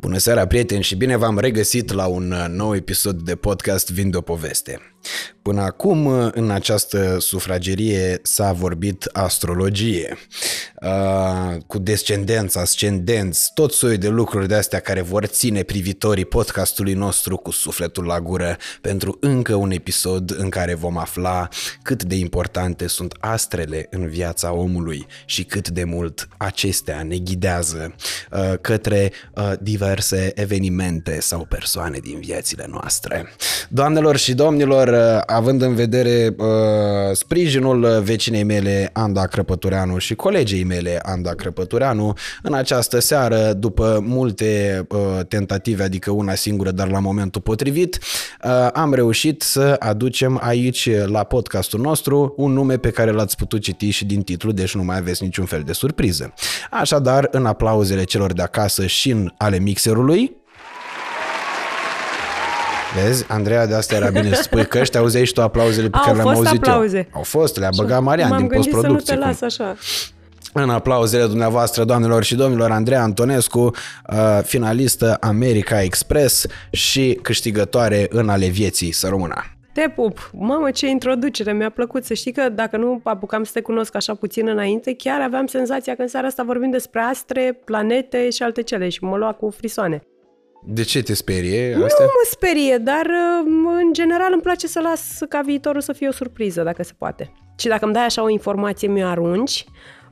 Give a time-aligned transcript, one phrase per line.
[0.00, 4.10] Bună seara, prieteni, și bine v-am regăsit la un uh, nou episod de podcast Vin
[4.10, 4.80] de o poveste.
[5.42, 10.18] Până acum, uh, în această sufragerie s-a vorbit astrologie,
[10.82, 16.94] uh, cu descendență, ascendenți, tot soiul de lucruri de astea care vor ține privitorii podcastului
[16.94, 21.48] nostru cu sufletul la gură pentru încă un episod în care vom afla
[21.82, 27.94] cât de importante sunt astrele în viața omului și cât de mult acestea ne ghidează
[28.60, 29.12] către
[29.60, 33.28] diverse diverse evenimente sau persoane din viețile noastre.
[33.68, 36.46] Doamnelor și domnilor, uh, având în vedere uh,
[37.12, 42.12] sprijinul vecinei mele, Anda Crăpătureanu și colegii mele, Anda Crăpătureanu,
[42.42, 44.98] în această seară, după multe uh,
[45.28, 47.98] tentative, adică una singură, dar la momentul potrivit,
[48.44, 53.60] uh, am reușit să aducem aici, la podcastul nostru, un nume pe care l-ați putut
[53.60, 56.32] citi și din titlu, deci nu mai aveți niciun fel de surpriză.
[56.70, 60.39] Așadar, în aplauzele celor de acasă și în ale mixerului.
[62.94, 65.96] Vezi, Andreea, de asta era bine să spui că ăștia auzeai și tu aplauzele pe
[65.96, 66.96] Au care le-am fost auzit aplauze.
[66.96, 67.04] eu.
[67.12, 69.14] Au fost, le-a băgat Marian din M-am gândit să nu postproducție.
[69.14, 69.76] te cum- las așa.
[70.52, 78.28] în aplauzele dumneavoastră, doamnelor și domnilor, Andreea Antonescu, uh, finalistă America Express și câștigătoare în
[78.28, 79.34] ale vieții, să rămână.
[79.72, 80.30] Te pup!
[80.32, 81.52] Mamă, ce introducere!
[81.52, 85.20] Mi-a plăcut să știi că dacă nu apucam să te cunosc așa puțin înainte, chiar
[85.20, 89.16] aveam senzația că în seara asta vorbim despre astre, planete și alte cele și mă
[89.16, 90.02] lua cu frisoane.
[90.64, 92.04] De ce te sperie Nu astea?
[92.04, 96.12] mă sperie, dar uh, în general îmi place să las ca viitorul să fie o
[96.12, 97.32] surpriză, dacă se poate.
[97.58, 99.64] Și dacă îmi dai așa o informație, mi-o arunci,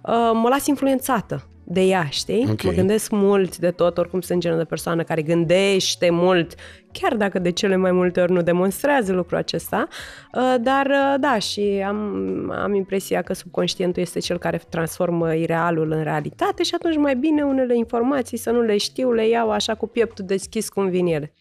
[0.02, 2.46] uh, mă las influențată de ea, știi?
[2.50, 2.62] Ok.
[2.62, 6.54] Mă gândesc mult de tot, oricum sunt genul de persoană care gândește mult,
[6.92, 9.88] chiar dacă de cele mai multe ori nu demonstrează lucrul acesta,
[10.32, 15.90] uh, dar uh, da, și am, am impresia că subconștientul este cel care transformă irealul
[15.90, 19.74] în realitate și atunci mai bine unele informații să nu le știu, le iau așa
[19.74, 21.32] cu pieptul deschis cum vin ele.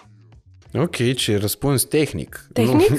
[0.73, 2.47] Ok, ce răspuns tehnic.
[2.53, 2.89] Tehnic?
[2.89, 2.97] Nu.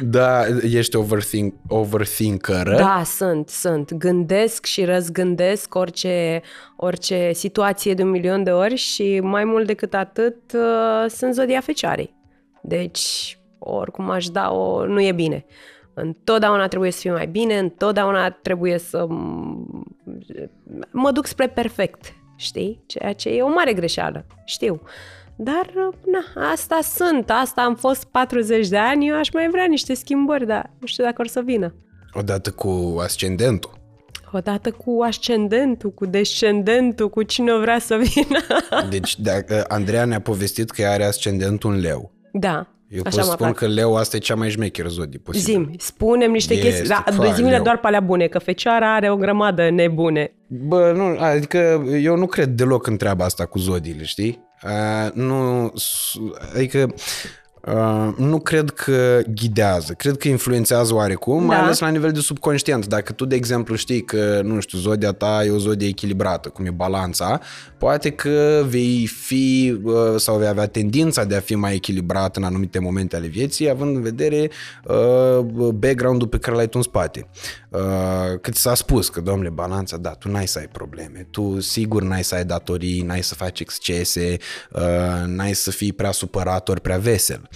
[0.18, 2.68] da, ești overthink, overthinker.
[2.68, 3.92] Da, sunt, sunt.
[3.94, 6.42] Gândesc și răzgândesc orice,
[6.76, 11.60] orice situație de un milion de ori și mai mult decât atât uh, sunt zodia
[11.60, 12.14] fecioarei.
[12.62, 14.86] Deci, oricum aș da o...
[14.86, 15.44] nu e bine.
[15.94, 19.82] Întotdeauna trebuie să fie mai bine, întotdeauna trebuie să m-
[20.90, 22.82] mă duc spre perfect, știi?
[22.86, 24.82] Ceea ce e o mare greșeală, știu.
[25.44, 29.64] Dar, uh, na, asta sunt, asta am fost 40 de ani, eu aș mai vrea
[29.64, 31.74] niște schimbări, dar nu știu dacă or să vină.
[32.12, 33.80] Odată cu ascendentul.
[34.32, 38.38] Odată cu ascendentul, cu descendentul, cu cine vrea să vină.
[38.90, 42.12] Deci, dacă Andreea ne-a povestit că ea are ascendentul în leu.
[42.32, 43.56] Da, Eu așa pot mă spun fac.
[43.56, 45.52] că leu asta e cea mai șmecheră zodie posibil.
[45.54, 47.62] Zim, spunem niște Este, chestii, da, fa, zimile leu.
[47.62, 50.34] doar pe alea bune, că fecioara are o grămadă nebune.
[50.46, 54.44] Bă, nu, adică eu nu cred deloc în treaba asta cu zodiile, știi?
[54.64, 56.14] Uh, nu, s-
[56.54, 56.94] adică
[57.66, 61.62] uh, nu cred că ghidează, cred că influențează oarecum, mai Da.
[61.62, 62.86] ales la nivel de subconștient.
[62.86, 66.66] Dacă tu, de exemplu, știi că, nu știu, zodia ta e o zodie echilibrată, cum
[66.66, 67.40] e balanța,
[67.82, 72.44] poate că vei fi uh, sau vei avea tendința de a fi mai echilibrat în
[72.44, 74.50] anumite momente ale vieții, având în vedere
[74.84, 77.28] uh, background-ul pe care l-ai tu în spate.
[77.68, 82.02] Uh, cât s-a spus că, domnule, balanța, da, tu n-ai să ai probleme, tu sigur
[82.02, 84.36] n-ai să ai datorii, n-ai să faci excese,
[84.70, 87.48] uh, n-ai să fii prea supărat ori prea vesel.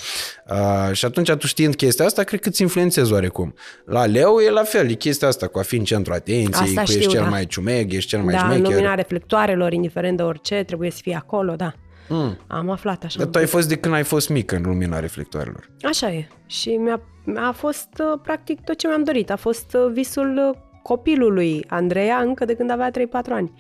[0.51, 3.55] Uh, și atunci, tu știind chestia asta, cred că îți influențezi oarecum.
[3.85, 6.83] La leu e la fel, e chestia asta cu a fi în centru atenției, Asta
[6.83, 7.29] cu ești știu, cel da.
[7.29, 8.73] mai ciumeg, ești cel mai da, în șmecher.
[8.73, 11.73] lumina reflectoarelor, indiferent de orice, trebuie să fie acolo, da.
[12.09, 12.39] Mm.
[12.47, 13.19] Am aflat așa.
[13.19, 15.71] Dar tu ai fost de când ai fost mic în lumina reflectoarelor.
[15.83, 16.29] Așa e.
[16.47, 17.01] Și mi-a,
[17.35, 19.31] a fost uh, practic tot ce mi-am dorit.
[19.31, 22.93] A fost uh, visul uh, copilului Andreea încă de când avea 3-4
[23.31, 23.53] ani.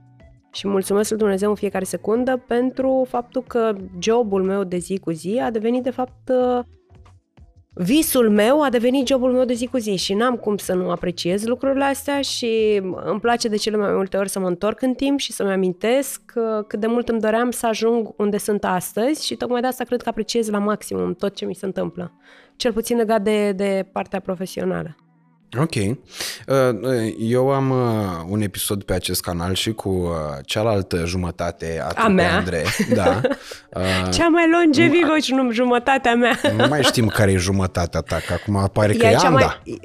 [0.52, 5.10] Și mulțumesc lui Dumnezeu în fiecare secundă pentru faptul că jobul meu de zi cu
[5.10, 6.64] zi a devenit de fapt uh,
[7.78, 10.90] visul meu a devenit jobul meu de zi cu zi și n-am cum să nu
[10.90, 14.94] apreciez lucrurile astea și îmi place de cele mai multe ori să mă întorc în
[14.94, 19.26] timp și să-mi amintesc uh, cât de mult îmi doream să ajung unde sunt astăzi
[19.26, 22.12] și tocmai de asta cred că apreciez la maximum tot ce mi se întâmplă.
[22.56, 24.96] Cel puțin legat de, de partea profesională.
[25.60, 25.74] Ok.
[25.74, 27.76] Uh, Eu am uh,
[28.28, 30.10] un episod pe acest canal și cu uh,
[30.44, 32.36] cealaltă jumătate a, trupei mea?
[32.36, 32.64] Andrei.
[32.94, 33.20] Da.
[33.76, 33.82] Uh,
[34.12, 36.38] Cea mai longevivă și nu jumătatea mea.
[36.56, 39.60] Nu mai știm care e jumătatea ta, că acum apare că Ea e cea Anda.
[39.64, 39.78] mai...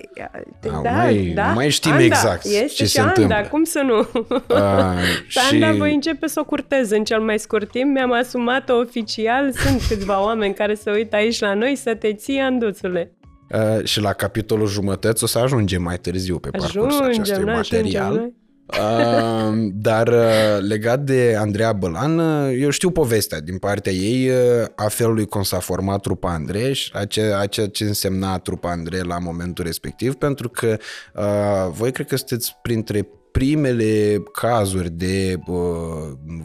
[0.72, 1.48] Nu Da, mai- da.
[1.48, 2.04] nu mai știm Anda.
[2.04, 3.48] exact este ce și se Anda, întâmplă.
[3.52, 3.98] cum să nu?
[3.98, 5.38] Uh, Și...
[5.52, 7.94] Anda voi începe să o curtez în cel mai scurt timp.
[7.94, 9.52] Mi-am asumat-o oficial.
[9.52, 13.12] Sunt câțiva oameni care se uită aici la noi să te ții, Anduțule.
[13.54, 17.54] Uh, și la capitolul jumătăți o să ajungem mai târziu pe parcursul Ajungem, acestui noi
[17.54, 18.04] material.
[18.04, 18.40] ajungem, noi.
[18.80, 24.66] Uh, dar uh, legat de Andreea Bălan, uh, eu știu povestea din partea ei uh,
[24.76, 28.72] a felului cum s-a format trupa Andrei și a, ce, a ceea ce însemna trupa
[28.72, 30.78] Andrei la momentul respectiv, pentru că
[31.16, 35.58] uh, voi cred că sunteți printre primele cazuri de uh,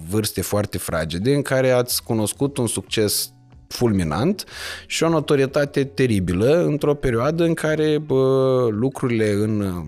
[0.09, 3.31] vârste foarte fragede în care ați cunoscut un succes
[3.69, 4.45] fulminant
[4.87, 9.85] și o notorietate teribilă într-o perioadă în care bă, lucrurile în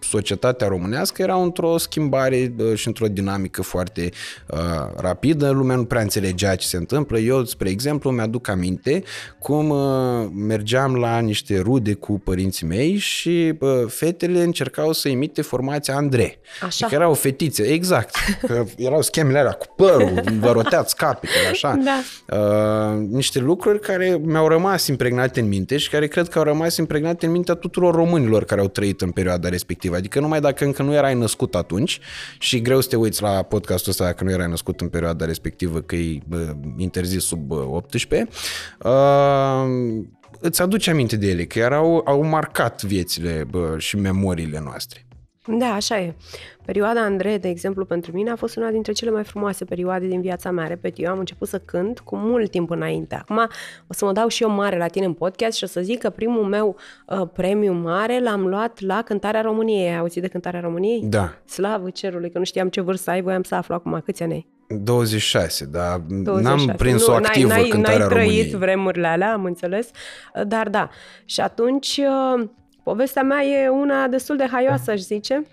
[0.00, 4.10] societatea românească erau într-o schimbare bă, și într-o dinamică foarte
[4.46, 4.58] uh,
[4.96, 5.50] rapidă.
[5.50, 7.18] Lumea nu prea înțelegea ce se întâmplă.
[7.18, 9.02] Eu, spre exemplu, mi-aduc aminte
[9.38, 15.42] cum uh, mergeam la niște rude cu părinții mei și bă, fetele încercau să imite
[15.42, 16.38] formația Andrei.
[16.62, 16.86] Așa.
[16.86, 18.14] Că erau fetițe, exact.
[18.46, 21.80] Că erau schemele alea cu părul, vă roteați capetele, așa.
[21.84, 22.00] Da.
[22.36, 26.76] Uh, niște lucruri care mi-au rămas impregnate în minte și care cred că au rămas
[26.76, 29.96] impregnate în mintea tuturor românilor care au trăit în perioada respectivă.
[29.96, 32.00] Adică numai dacă încă nu erai născut atunci
[32.38, 35.80] și greu să te uiți la podcastul ăsta dacă nu erai născut în perioada respectivă
[35.80, 38.28] că e bă, interzis sub bă, 18,
[38.82, 38.90] uh,
[40.40, 45.06] îți aduce aminte de ele, că erau, au marcat viețile bă, și memoriile noastre.
[45.58, 46.14] Da, așa e.
[46.68, 50.20] Perioada Andrei, de exemplu, pentru mine a fost una dintre cele mai frumoase perioade din
[50.20, 50.66] viața mea.
[50.66, 53.14] Repet, eu am început să cânt cu mult timp înainte.
[53.14, 53.36] Acum
[53.86, 55.98] o să mă dau și eu mare la tine în podcast și o să zic
[55.98, 56.76] că primul meu
[57.06, 59.88] uh, premiu mare l-am luat la Cântarea României.
[59.88, 61.02] Ai auzit de Cântarea României?
[61.04, 61.34] Da.
[61.44, 64.46] Slavă cerului, că nu știam ce vârstă ai, voiam să aflu acum câți ani ai.
[64.82, 66.42] 26, dar 26.
[66.42, 68.58] n-am prins-o Nu, activă n-ai, n-ai, cântarea n-ai trăit României.
[68.58, 69.90] vremurile alea, am înțeles.
[70.46, 70.88] Dar da.
[71.24, 72.00] Și atunci,
[72.36, 72.48] uh,
[72.82, 75.46] povestea mea e una destul de haioasă, aș zice.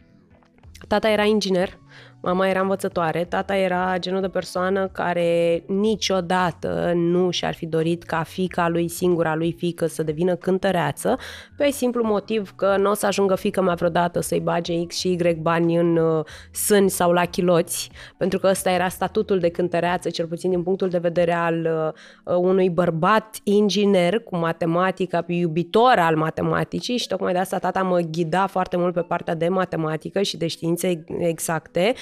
[0.88, 1.78] Tata era inginer,
[2.26, 8.24] mama era învățătoare, tata era genul de persoană care niciodată nu și-ar fi dorit ca
[8.24, 11.18] fica lui, singura lui fică, să devină cântăreață,
[11.58, 15.12] pe simplu motiv că nu o să ajungă fica mea vreodată să-i bage X și
[15.12, 20.10] Y bani în uh, sâni sau la chiloți, pentru că ăsta era statutul de cântăreață,
[20.10, 21.94] cel puțin din punctul de vedere al
[22.26, 28.00] uh, unui bărbat inginer cu matematica, iubitor al matematicii și tocmai de asta tata mă
[28.00, 31.94] ghida foarte mult pe partea de matematică și de științe exacte.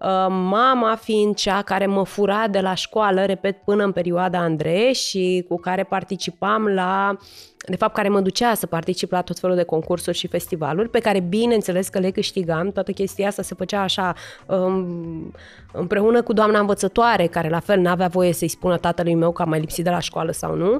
[0.00, 4.94] Uh, Mama fiind cea care mă fura de la școală, repet, până în perioada Andrei
[4.94, 7.16] și cu care participam la,
[7.66, 10.98] de fapt, care mă ducea să particip la tot felul de concursuri și festivaluri, pe
[10.98, 12.70] care bineînțeles că le câștigam.
[12.70, 14.14] Toată chestia asta se făcea așa
[14.46, 15.32] um,
[15.72, 19.48] împreună cu doamna învățătoare, care la fel n-avea voie să-i spună tatălui meu că am
[19.48, 20.72] mai lipsit de la școală sau nu.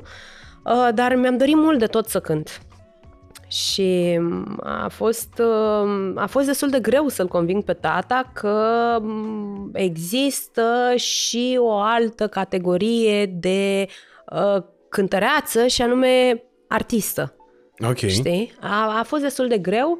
[0.65, 2.61] Uh, dar mi-am dorit mult de tot să cânt.
[3.51, 4.21] Și
[4.61, 5.43] a fost,
[6.15, 8.99] a fost destul de greu să-l conving pe tata că
[9.73, 13.87] există și o altă categorie de
[14.33, 17.35] uh, cântăreață și anume artistă.
[17.89, 17.97] Ok.
[17.97, 18.53] Știi?
[18.61, 19.99] A, a fost destul de greu,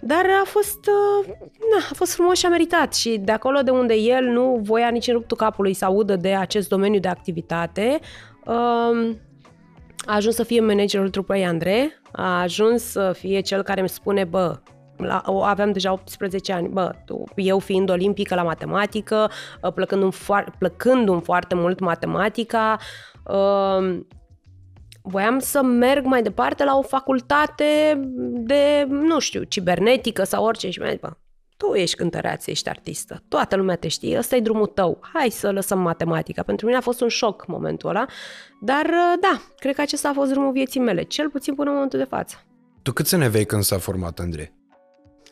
[0.00, 1.26] dar a fost, uh,
[1.72, 2.94] na, a fost frumos și a meritat.
[2.94, 6.34] Și de acolo de unde el nu voia nici în ruptul capului să audă de
[6.34, 7.98] acest domeniu de activitate,
[8.44, 9.14] uh,
[10.06, 14.24] a ajuns să fie managerul trupei Andrei, a ajuns să fie cel care îmi spune,
[14.24, 14.58] bă,
[14.96, 19.30] la, aveam deja 18 ani, bă, tu, eu fiind olimpică la matematică,
[19.74, 22.78] plăcându-mi, foar, plăcându-mi foarte mult matematica,
[23.24, 23.98] uh,
[25.02, 30.78] voiam să merg mai departe la o facultate de, nu știu, cibernetică sau orice și
[30.78, 31.10] mi-a zis, bă,
[31.56, 35.50] tu ești cântăreață, ești artistă, toată lumea te știe, ăsta e drumul tău, hai să
[35.50, 36.42] lăsăm matematica.
[36.42, 38.06] Pentru mine a fost un șoc momentul ăla,
[38.60, 38.86] dar
[39.20, 42.04] da, cred că acesta a fost drumul vieții mele, cel puțin până în momentul de
[42.04, 42.36] față.
[42.82, 44.52] Tu câți ani aveai când s-a format Andrei?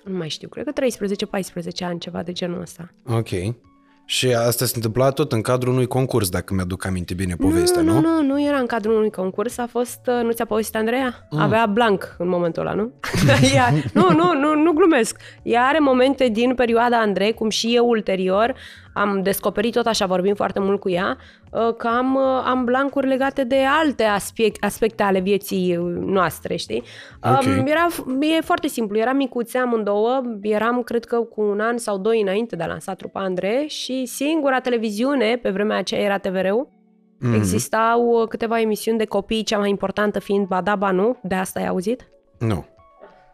[0.04, 2.94] Nu mai știu, cred că 13-14 ani, ceva de genul ăsta.
[3.06, 3.28] Ok.
[4.04, 7.92] Și asta se întâmpla tot în cadrul unui concurs, dacă mi-aduc aminte bine povestea, nu?
[7.92, 11.26] Nu, nu, nu era în cadrul unui concurs, a fost, uh, nu ți-a povestit Andreea?
[11.30, 11.40] Mm.
[11.40, 12.92] Avea blank în momentul ăla, nu?
[13.54, 15.20] Ea, nu, nu, nu, nu glumesc.
[15.42, 18.54] Ea are momente din perioada Andrei, cum și eu ulterior,
[18.92, 21.16] am descoperit tot așa, vorbim foarte mult cu ea,
[21.50, 26.82] uh, că am, uh, am blancuri legate de alte aspect, aspecte ale vieții noastre, știi?
[27.22, 27.58] Okay.
[27.58, 27.86] Um, era,
[28.36, 32.56] e foarte simplu, eram micuțe amândouă, eram cred că cu un an sau doi înainte
[32.56, 37.34] de a lansa trupa Andrei și singura televiziune, pe vremea aceea era TVR-ul, mm-hmm.
[37.34, 42.08] existau câteva emisiuni de copii, cea mai importantă fiind Bada Banu, de asta ai auzit?
[42.38, 42.64] Nu.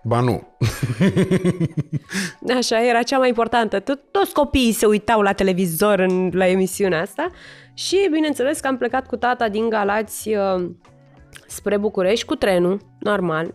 [0.03, 0.49] Ba nu.
[2.59, 3.81] Așa, era cea mai importantă.
[3.81, 7.31] Tot, toți copiii se uitau la televizor în, la emisiunea asta
[7.75, 10.71] și, bineînțeles, că am plecat cu tata din Galați uh,
[11.47, 13.55] spre București cu trenul, normal.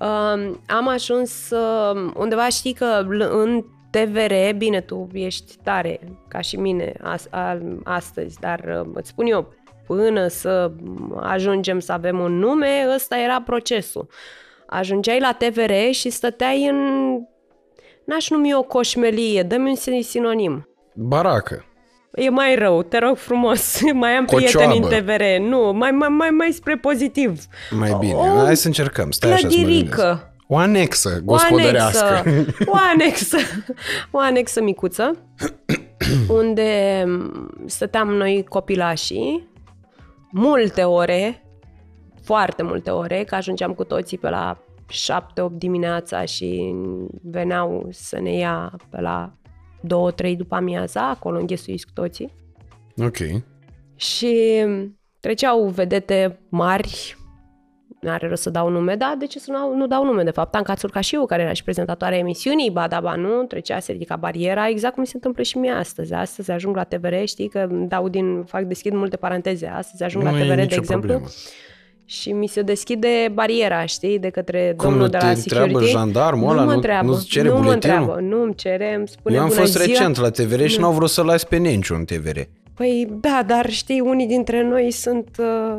[0.00, 6.56] Uh, am ajuns uh, undeva, știi că în TVR, bine, tu ești tare, ca și
[6.56, 9.54] mine, as, a, astăzi, dar uh, îți spun eu,
[9.86, 10.70] până să
[11.20, 14.08] ajungem să avem un nume, ăsta era procesul.
[14.66, 16.76] Ajungeai la TVR și stăteai în
[18.06, 20.68] N-aș numi o coșmelie, dă-mi un sinonim.
[20.94, 21.64] Baracă.
[22.14, 23.80] E mai rău, te rog frumos.
[23.92, 24.68] mai am Cocioabă.
[24.72, 25.48] prieteni în TVR.
[25.48, 27.40] Nu, mai, mai, mai, mai spre pozitiv.
[27.70, 28.14] Mai bine.
[28.14, 29.10] O Hai să încercăm.
[29.10, 29.72] Stai așa să mă gândesc.
[29.94, 30.34] Clădirică.
[30.48, 31.46] O anexă O anexă.
[31.48, 32.22] gospodărească.
[32.66, 33.36] O anexă.
[34.10, 35.16] O anexă micuță.
[36.38, 37.04] unde
[37.66, 39.48] stăteam noi copilașii
[40.32, 41.45] multe ore,
[42.26, 44.58] foarte multe ore, că ajungeam cu toții pe la
[44.92, 46.74] 7-8 dimineața și
[47.22, 49.32] veneau să ne ia pe la
[50.30, 52.32] 2-3 după amiaza, acolo înghesuiți cu toții.
[52.96, 53.16] Ok.
[53.96, 54.64] Și
[55.20, 57.16] treceau vedete mari,
[58.00, 60.54] n-are rost să dau nume, da, de ce să nu, nu dau nume, de fapt.
[60.54, 64.68] Anca Țurcașiu, care era și prezentatoarea emisiunii, ba da, ba nu, trecea, se ridica bariera,
[64.68, 66.12] exact cum se întâmplă și mie astăzi.
[66.12, 70.30] Astăzi ajung la TVR, știi că dau din, fac, deschid multe paranteze, astăzi ajung Nu
[70.30, 71.30] la e TVR, de nicio exemplu, problemă.
[72.08, 75.66] Și mi se deschide bariera, știi, de către Cum domnul nu de te la întreabă
[75.66, 75.90] security.
[75.90, 76.58] jandarmul ăla?
[76.60, 77.96] Nu mă Nu- întreabă, nu-ți cere nu mă buletinul?
[77.98, 79.84] întreabă, nu îmi cere, îmi spune Eu am bună fost ziua.
[79.86, 82.38] recent la TVR și n-au vrut să las pe Nenciu în TVR.
[82.74, 85.78] Păi da, dar știi, unii dintre noi sunt uh,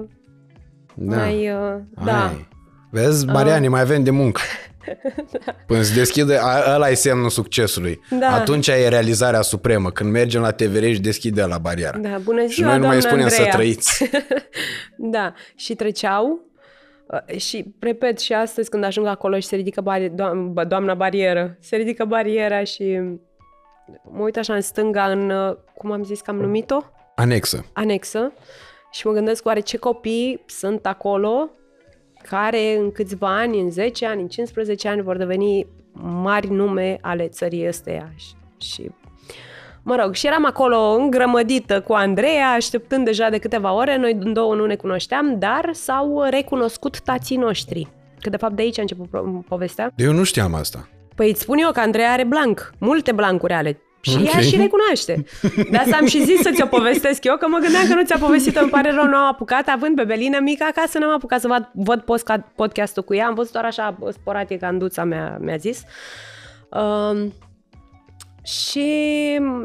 [0.93, 1.15] Da.
[1.15, 1.49] mai...
[1.49, 2.25] Uh, da.
[2.27, 2.47] Ai.
[2.89, 4.41] Vezi, Mariani, mai avem de muncă.
[5.67, 7.99] Până se deschide, a- ăla e semnul succesului.
[8.19, 8.27] Da.
[8.33, 11.97] Atunci e realizarea supremă, când mergem la TVR și deschide la bariera.
[11.97, 13.55] Da, bună ziua, și noi nu mai doamna spunem să Andreea.
[13.55, 14.09] trăiți.
[15.15, 16.39] da, și treceau
[17.29, 20.93] uh, și, repet, și astăzi când ajung acolo și se ridică bari- doam- bă, doamna
[20.93, 22.99] barieră, se ridică bariera și
[24.11, 26.81] mă uit așa în stânga în, uh, cum am zis că am numit-o?
[27.15, 27.65] Anexă.
[27.73, 28.33] Anexă
[28.91, 31.49] și mă gândesc oare ce copii sunt acolo
[32.29, 35.67] care în câțiva ani, în 10 ani, în 15 ani vor deveni
[36.21, 38.11] mari nume ale țării ăsteia.
[38.15, 38.91] Și, și
[39.89, 44.55] Mă rog, și eram acolo îngrămădită cu Andreea, așteptând deja de câteva ore, noi două
[44.55, 47.87] nu ne cunoșteam, dar s-au recunoscut tații noștri.
[48.21, 49.91] Că de fapt de aici a început pro- povestea.
[49.95, 50.89] Eu nu știam asta.
[51.15, 53.81] Păi îți spun eu că Andreea are blanc, multe blancuri ale.
[54.09, 54.33] Și Ok.
[54.33, 55.23] ea și recunoaște.
[55.71, 58.17] De asta am și zis să ți-o povestesc eu, că mă gândeam că nu ți-a
[58.17, 61.69] povestit-o, îmi pare rău, nu am apucat, având bebelină mică acasă, n-am apucat să văd,
[61.73, 65.83] văd posca- podcastul cu ea, am văzut doar așa sporatic, Anduța mea, mi-a zis.
[66.69, 67.33] Um,
[68.43, 68.85] și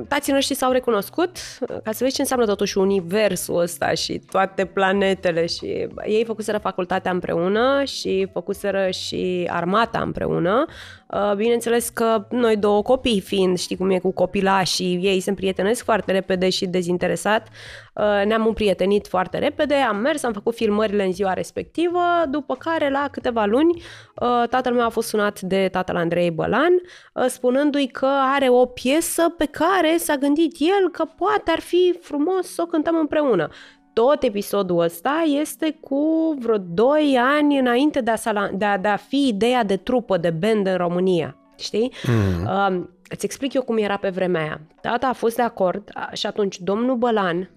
[0.09, 1.37] tații noștri s-au recunoscut,
[1.85, 7.11] ca să vezi ce înseamnă totuși universul ăsta și toate planetele și ei făcuseră facultatea
[7.11, 10.65] împreună și făcuseră și armata împreună.
[11.13, 15.85] Uh, Bineînțeles că noi două copii fiind, știi cum e cu copilașii, ei se împrietenesc
[15.85, 17.49] foarte repede și dezinteresat.
[17.95, 22.01] Uh, Ne-am împrietenit foarte repede, am mers, am făcut filmările în ziua respectivă,
[22.31, 26.73] după care la câteva luni uh, tatăl meu a fost sunat de tatăl Andrei Bălan,
[27.15, 31.99] uh, spunându-i că are o piesă pe care s-a gândit el că poate ar fi
[32.01, 33.49] frumos să o cântăm împreună.
[33.93, 38.89] Tot episodul ăsta este cu vreo 2 ani înainte de a, sala, de, a, de
[38.89, 41.37] a fi ideea de trupă, de band în România.
[41.59, 41.93] Știi?
[42.07, 42.45] Mm.
[42.45, 44.61] Uh, îți explic eu cum era pe vremea aia.
[44.81, 47.51] Tata a fost de acord a- și atunci domnul Bălan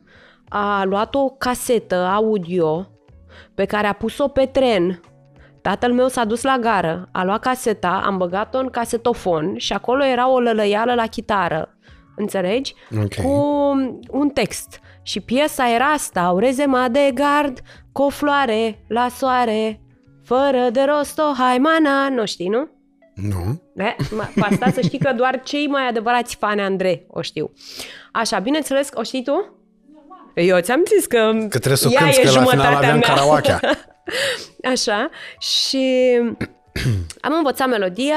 [0.50, 2.88] a luat o casetă audio
[3.54, 5.00] pe care a pus-o pe tren.
[5.62, 10.06] Tatăl meu s-a dus la gară, a luat caseta, am băgat-o în casetofon și acolo
[10.06, 11.70] era o lălăială la chitară.
[12.16, 12.74] Înțelegi?
[13.04, 13.14] Ok.
[13.26, 13.30] Cu
[14.12, 14.80] un text.
[15.08, 17.60] Și piesa era asta, Aurezema de gard,
[17.92, 19.80] cu o floare la soare,
[20.24, 22.70] fără de rost o haimana, nu știi, nu?
[23.16, 23.62] Nu?
[23.76, 23.96] De?
[24.00, 27.52] Ma- Cu asta să știi că doar cei mai adevărați fani Andrei o știu.
[28.12, 29.60] Așa, bineînțeles, o știi tu?
[30.36, 32.78] Eu ți-am zis că, Că trebuie să o ea cânti, e că la final jumătatea
[32.78, 33.08] avem mea.
[33.10, 33.60] karaoke.
[34.74, 35.10] Așa,
[35.40, 36.16] și
[37.22, 38.16] am învățat melodia,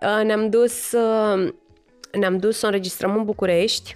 [0.00, 1.52] uh, ne-am dus, uh,
[2.12, 3.94] ne-am dus să o înregistrăm în București.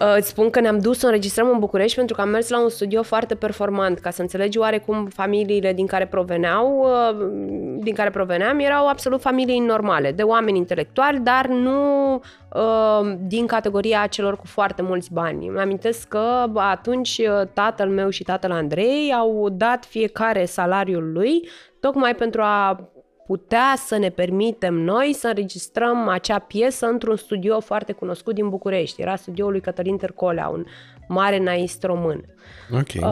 [0.00, 2.48] Uh, Îți spun că ne-am dus să o înregistrăm în București pentru că am mers
[2.48, 7.26] la un studio foarte performant, ca să înțelegi oarecum familiile din care proveneau, uh,
[7.82, 14.06] din care proveneam, erau absolut familii normale, de oameni intelectuali, dar nu uh, din categoria
[14.06, 15.46] celor cu foarte mulți bani.
[15.46, 21.12] Îmi amintesc că bă, atunci uh, tatăl meu și tatăl Andrei au dat fiecare salariul
[21.12, 21.48] lui
[21.80, 22.88] tocmai pentru a
[23.28, 29.02] putea să ne permitem noi să înregistrăm acea piesă într-un studio foarte cunoscut din București.
[29.02, 30.64] Era studioul lui Cătălin Târcolea, un
[31.08, 32.24] mare naist român.
[32.72, 32.94] Ok.
[32.94, 33.02] Uh,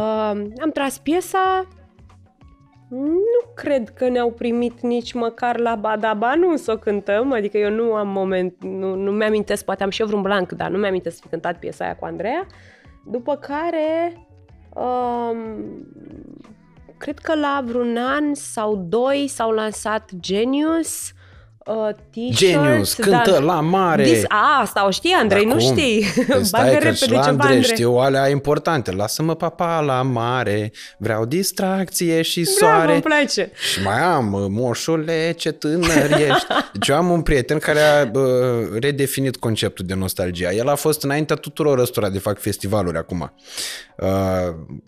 [0.60, 1.68] am tras piesa,
[2.88, 7.70] nu cred că ne-au primit nici măcar la Badaba, nu să o cântăm, adică eu
[7.70, 11.16] nu am moment, nu, nu mi-amintesc, poate am și eu vreun blanc, dar nu mi-amintesc
[11.16, 12.46] să fi cântat piesa aia cu Andreea.
[13.10, 14.26] După care,
[14.74, 15.64] um,
[16.98, 21.12] cred că la vreun an sau doi s-au lansat Genius,
[21.66, 22.36] uh, t-shirt.
[22.36, 23.38] Genius, cântă da.
[23.38, 24.02] la mare.
[24.04, 25.76] Dis, a, asta o știi, Andrei, Da, nu cum?
[25.76, 26.04] știi.
[26.28, 27.72] Păi stai Bagă că repede și la ceva, Andrei Andrei.
[27.74, 28.92] știu alea importante.
[28.92, 32.92] Lasă-mă papa la mare, vreau distracție și Bravo, soare.
[32.92, 33.50] îmi place.
[33.72, 36.46] Și mai am, moșule, ce tânăr ești.
[36.72, 40.52] Deci eu am un prieten care a bă, redefinit conceptul de nostalgia.
[40.52, 43.32] El a fost înaintea tuturor ăstora de fac festivaluri acum.
[43.96, 44.08] Uh,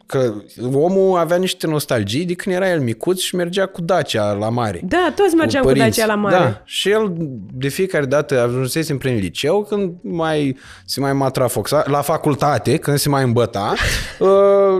[0.06, 0.32] Că
[0.72, 4.80] omul avea niște nostalgii de când era el micuț și mergea cu Dacia la mare.
[4.84, 5.90] Da, toți mergeam cu, părinții.
[5.90, 6.36] Dacia la mare.
[6.36, 7.12] Da, și el
[7.52, 13.08] de fiecare dată ajunsesem prin liceu când mai se mai matrafoxa, la facultate, când se
[13.08, 13.74] mai îmbăta,
[14.18, 14.28] uh,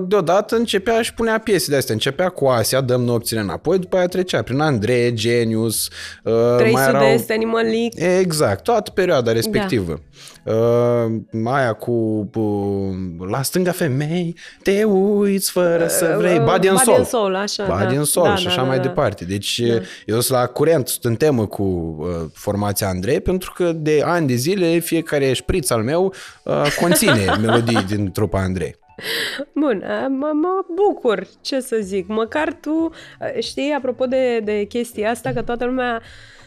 [0.06, 1.94] deodată începea și punea piese de astea.
[1.94, 5.88] Începea cu Asia, dăm nopțile înapoi, după aia trecea prin Andrei, Genius,
[6.24, 7.02] uh, Trei mai erau...
[7.02, 8.18] sud-est, Animal League.
[8.18, 10.00] Exact, toată perioada respectivă.
[10.44, 10.52] Da.
[10.54, 11.12] Uh,
[11.44, 11.92] aia cu
[12.34, 16.38] uh, La stânga femei, te uiți fără să vrei.
[16.38, 16.96] Uh, Body and Body Soul.
[16.96, 17.98] and Soul, așa, Body da.
[17.98, 18.82] and Soul Da, și da, așa da, mai da.
[18.82, 19.24] departe.
[19.24, 19.62] Deci
[20.06, 24.26] eu sunt la curent, sunt în temă cu uh, formația Andrei, pentru că de ani
[24.26, 28.76] de zile fiecare șpriț al meu uh, conține melodii din trupa Andrei.
[29.54, 32.06] Bun, a, mă, mă bucur, ce să zic.
[32.06, 36.02] Măcar tu, a, știi, apropo de, de chestia asta, că toată lumea,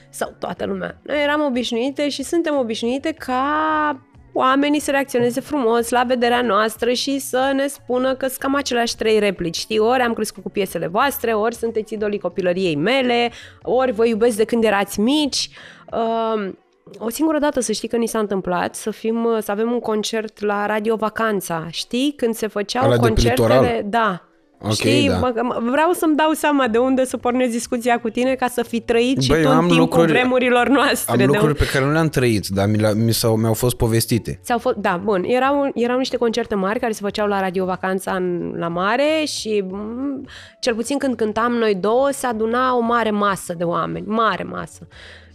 [0.09, 6.03] sau toată lumea, noi eram obișnuite și suntem obișnuite ca oamenii să reacționeze frumos la
[6.03, 9.79] vederea noastră și să ne spună că sunt cam aceleași trei replici, știi?
[9.79, 14.45] Ori am crescut cu piesele voastre, ori sunteți idolii copilăriei mele, ori vă iubesc de
[14.45, 15.49] când erați mici.
[15.93, 16.51] Uh,
[16.99, 20.41] o singură dată să știi că ni s-a întâmplat să, fim, să avem un concert
[20.41, 22.13] la Radio Vacanța, știi?
[22.17, 23.53] Când se făceau Ăla de pe concertele...
[23.53, 23.81] litoral?
[23.85, 24.25] Da.
[24.63, 25.07] Ok, știi?
[25.07, 25.17] da.
[25.17, 28.63] Mă, mă- vreau să-mi dau seama de unde să pornesc discuția cu tine ca să
[28.63, 31.11] fi trăit Băi, și eu tu am în timpul lucruri- vremurilor noastre.
[31.11, 33.53] Am de lucruri un- pe care nu le-am trăit, dar mi, le- mi s-au, mi-au
[33.53, 34.39] fost povestite.
[34.43, 35.23] Ți-au fost, da, bun.
[35.27, 39.63] Erau, erau niște concerte mari care se făceau la Radio Vacanța în, la mare și
[39.69, 40.25] mm,
[40.59, 44.87] cel puțin când cântam noi două se aduna o mare masă de oameni, mare masă.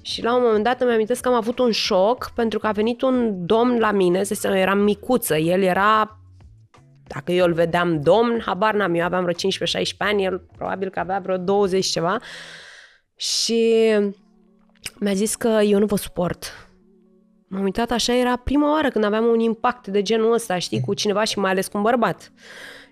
[0.02, 2.70] Și la un moment dat îmi amintesc că am avut un șoc pentru că a
[2.70, 6.18] venit un domn la mine, să eram micuță, el era
[7.06, 10.98] dacă eu îl vedeam domn, habar n-am, eu aveam vreo 15-16 ani, el probabil că
[10.98, 12.18] avea vreo 20 ceva
[13.16, 13.92] și
[14.98, 16.68] mi-a zis că eu nu vă suport.
[17.48, 20.94] M-am uitat așa, era prima oară când aveam un impact de genul ăsta, știi, cu
[20.94, 22.32] cineva și mai ales cu un bărbat.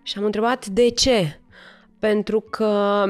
[0.02, 1.40] Și am întrebat de ce.
[1.98, 3.04] Pentru că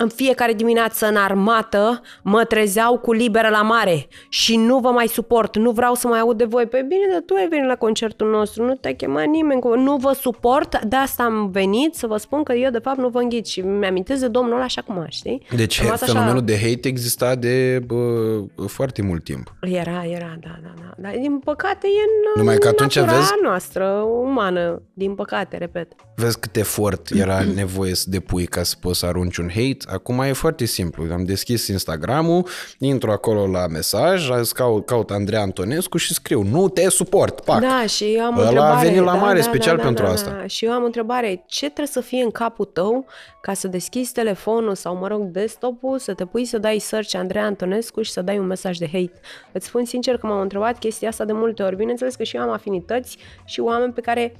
[0.00, 5.06] în fiecare dimineață în armată mă trezeau cu liberă la mare și nu vă mai
[5.06, 6.66] suport, nu vreau să mai aud de voi.
[6.66, 9.96] Păi bine, dar tu ai venit la concertul nostru, nu te-a chemat nimeni, cu- nu
[9.96, 13.18] vă suport, de asta am venit să vă spun că eu de fapt nu vă
[13.18, 15.42] înghit și mi-amintesc de domnul ăla așa cum știi?
[15.56, 19.54] Deci Am rămas așa- fenomenul de hate exista de bă, foarte mult timp.
[19.60, 20.94] Era, era, da, da, da.
[20.96, 22.02] Dar din păcate e
[22.36, 23.84] în Numai că atunci natura vezi- noastră,
[24.22, 25.92] umană, din păcate, repet.
[26.16, 29.76] Vezi cât efort era nevoie să depui ca să poți să arunci un hate?
[29.92, 31.12] Acum e foarte simplu.
[31.12, 32.46] Am deschis Instagram-ul,
[32.78, 37.60] intru acolo la mesaj, caut, caut Andrei Antonescu și scriu nu te suport, pac.
[37.60, 38.88] Da, și eu am o Ăla a întrebare.
[38.88, 40.30] venit la da, mare da, special da, pentru da, asta.
[40.30, 40.46] Da.
[40.46, 41.44] Și eu am o întrebare.
[41.46, 43.06] Ce trebuie să fie în capul tău
[43.42, 47.42] ca să deschizi telefonul sau, mă rog, desktop-ul, să te pui să dai search Andrei
[47.42, 49.20] Antonescu și să dai un mesaj de hate?
[49.52, 51.76] Îți spun sincer că m-am întrebat chestia asta de multe ori.
[51.76, 54.34] Bineînțeles că și eu am afinități și oameni pe care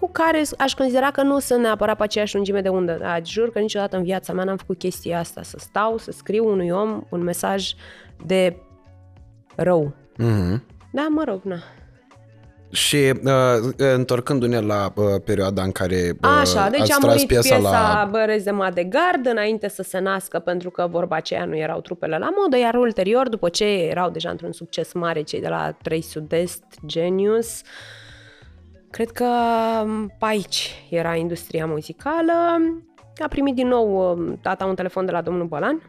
[0.00, 2.96] cu care aș considera că nu sunt neapărat pe aceeași lungime de undă.
[3.00, 6.48] Dar jur că niciodată în viața mea n-am făcut chestia asta, să stau, să scriu
[6.48, 7.72] unui om un mesaj
[8.26, 8.56] de
[9.56, 9.94] rău.
[10.16, 10.64] Mhm.
[10.92, 11.58] Da, mă rog, na.
[12.70, 17.26] Și uh, întorcându-ne la uh, perioada în care uh, Așa, deci ați a tras murit
[17.26, 18.08] piesa, piesa, la...
[18.10, 21.80] Bărez de Ma de Gard înainte să se nască pentru că vorba aceea nu erau
[21.80, 25.76] trupele la modă, iar ulterior, după ce erau deja într-un succes mare cei de la
[25.82, 27.62] 3 Sud-Est, Genius,
[28.90, 29.24] cred că
[29.86, 32.32] m, pe aici era industria muzicală.
[33.18, 35.82] A primit din nou um, tata un telefon de la domnul Bălan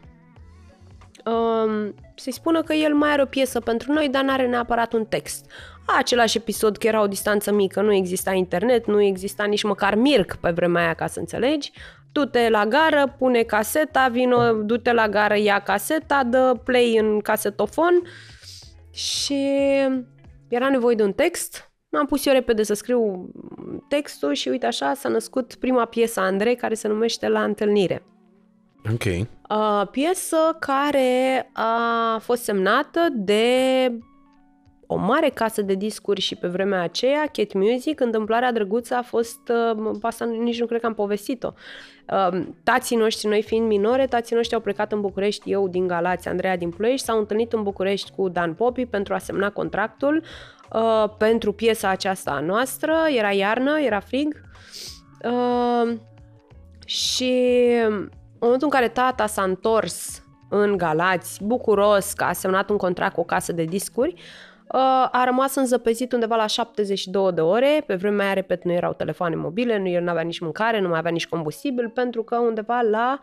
[1.24, 5.04] um, să-i spună că el mai are o piesă pentru noi, dar n-are neapărat un
[5.04, 5.50] text.
[5.98, 10.34] Același episod că era o distanță mică, nu exista internet, nu exista nici măcar Mirc
[10.34, 11.72] pe vremea aia, ca să înțelegi.
[12.12, 18.02] Du-te la gară, pune caseta, vino, du-te la gară, ia caseta, dă play în casetofon
[18.92, 19.48] și
[20.48, 21.69] era nevoie de un text.
[21.90, 23.30] M-am pus eu repede să scriu
[23.88, 28.02] textul și uite așa s-a născut prima piesă a Andrei care se numește La întâlnire.
[28.92, 29.04] Ok.
[29.04, 33.92] Uh, piesă care a fost semnată de
[34.92, 39.52] o mare casă de discuri și pe vremea aceea, Cat Music, întâmplarea drăguță a fost,
[39.78, 41.52] uh, asta nici nu cred că am povestit-o.
[42.12, 46.28] Uh, tații noștri, noi fiind minore, tații noștri au plecat în București, eu din Galați,
[46.28, 50.22] Andreea din Ploiești, s-au întâlnit în București cu Dan Popi pentru a semna contractul
[50.72, 54.40] uh, pentru piesa aceasta a noastră, era iarnă, era frig.
[55.24, 55.96] Uh,
[56.86, 57.32] și
[57.88, 58.08] în
[58.40, 63.20] momentul în care tata s-a întors în Galați, bucuros că a semnat un contract cu
[63.20, 64.49] o casă de discuri, uh,
[65.10, 67.82] a rămas înzăpezit undeva la 72 de ore.
[67.86, 70.88] Pe vremea aia, repet, nu erau telefoane mobile, nu, el nu avea nici mâncare, nu
[70.88, 73.20] mai avea nici combustibil, pentru că undeva la,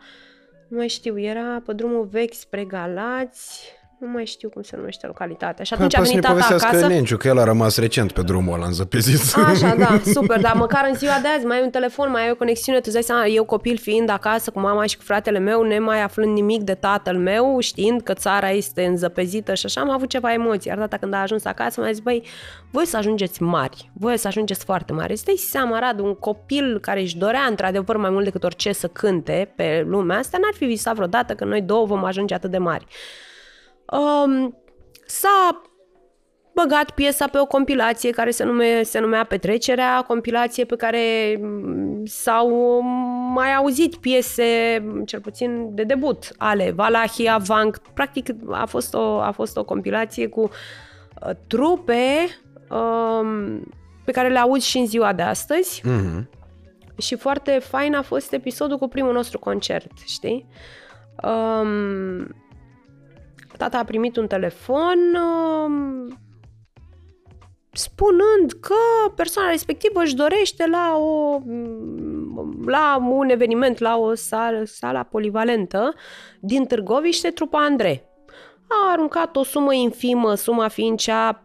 [0.68, 5.06] nu mai știu, era pe drumul vechi spre Galați, nu mai știu cum se numește
[5.06, 5.64] localitatea.
[5.64, 6.86] Și atunci Păi, a venit tata acasă.
[6.86, 9.34] Nenciu, că el a rămas recent pe drumul ăla înzăpezit.
[9.36, 12.30] Așa, da, super, dar măcar în ziua de azi mai ai un telefon, mai ai
[12.30, 15.38] o conexiune, tu îți dai seama, eu copil fiind acasă cu mama și cu fratele
[15.38, 19.80] meu, ne mai aflând nimic de tatăl meu, știind că țara este înzăpezită și așa,
[19.80, 20.70] am avut ceva emoții.
[20.70, 22.22] Iar data când a ajuns acasă, mi-a zis, băi,
[22.70, 25.12] voi să ajungeți mari, voi să ajungeți foarte mari.
[25.12, 28.86] Îți dai seama, Radu, un copil care își dorea într-adevăr mai mult decât orice să
[28.86, 32.58] cânte pe lumea asta, n-ar fi visat vreodată că noi două vom ajunge atât de
[32.58, 32.86] mari.
[33.92, 34.56] Um,
[35.06, 35.62] s-a
[36.54, 42.04] băgat piesa pe o compilație care se, nume, se numea Petrecerea, compilație pe care mm,
[42.04, 42.80] s-au
[43.34, 47.78] mai auzit piese, cel puțin de debut, ale Valahia, Vank.
[47.78, 52.26] Practic a fost o, a fost o compilație cu uh, trupe
[52.70, 53.62] um,
[54.04, 55.80] pe care le auzi și în ziua de astăzi.
[55.80, 56.36] Mm-hmm.
[56.98, 60.46] Și foarte fain a fost episodul cu primul nostru concert, știi?
[61.22, 62.34] Um,
[63.58, 66.14] tata a primit un telefon uh,
[67.72, 71.38] spunând că persoana respectivă își dorește la, o,
[72.66, 75.94] la un eveniment, la o sală, sala polivalentă
[76.40, 78.02] din Târgoviște, trupa Andrei.
[78.68, 81.42] A aruncat o sumă infimă, suma fiind cea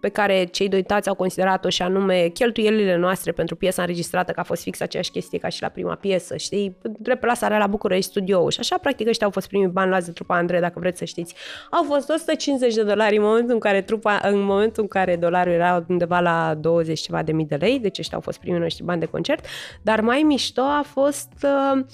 [0.00, 4.40] pe care cei doi tați au considerat-o și anume cheltuielile noastre pentru piesa înregistrată, că
[4.40, 6.76] a fost fix aceeași chestie ca și la prima piesă, știi?
[7.02, 10.36] Replasarea la București Studio și așa, practic, ăștia au fost primii bani luați de trupa
[10.36, 11.34] Andrei, dacă vreți să știți.
[11.70, 15.52] Au fost 150 de dolari în momentul în care trupa, în momentul în care dolarul
[15.52, 18.84] era undeva la 20 ceva de mii de lei, deci ăștia au fost primii noștri
[18.84, 19.46] bani de concert,
[19.82, 21.84] dar mai mișto a fost uh,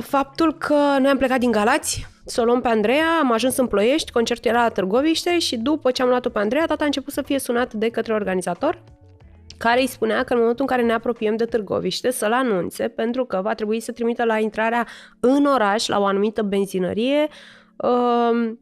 [0.00, 3.66] faptul că noi am plecat din Galați, să o luăm pe Andreea, am ajuns în
[3.66, 7.12] Ploiești, concertul era la Târgoviște și după ce am luat-o pe Andreea, tata a început
[7.12, 8.82] să fie sunat de către organizator
[9.58, 13.24] care îi spunea că în momentul în care ne apropiem de Târgoviște să-l anunțe pentru
[13.24, 14.86] că va trebui să trimită la intrarea
[15.20, 17.28] în oraș, la o anumită benzinărie,
[17.76, 18.52] uh,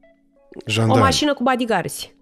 [0.88, 2.16] o mașină cu badigarzi.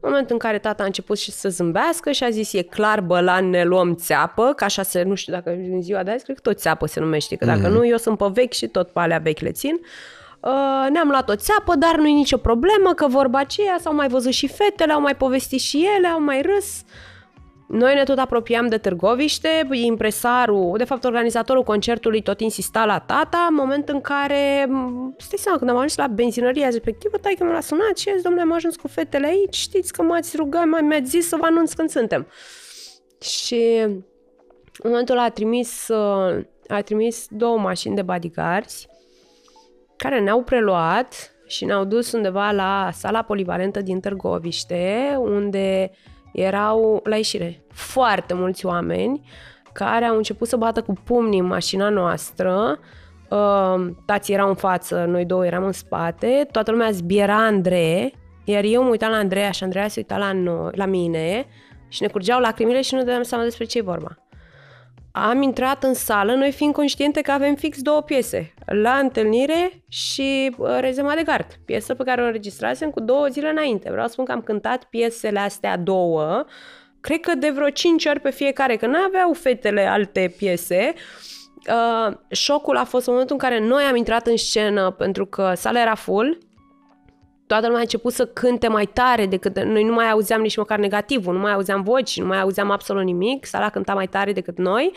[0.00, 3.00] În momentul în care tata a început și să zâmbească și a zis, e clar,
[3.00, 6.36] bălan, ne luăm țeapă, că așa se, nu știu dacă în ziua de azi, cred
[6.36, 7.72] că tot țeapă se numește, că dacă mm-hmm.
[7.72, 9.74] nu, eu sunt pe vechi și tot pe alea vechi le țin.
[9.74, 10.19] Uh,
[10.90, 14.32] ne-am luat o țeapă, dar nu e nicio problemă, că vorba aceea s-au mai văzut
[14.32, 16.82] și fetele, au mai povestit și ele, au mai râs.
[17.68, 23.46] Noi ne tot apropiam de Târgoviște, impresarul, de fapt organizatorul concertului tot insista la tata,
[23.48, 24.68] în moment în care,
[25.16, 28.44] stai seama, când am ajuns la benzinăria respectivă, tai că m-a sunat și zis, domnule,
[28.44, 31.90] am ajuns cu fetele aici, știți că m-ați rugat, mi-ați zis să vă anunț când
[31.90, 32.26] suntem.
[33.20, 33.78] Și
[34.82, 38.86] în momentul ăla a trimis, uh, a trimis două mașini de bodyguards
[40.02, 45.90] care ne-au preluat și ne-au dus undeva la sala polivalentă din Târgoviște, unde
[46.32, 49.20] erau la ieșire foarte mulți oameni
[49.72, 52.78] care au început să bată cu pumnii în mașina noastră.
[53.28, 58.64] Uh, tații erau în față, noi două eram în spate, toată lumea zbiera Andrei, iar
[58.64, 61.46] eu mă uitam la Andreea și Andreea se uita la, noi, la mine
[61.88, 64.19] și ne curgeau lacrimile și nu dădeam seama despre ce e vorba
[65.12, 70.54] am intrat în sală, noi fiind conștiente că avem fix două piese, la întâlnire și
[70.58, 73.90] uh, Rezema de Gard, piesă pe care o înregistrasem cu două zile înainte.
[73.90, 76.44] Vreau să spun că am cântat piesele astea două,
[77.00, 80.94] cred că de vreo cinci ori pe fiecare, că nu aveau fetele alte piese.
[81.68, 85.52] Uh, șocul a fost în momentul în care noi am intrat în scenă pentru că
[85.56, 86.38] sala era full,
[87.52, 89.58] toată lumea a început să cânte mai tare decât...
[89.58, 93.04] Noi nu mai auzeam nici măcar negativul, nu mai auzeam voci, nu mai auzeam absolut
[93.04, 94.92] nimic, sala cânta mai tare decât noi.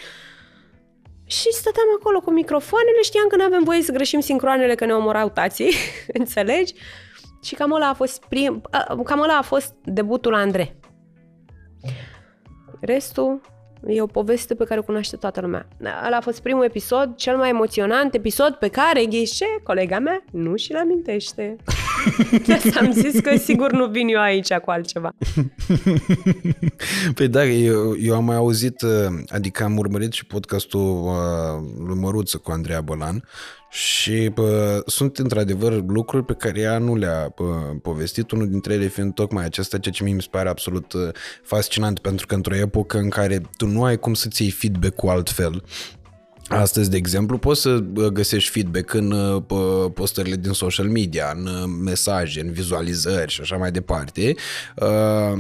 [1.26, 4.94] Și stăteam acolo cu microfoanele, știam că nu avem voie să greșim sincroanele, că ne
[4.94, 5.74] omorau tații,
[6.20, 6.74] înțelegi?
[7.44, 8.62] Și cam ăla a fost prim,
[9.04, 10.76] cam ăla a fost debutul la Andrei.
[12.80, 13.42] Restul
[13.88, 15.68] E o poveste pe care o cunoaște toată lumea.
[16.06, 20.56] Ăla a fost primul episod, cel mai emoționant episod pe care, ghișe, colega mea nu
[20.56, 21.56] și-l amintește.
[22.46, 25.16] Chiar am zis că sigur nu vin eu aici cu altceva.
[27.16, 28.89] Păi da, eu, eu am mai auzit, uh,
[29.28, 33.24] adică am urmărit și podcastul uh, lui Măruță cu Andreea Bălan
[33.70, 37.44] și pă, sunt într-adevăr lucruri pe care ea nu le-a pă,
[37.82, 41.10] povestit, unul dintre ele fiind tocmai acesta, ceea ce mi se pare absolut uh,
[41.44, 45.63] fascinant, pentru că într-o epocă în care tu nu ai cum să-ți iei feedback-ul altfel,
[46.48, 47.78] Astăzi, de exemplu, poți să
[48.14, 49.42] găsești feedback în
[49.94, 51.48] postările din social media, în
[51.84, 54.36] mesaje, în vizualizări și așa mai departe.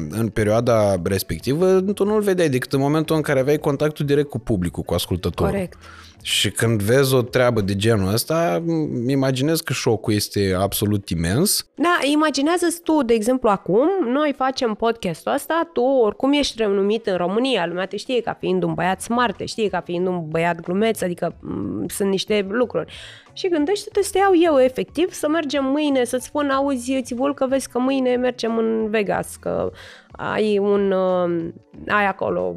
[0.09, 4.39] În perioada respectivă, tu nu-l vedeai decât în momentul în care aveai contactul direct cu
[4.39, 5.51] publicul, cu ascultătorul.
[5.51, 5.77] Corect.
[6.25, 8.63] Și când vezi o treabă de genul ăsta,
[9.07, 11.67] imaginez că șocul este absolut imens.
[11.75, 17.15] Da, imaginează tu, de exemplu, acum, noi facem podcastul ăsta, tu oricum ești renumit în
[17.17, 20.59] România, lumea te știe ca fiind un băiat smart, te știe ca fiind un băiat
[20.59, 22.93] glumeț, adică m- sunt niște lucruri.
[23.33, 27.45] Și gândește-te să te iau eu efectiv, să mergem mâine, să-ți spun, auzi, țivul, că
[27.47, 29.71] vezi că mâine mergem în Vegas, că
[30.11, 31.49] ai un, uh,
[31.87, 32.55] ai acolo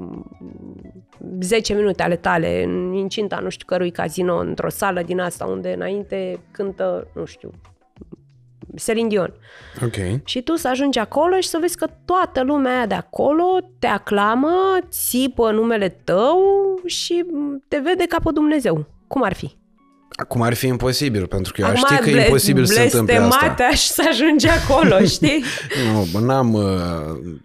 [1.40, 5.72] 10 minute ale tale în incinta nu știu cărui casino, într-o sală din asta unde
[5.72, 7.50] înainte cântă, nu știu,
[8.84, 9.34] Celine Dion.
[9.84, 10.24] Ok.
[10.24, 13.86] Și tu să ajungi acolo și să vezi că toată lumea aia de acolo te
[13.86, 16.38] aclamă, țipă numele tău
[16.84, 17.24] și
[17.68, 18.86] te vede ca pe Dumnezeu.
[19.06, 19.56] Cum ar fi?
[20.16, 23.16] Acum ar fi imposibil, pentru că eu Acum știi că e imposibil să se întâmple
[23.16, 23.66] asta.
[23.70, 25.44] aș să ajungi acolo, știi?
[26.12, 26.62] nu, n-am uh,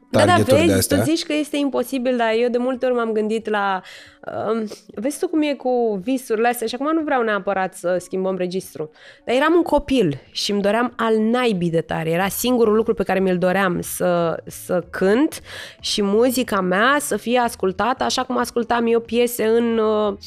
[0.09, 0.97] da, da, vezi, de astea.
[0.97, 3.81] tu zici că este imposibil, dar eu de multe ori m-am gândit la...
[4.27, 8.37] Uh, vezi tu cum e cu visurile astea și acum nu vreau neapărat să schimbăm
[8.37, 8.91] registru.
[9.25, 12.09] Dar eram un copil și îmi doream al naibii de tare.
[12.09, 15.41] Era singurul lucru pe care mi-l doream să, să cânt
[15.79, 19.77] și muzica mea să fie ascultată așa cum ascultam eu piese în...
[19.77, 20.17] Uh,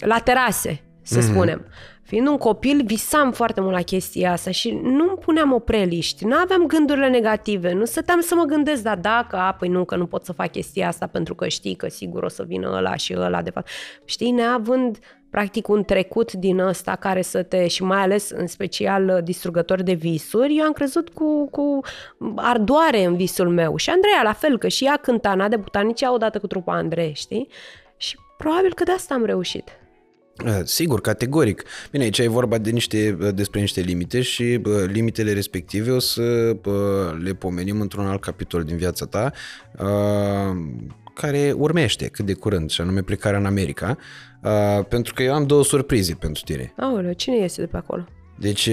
[0.00, 1.22] la terase să mm-hmm.
[1.22, 1.66] spunem.
[2.02, 6.36] Fiind un copil, visam foarte mult la chestia asta și nu îmi puneam opreliști, nu
[6.36, 10.06] aveam gândurile negative, nu stăteam să mă gândesc, da, dacă, a, păi nu, că nu
[10.06, 13.14] pot să fac chestia asta pentru că știi că sigur o să vină ăla și
[13.18, 13.68] ăla, de fapt.
[14.04, 14.98] Știi, neavând
[15.30, 19.92] practic un trecut din ăsta care să te, și mai ales în special distrugător de
[19.92, 21.80] visuri, eu am crezut cu, cu
[22.34, 23.76] ardoare în visul meu.
[23.76, 26.74] Și Andreea la fel, că și ea cânta, n-a debutat nici ea odată cu trupa
[26.74, 27.48] Andrei, știi?
[27.96, 29.78] Și probabil că de asta am reușit.
[30.44, 31.64] Eh, sigur, categoric.
[31.90, 35.98] Bine, aici e vorba de niște, eh, despre niște limite și bă, limitele respective o
[35.98, 39.32] să bă, le pomenim într-un alt capitol din viața ta
[39.78, 40.56] uh,
[41.14, 43.98] care urmește cât de curând, și anume plecarea în America,
[44.42, 46.72] uh, pentru că eu am două surprize pentru tine.
[46.76, 48.08] Aoleu, cine este de pe acolo?
[48.40, 48.70] Deci,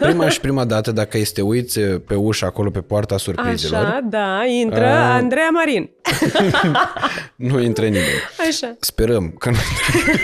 [0.00, 3.84] prima și prima dată, dacă este uiți pe ușă acolo pe poarta surprizelor...
[3.84, 5.90] Așa, da, intră uh, Andreea Marin.
[7.50, 8.22] nu intră nimeni.
[8.48, 8.76] Așa.
[8.80, 9.56] Sperăm că nu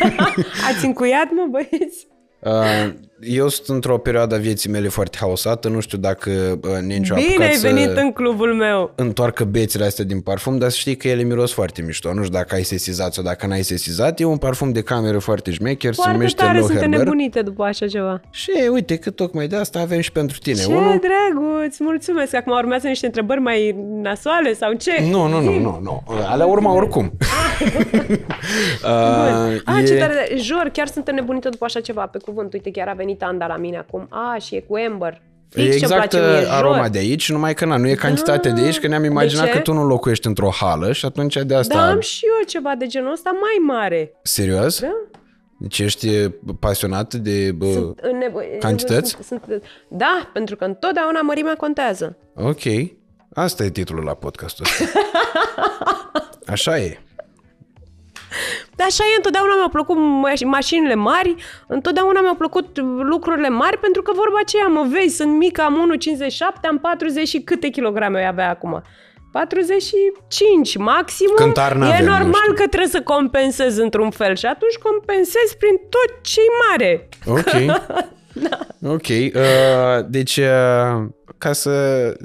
[0.68, 2.06] Ați încuiat, mă, băieți?
[2.38, 6.30] Uh, eu sunt într-o perioadă a vieții mele foarte haosată, nu știu dacă
[6.62, 8.92] uh, Nencio Bine ai venit în clubul meu!
[8.94, 12.14] Întoarcă bețile astea din parfum, dar să știi că ele miros foarte mișto.
[12.14, 14.20] Nu știu dacă ai sesizat sau dacă n-ai sesizat.
[14.20, 16.82] E un parfum de cameră foarte șmecher, foarte se numește tare, Loherber.
[16.82, 18.20] sunt nebunite după așa ceva.
[18.30, 20.60] Și uite că tocmai de asta avem și pentru tine.
[20.60, 21.00] Ce Unul...
[21.00, 22.34] drăguț, mulțumesc.
[22.34, 24.92] Acum urmează niște întrebări mai nasoale sau ce?
[25.10, 26.02] Nu, nu, nu, nu, nu.
[26.26, 27.12] Alea urma oricum.
[27.12, 27.20] uh,
[29.64, 29.84] ah, e...
[29.86, 30.28] ce tare.
[30.36, 32.52] Jur, chiar sunt nebunită după așa ceva, pe cuvânt.
[32.52, 34.06] Uite, chiar a venit Anda la mine acum.
[34.10, 35.22] A, și e cu Amber.
[35.50, 36.88] Fix e exact mie, aroma jur.
[36.88, 38.56] de aici, numai că na, nu e cantitatea da.
[38.56, 41.74] de aici, că ne-am imaginat că tu nu locuiești într-o hală și atunci de asta...
[41.74, 44.12] Da, am și eu ceva de genul ăsta mai mare.
[44.22, 44.80] Serios?
[44.80, 44.92] Da.
[45.60, 46.28] Deci ești
[46.60, 49.10] pasionat de bă, sunt nevo- cantități?
[49.10, 52.16] Sunt, sunt, da, pentru că întotdeauna mărimea contează.
[52.34, 52.62] Ok.
[53.34, 54.98] Asta e titlul la podcastul ăsta.
[56.52, 56.98] Așa e.
[58.76, 59.96] Dar așa e, întotdeauna mi-au plăcut
[60.44, 61.34] mașinile mari,
[61.66, 66.68] întotdeauna mi-au plăcut lucrurile mari, pentru că vorba aceea, mă vezi, sunt mică, am 1,57,
[66.68, 68.82] am 40 și câte kilograme avea acum?
[69.32, 71.28] 45 maxim.
[72.00, 77.08] E normal că trebuie să compensez într-un fel și atunci compensez prin tot ce mare.
[77.26, 77.52] Ok.
[78.48, 78.88] da.
[78.90, 79.08] Ok.
[79.08, 81.06] Uh, deci, uh,
[81.38, 81.72] ca să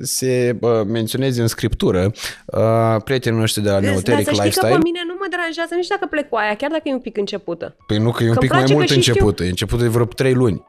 [0.02, 2.12] se uh, menționeze în scriptură,
[2.45, 4.36] uh, prietenii noștri de la Neoteric Lifestyle...
[4.36, 6.69] Dar să știi că pe mine nu mă deranjează nici dacă plec cu aia, chiar
[6.69, 7.76] dacă e un pic începută.
[7.88, 9.32] Păi nu, că e un că pic mai mult începută.
[9.34, 9.45] Știu...
[9.45, 10.63] E începută de vreo 3 luni.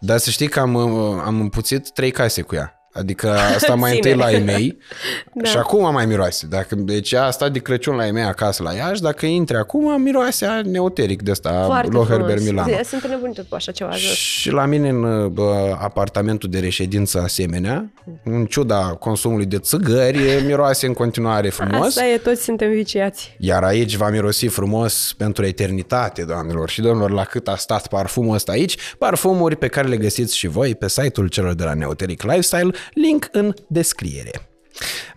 [0.00, 2.85] Dar să știi că am, uh, am împuțit trei case cu ea.
[2.98, 4.78] Adică asta mai întâi la ei mei
[5.34, 5.48] da.
[5.48, 6.46] și acum mai miroase.
[6.46, 10.02] Dacă, deci a stat de Crăciun la ei mei acasă la Iași, dacă intri acum,
[10.02, 12.72] miroase a neoteric de ăsta, Loherber Milano.
[12.82, 14.12] Sunt nebunit cu așa ceva jos.
[14.12, 17.90] Și la mine în bă, apartamentul de reședință asemenea,
[18.24, 21.86] în ciuda consumului de țigări, miroase în continuare frumos.
[21.86, 23.36] Asta e, toți suntem viciați.
[23.38, 28.34] Iar aici va mirosi frumos pentru eternitate, doamnelor și domnilor, la cât a stat parfumul
[28.34, 32.22] ăsta aici, parfumuri pe care le găsiți și voi pe site-ul celor de la Neoteric
[32.22, 34.30] Lifestyle, link în descriere.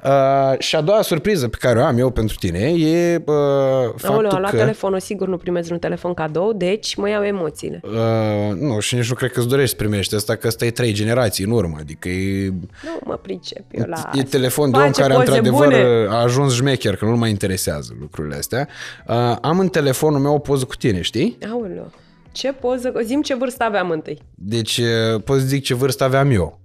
[0.04, 3.34] Uh, și a doua surpriză pe care o am eu pentru tine e uh,
[3.96, 4.58] faptul Aoleu, am luat că...
[4.58, 7.82] telefonul, sigur nu primez un telefon cadou, deci mă iau emoțiile.
[7.84, 10.72] Uh, nu, și nici nu cred că îți dorești să primești asta, că ăsta e
[10.72, 11.76] trei generații în urmă.
[11.80, 12.48] Adică e,
[12.84, 16.08] Nu mă pricep eu la e telefon de Face om care poze într-adevăr bune.
[16.10, 18.68] a ajuns șmecher, că nu-l mai interesează lucrurile astea.
[19.08, 21.38] Uh, am în telefonul meu o poză cu tine, știi?
[21.52, 21.92] Aoleu,
[22.32, 24.22] ce poză, zim ce vârstă aveam întâi.
[24.36, 26.60] Deci uh, pot să zic ce vârstă aveam eu.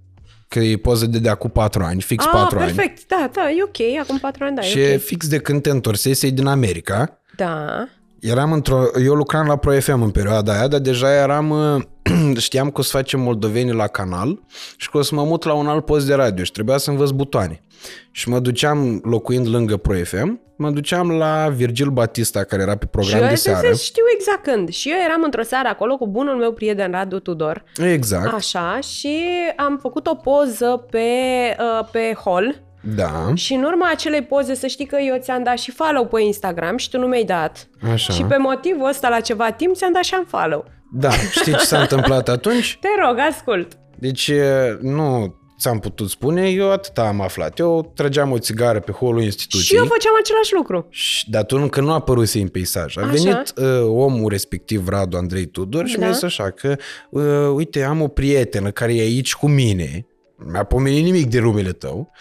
[0.47, 2.71] Că e poză de de acum patru ani, fix ah, patru ani.
[2.73, 5.01] perfect, da, da, e ok, acum patru ani, da, Și e e ok.
[5.01, 7.21] fix de când te întorsesei din America.
[7.35, 7.87] Da,
[8.29, 8.83] Eram într-o...
[9.03, 11.49] Eu lucram la Pro FM în perioada aia, dar deja eram...
[11.49, 11.81] uh,
[12.37, 14.39] Știam că o să facem moldoveni la canal
[14.77, 16.89] și că o să mă mut la un alt post de radio și trebuia să
[16.89, 17.61] învăț butoane.
[18.11, 22.85] Și mă duceam, locuind lângă Pro FM, mă duceam la Virgil Batista, care era pe
[22.85, 23.73] și program eu de să seară.
[23.73, 24.69] știu exact când.
[24.69, 29.17] Și eu eram într-o seară acolo cu bunul meu prieten Radu Tudor, Exact, așa, și
[29.55, 30.99] am făcut o poză pe,
[31.59, 32.64] uh, pe hall
[32.95, 36.21] da, și în urma acelei poze să știi că eu ți-am dat și follow pe
[36.21, 37.67] Instagram și tu nu mi-ai dat.
[37.91, 38.13] așa.
[38.13, 40.65] Și pe motivul ăsta la ceva timp ți-am dat și am follow.
[40.93, 42.77] Da, știi ce s-a întâmplat atunci?
[42.81, 43.77] Te rog, ascult.
[43.99, 44.31] Deci
[44.81, 47.59] nu ți-am putut spune, eu atâta am aflat.
[47.59, 49.63] Eu trăgeam o țigară pe holul instituției.
[49.63, 50.87] Și eu făceam același lucru.
[50.89, 52.97] Și dar tu încă nu a apărut în peisaj.
[52.97, 53.09] A Așa.
[53.11, 56.03] venit uh, omul respectiv, Radu Andrei Tudor, și Da.
[56.05, 56.75] mi-a zis așa că,
[57.09, 57.23] uh,
[57.55, 60.05] uite, am o prietenă care e aici cu mine,
[60.51, 62.11] mi-a pomenit nimic de numele tău,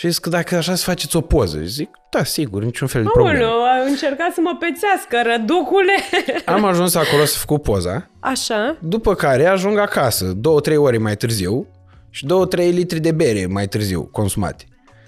[0.00, 1.60] și zis că dacă așa să faceți o poză.
[1.60, 3.44] Și zic, da, sigur, niciun fel de problemă.
[3.44, 5.92] Aoleu, a încercat să mă pețească, răducule.
[6.56, 8.76] Am ajuns acolo să fac poza, Așa.
[8.80, 11.66] după care ajung acasă, două, trei ore mai târziu,
[12.10, 14.64] și două, trei litri de bere mai târziu consumate.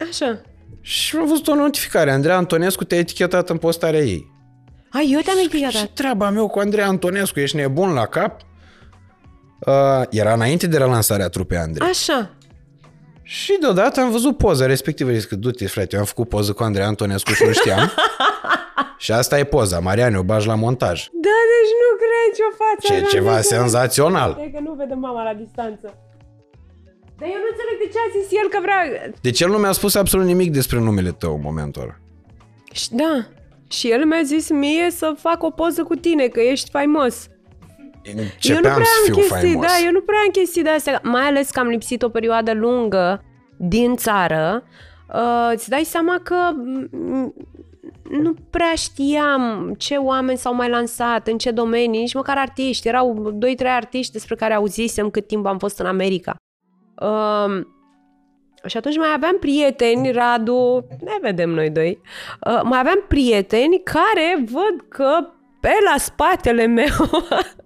[0.08, 0.40] Așa.
[0.80, 2.10] Și am văzut o notificare.
[2.12, 4.30] Andrei Antonescu te-a etichetat în postarea ei.
[4.90, 5.90] Ai, eu te-am Ce etichetat.
[5.94, 7.40] treaba meu cu Andrei Antonescu?
[7.40, 8.40] Ești nebun la cap?
[9.66, 11.88] Uh, era înainte de relansarea trupei Andrei.
[11.88, 12.30] Așa.
[13.22, 15.10] Și deodată am văzut poza respectivă.
[15.12, 17.90] Zic că du-te, frate, eu am făcut poză cu Andrei Antonescu și nu știam.
[19.04, 19.78] și asta e poza.
[19.78, 20.98] Mariane, o bagi la montaj.
[21.12, 22.92] Da, deci nu cred ce o față.
[22.92, 24.34] Ce, așa, ceva nu senzațional.
[24.34, 25.94] cred că nu vede mama la distanță.
[27.18, 29.10] Dar eu nu înțeleg de ce a zis el că vrea...
[29.20, 31.96] Deci el nu mi-a spus absolut nimic despre numele tău în momentul ăla.
[32.72, 33.26] Și- Da.
[33.70, 37.26] Și el mi-a zis mie să fac o poză cu tine, că ești faimos.
[38.02, 39.66] Eu nu Începeam prea să am fiu chestii, faimos.
[39.66, 42.52] da, eu nu prea am chestii de astea, mai ales că am lipsit o perioadă
[42.52, 43.24] lungă
[43.56, 44.64] din țară.
[45.14, 47.34] Uh, îți dai seama că mm,
[48.10, 52.88] nu prea știam ce oameni s-au mai lansat, în ce domenii, nici măcar artiști.
[52.88, 56.34] Erau doi, trei artiști despre care auzisem cât timp am fost în America.
[57.00, 57.64] Uh,
[58.66, 62.00] și atunci mai aveam prieteni, Radu, ne vedem noi doi,
[62.46, 65.28] uh, mai aveam prieteni care văd că
[65.60, 66.86] pe la spatele meu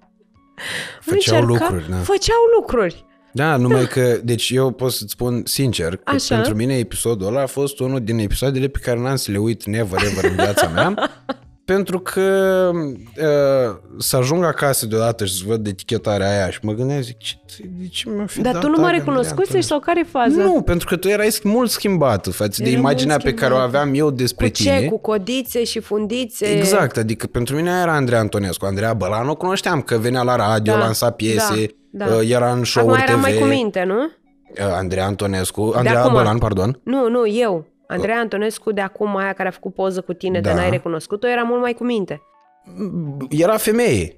[1.01, 1.97] Făceau încerca- lucruri, da.
[1.97, 3.05] Făceau lucruri.
[3.33, 6.35] Da, numai că, deci eu pot să-ți spun sincer că Așa.
[6.35, 9.65] pentru mine episodul ăla a fost unul din episoadele pe care n-am să le uit
[9.65, 10.95] never ever în viața mea,
[11.67, 12.21] pentru că
[12.75, 17.35] uh, să ajung acasă deodată și să văd etichetarea aia și mă gândeam, zic, ce,
[17.79, 20.05] de ce mi-a fi Dar dat tu nu mă alea, recunoscusești Andrei sau care e
[20.11, 20.25] faza?
[20.25, 20.55] Antonescu?
[20.55, 23.57] Nu, pentru că tu erai mult schimbat față de Era imaginea mult pe care o
[23.57, 23.79] schimbată.
[23.79, 24.81] aveam eu despre Cu tine.
[24.81, 24.87] ce?
[24.89, 26.47] Cu codițe și fundițe?
[26.47, 28.65] Exact, adică pentru mine era Andrei Antonescu.
[28.65, 32.15] Andreea Bălan o cunoșteam, că venea la radio, Da, lansa piese, da, da.
[32.15, 33.23] uh, era în show-uri Acum era TV.
[33.23, 33.99] mai cu minte, nu?
[34.03, 36.13] Uh, Andrei Antonescu, Andreea acum.
[36.13, 36.81] Bălan, pardon.
[36.83, 37.67] Nu, nu, eu.
[37.87, 40.49] Andreea Antonescu de acum, aia care a făcut poză cu tine Da.
[40.49, 42.23] de n-ai recunoscut-o, era mult mai cu minte.
[43.31, 44.17] Era femeie,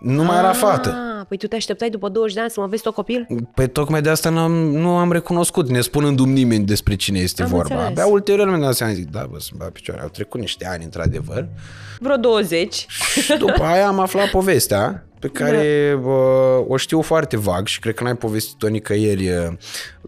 [0.00, 0.88] nu mai era fată.
[1.18, 3.26] Ah, păi tu te așteptai după 20 de ani să mă vezi tot copil?
[3.54, 7.48] Păi tocmai de asta n-am, nu am recunoscut, ne spunându-mi nimeni despre cine este Am
[7.48, 7.62] vorba.
[7.74, 7.86] înțeles.
[7.98, 10.84] Abia ulterior mi-am dat seama, zic, da, bă, sunt la picioare, au trecut niște ani,
[10.84, 11.46] într-adevăr.
[12.00, 12.86] Vreo 20.
[13.22, 16.08] Și după aia am aflat povestea pe care Da.
[16.08, 19.34] uh, o știu foarte vag și cred că n-ai povestit-o nicăieri uh,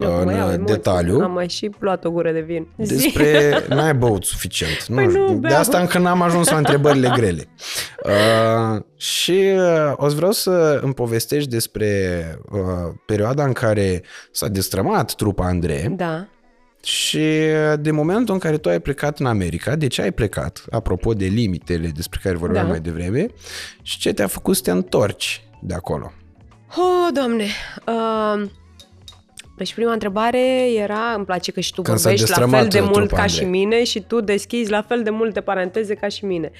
[0.01, 0.75] Eu în mă iau uh, emoții.
[0.75, 1.19] detaliu.
[1.19, 2.67] Am mai și luat o gură de vin.
[2.77, 2.95] Zi.
[2.95, 3.59] Despre...
[3.69, 4.85] N-ai băut suficient.
[4.95, 5.59] Păi nu, nu de beau.
[5.59, 7.47] asta încă n-am ajuns la întrebările grele.
[8.03, 11.87] Uh, și uh, o să vreau să îmi povestești despre
[12.51, 12.59] uh,
[13.05, 16.27] perioada în care s-a destrămat trupa Andrei Da.
[16.85, 20.65] Și uh, de momentul în care tu ai plecat în America, de ce ai plecat,
[20.69, 22.69] apropo de limitele despre care vorbeam Da.
[22.69, 23.27] mai devreme,
[23.81, 26.11] și ce te-a făcut să te întorci de acolo.
[26.77, 27.45] Oh, doamne.
[27.87, 28.49] Uh,
[29.57, 32.69] deci prima întrebare era, îmi place că și tu Când s-a vorbești la destrămat fel
[32.69, 33.37] de trupa mult ca Andrei.
[33.37, 36.51] și mine și tu deschizi la fel de multe paranteze ca și mine.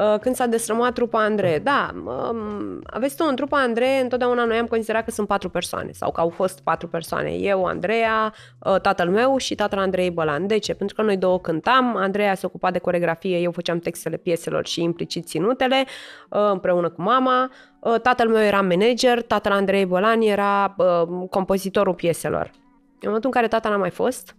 [0.00, 4.56] Uh, când s-a destrămat trupa Andrei, da, um, aveți tu în trupa Andrei, întotdeauna noi
[4.56, 7.30] am considerat că sunt patru persoane sau că au fost patru persoane.
[7.30, 10.46] Eu, Andreea, uh, tatăl meu și tatăl Andrei Bălan.
[10.46, 10.74] De ce?
[10.74, 14.82] Pentru că noi două cântam, Andreea se ocupa de coregrafie, eu făceam textele pieselor și
[14.82, 15.84] implicit ținutele
[16.30, 17.50] uh, împreună cu mama.
[17.80, 22.50] Uh, Tatăl meu era manager, tatăl Andrei Bălan era uh, compozitorul pieselor.
[22.74, 24.36] În momentul în care tata n-a mai fost,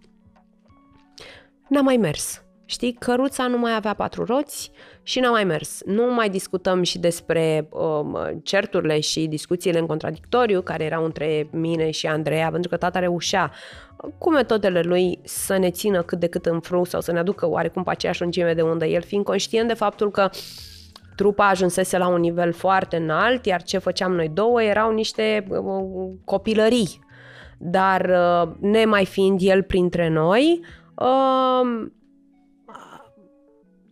[1.68, 2.42] n-a mai mers.
[2.72, 4.70] Știi, căruța nu mai avea patru roți
[5.02, 5.82] și n-a mai mers.
[5.84, 11.90] Nu mai discutăm și despre um, certurile și discuțiile în contradictoriu care erau între mine
[11.90, 13.52] și Andreea, pentru că tata reușea
[14.18, 17.48] cu metodele lui să ne țină cât de cât în frâu sau să ne aducă
[17.48, 20.30] oarecum pe aceeași lungime de undă, el fiind conștient de faptul că
[21.16, 26.10] trupa ajunsese la un nivel foarte înalt, iar ce făceam noi două erau niște uh,
[26.24, 27.00] copilării.
[27.58, 30.60] Dar uh, nemai fiind el printre noi,
[30.94, 31.90] uh,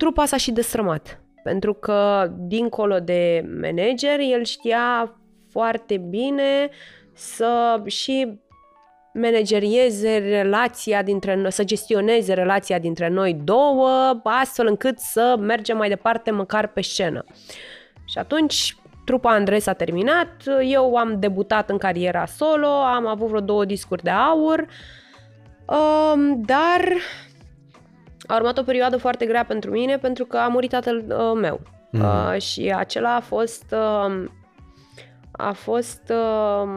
[0.00, 1.20] trupa s-a și destrămat.
[1.42, 5.16] Pentru că, dincolo de manager, el știa
[5.50, 6.68] foarte bine
[7.14, 8.38] să și
[9.12, 15.88] managerieze relația dintre noi, să gestioneze relația dintre noi două, astfel încât să mergem mai
[15.88, 17.24] departe măcar pe scenă.
[18.04, 23.40] Și atunci trupa Andrei s-a terminat, eu am debutat în cariera solo, am avut vreo
[23.40, 24.66] două discuri de aur,
[25.66, 26.92] um, dar
[28.30, 31.60] a urmat o perioadă foarte grea pentru mine pentru că a murit tatăl uh, meu.
[31.90, 32.00] Mm.
[32.00, 34.24] Uh, și acela a fost uh,
[35.30, 36.68] a fost uh,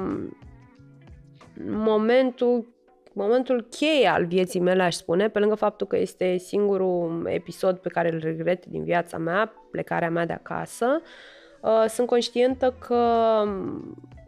[1.65, 2.71] momentul
[3.15, 7.89] momentul cheie al vieții mele, aș spune, pe lângă faptul că este singurul episod pe
[7.89, 11.01] care îl regret din viața mea, plecarea mea de acasă,
[11.61, 12.95] uh, sunt conștientă că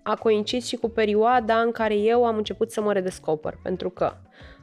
[0.04, 4.14] a coincis și cu perioada în care eu am început să mă redescoper, pentru că
[4.14, 4.55] Uh,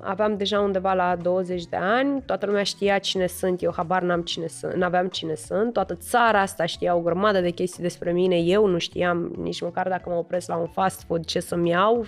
[0.00, 4.22] aveam deja undeva la 20 de ani, toată lumea știa cine sunt, eu habar n-am
[4.22, 8.36] cine sunt, n-aveam cine sunt, toată țara asta știa o grămadă de chestii despre mine,
[8.36, 12.06] eu nu știam nici măcar dacă mă opresc la un fast food ce să-mi iau,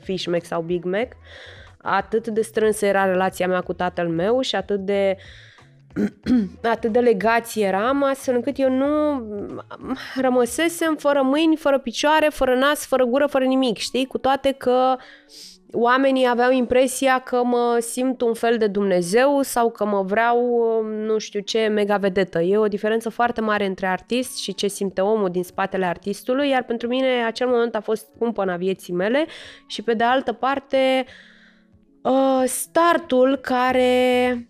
[0.00, 1.08] Fish Mac sau Big Mac.
[1.82, 5.16] Atât de strânsă era relația mea cu tatăl meu și atât de
[6.62, 9.22] atât de legați eram, astfel încât eu nu
[10.20, 14.06] rămăsesem fără mâini, fără picioare, fără nas, fără gură, fără nimic, știi?
[14.06, 14.96] Cu toate că
[15.72, 20.40] oamenii aveau impresia că mă simt un fel de Dumnezeu sau că mă vreau,
[20.82, 22.40] nu știu ce, mega vedetă.
[22.40, 26.62] E o diferență foarte mare între artist și ce simte omul din spatele artistului, iar
[26.62, 29.26] pentru mine acel moment a fost cumpăna vieții mele
[29.66, 31.04] și pe de altă parte
[32.02, 34.47] uh, startul care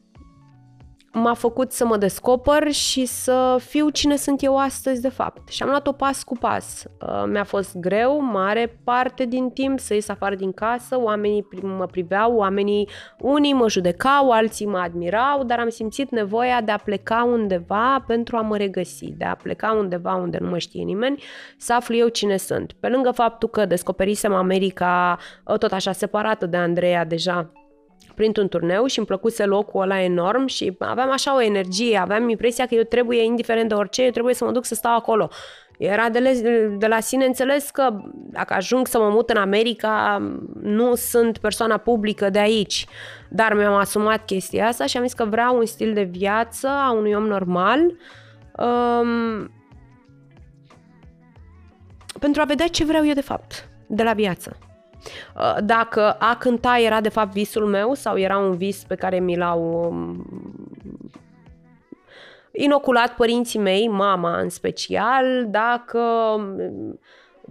[1.12, 5.48] m-a făcut să mă descoper și să fiu cine sunt eu astăzi de fapt.
[5.48, 6.84] Și am luat-o pas cu pas.
[7.00, 11.86] Uh, mi-a fost greu, mare parte din timp să ies afară din casă, oamenii mă
[11.86, 12.88] priveau, oamenii
[13.20, 18.36] unii mă judecau, alții mă admirau, dar am simțit nevoia de a pleca undeva pentru
[18.36, 21.22] a mă regăsi, de a pleca undeva unde nu mă știe nimeni,
[21.56, 22.72] să aflu eu cine sunt.
[22.80, 27.52] Pe lângă faptul că descoperisem America uh, tot așa separată de Andreea deja
[28.18, 32.66] printr-un turneu și îmi plăcuse locul ăla enorm și aveam așa o energie, aveam impresia
[32.66, 35.28] că eu trebuie, indiferent de orice, eu trebuie să mă duc să stau acolo.
[35.78, 36.32] Era de, le,
[36.78, 40.22] de la sine înțeles că dacă ajung să mă mut în America,
[40.62, 42.86] nu sunt persoana publică de aici.
[43.28, 46.92] Dar mi-am asumat chestia asta și am zis că vreau un stil de viață a
[46.92, 47.80] unui om normal
[48.56, 49.50] um,
[52.20, 54.67] pentru a vedea ce vreau eu de fapt de la viață.
[55.36, 59.18] Uh, dacă a cânta era de fapt visul meu sau era un vis pe care
[59.18, 60.26] mi l-au um,
[62.52, 65.98] inoculat părinții mei, mama în special, dacă
[66.36, 66.98] um,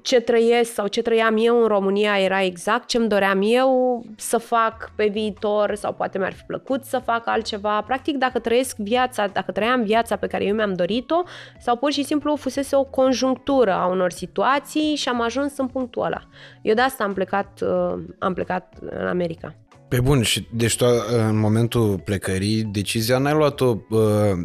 [0.01, 4.37] ce trăiesc sau ce trăiam eu în România era exact ce îmi doream eu să
[4.37, 7.81] fac pe viitor sau poate mi-ar fi plăcut să fac altceva.
[7.81, 11.23] Practic, dacă trăiesc viața, dacă trăiam viața pe care eu mi-am dorit-o
[11.59, 16.03] sau pur și simplu fusese o conjunctură a unor situații și am ajuns în punctul
[16.03, 16.21] ăla.
[16.61, 19.55] Eu de asta am plecat, uh, am plecat în America.
[19.89, 20.85] Pe bun, și deci tu
[21.29, 23.99] în momentul plecării, decizia n-ai luat-o uh,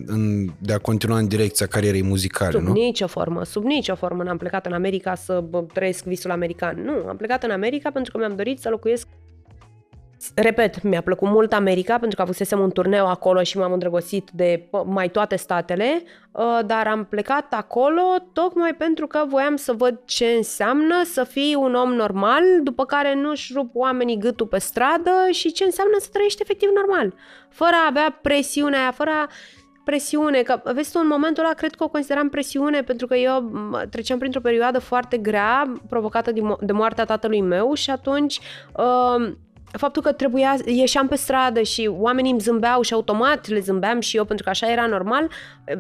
[0.07, 2.67] în, de a continua în direcția carierei muzicale, sub nu?
[2.67, 6.83] Sub nicio formă, sub nicio formă n-am plecat în America să bă, trăiesc visul american.
[6.85, 9.09] Nu, am plecat în America pentru că mi-am dorit să locuiesc
[10.35, 14.69] Repet, mi-a plăcut mult America pentru că avusesem un turneu acolo și m-am îndrăgostit de
[14.85, 18.03] mai toate statele, uh, dar am plecat acolo
[18.33, 23.15] tocmai pentru că voiam să văd ce înseamnă să fii un om normal, după care
[23.15, 27.15] nu-și rup oamenii gâtul pe stradă și ce înseamnă să trăiești efectiv normal,
[27.49, 29.29] fără a avea presiunea aia, fără a
[29.85, 33.51] presiune, că vezi tu în momentul ăla cred că o consideram presiune pentru că eu
[33.91, 38.41] treceam printr-o perioadă foarte grea provocată de, moartea tatălui meu și atunci
[38.77, 39.33] uh,
[39.73, 44.17] faptul că trebuia, ieșeam pe stradă și oamenii îmi zâmbeau și automat le zâmbeam și
[44.17, 45.31] eu pentru că așa era normal,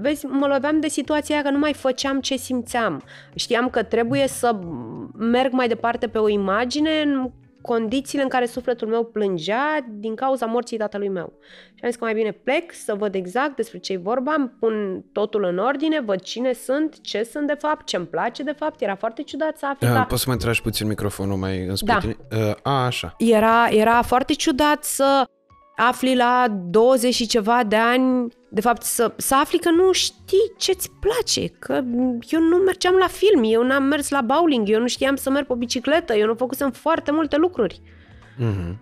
[0.01, 3.03] vezi, mă loveam de situația aia că nu mai făceam ce simțeam.
[3.34, 4.59] Știam că trebuie să
[5.16, 7.30] merg mai departe pe o imagine
[7.62, 11.32] condițiile în care sufletul meu plângea din cauza morții tatălui meu.
[11.74, 14.52] Și am zis că mai bine plec să văd exact despre ce e vorba, îmi
[14.60, 18.52] pun totul în ordine, văd cine sunt, ce sunt de fapt, ce îmi place de
[18.52, 18.80] fapt.
[18.80, 19.88] Era foarte ciudat să afli.
[19.88, 22.16] Uh, poți să mai tragi puțin microfonul mai în spate?
[22.28, 22.36] Da.
[22.36, 23.14] Uh, a, așa.
[23.18, 25.26] Era, era foarte ciudat să
[25.77, 30.53] afli la 20 și ceva de ani, de fapt să, să afli că nu știi
[30.57, 31.73] ce-ți place, că
[32.29, 35.47] eu nu mergeam la film, eu n-am mers la bowling, eu nu știam să merg
[35.47, 37.81] pe bicicletă, eu nu făcusem foarte multe lucruri.
[38.39, 38.77] Mm-hmm.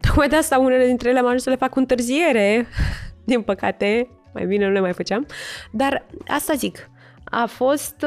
[0.00, 2.66] Tocmai de asta unele dintre ele am ajuns să le fac cu întârziere,
[3.24, 5.26] din păcate, mai bine nu le mai făceam,
[5.72, 6.90] dar asta zic,
[7.24, 8.06] a fost,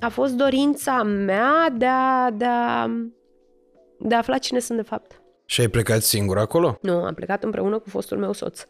[0.00, 2.86] a fost dorința mea de a, de a,
[3.98, 5.19] de a afla cine sunt de fapt.
[5.50, 6.78] Și ai plecat singur acolo?
[6.80, 8.66] Nu, am plecat împreună cu fostul meu soț.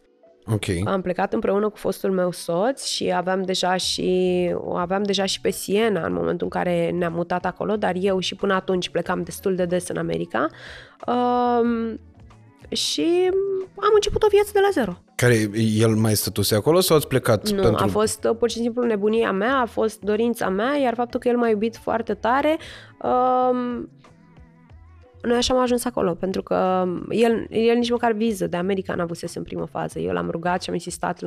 [0.47, 0.64] Ok.
[0.85, 5.41] Am plecat împreună cu fostul meu soț și aveam deja și o aveam deja și
[5.41, 9.22] pe Siena în momentul în care ne-am mutat acolo, dar eu și până atunci plecam
[9.22, 10.47] destul de des în America.
[11.07, 12.01] Um,
[12.68, 13.31] și
[13.76, 15.03] am început o viață de la zero.
[15.14, 17.85] Care el mai stătuse acolo sau ați plecat nu, pentru...
[17.85, 21.28] a fost uh, pur și simplu nebunia mea, a fost dorința mea, iar faptul că
[21.28, 22.59] el m-a iubit foarte tare
[23.03, 23.89] um,
[25.23, 29.03] noi așa am ajuns acolo, pentru că el, el nici măcar viză de America n-a
[29.03, 29.99] avusese în primă fază.
[29.99, 31.21] Eu l-am rugat și am insistat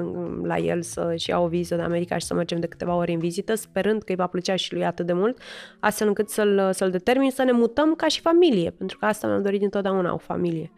[0.43, 3.19] la el să-și ia o viză de America și să mergem de câteva ori în
[3.19, 5.37] vizită, sperând că îi va plăcea și lui atât de mult,
[5.79, 9.41] astfel încât să-l, să-l determin să ne mutăm ca și familie, pentru că asta mi-am
[9.41, 10.71] dorit întotdeauna, o familie.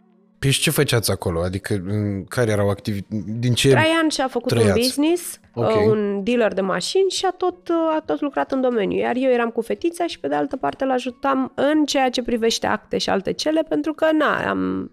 [0.46, 1.40] Păi și ce făceați acolo?
[1.40, 1.82] Adică
[2.28, 3.24] care erau activități?
[3.38, 4.70] Din ce Traian și-a făcut trăiați?
[4.70, 5.86] un business, okay.
[5.86, 8.98] Uh, un dealer de mașini și a tot, uh, a tot lucrat în domeniu.
[8.98, 12.22] Iar eu eram cu fetița și pe de altă parte îl ajutam în ceea ce
[12.22, 14.90] privește acte și alte cele, pentru că na, am,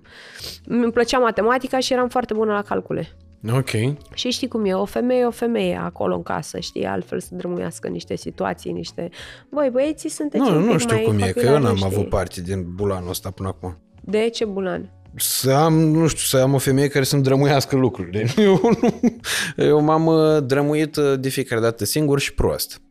[0.66, 3.08] îmi plăcea matematica și eram foarte bună la calcule.
[3.51, 3.70] Ok.
[4.14, 7.88] Și știi cum e, o femeie o femeie acolo în casă, știi, altfel să drămuiască
[7.88, 9.10] niște situații, niște...
[9.49, 11.89] Voi, băieții sunteți Nu, nu știu cum e, că eu n-am știi?
[11.93, 13.78] avut parte din bulanul ăsta până acum.
[14.01, 14.89] De ce bulan?
[15.16, 18.28] Să am, nu știu, să am o femeie care să-mi drămuiască lucrurile.
[18.38, 19.20] Eu, nu,
[19.55, 22.82] eu m-am uh, drămuit uh, de fiecare dată singur și prost.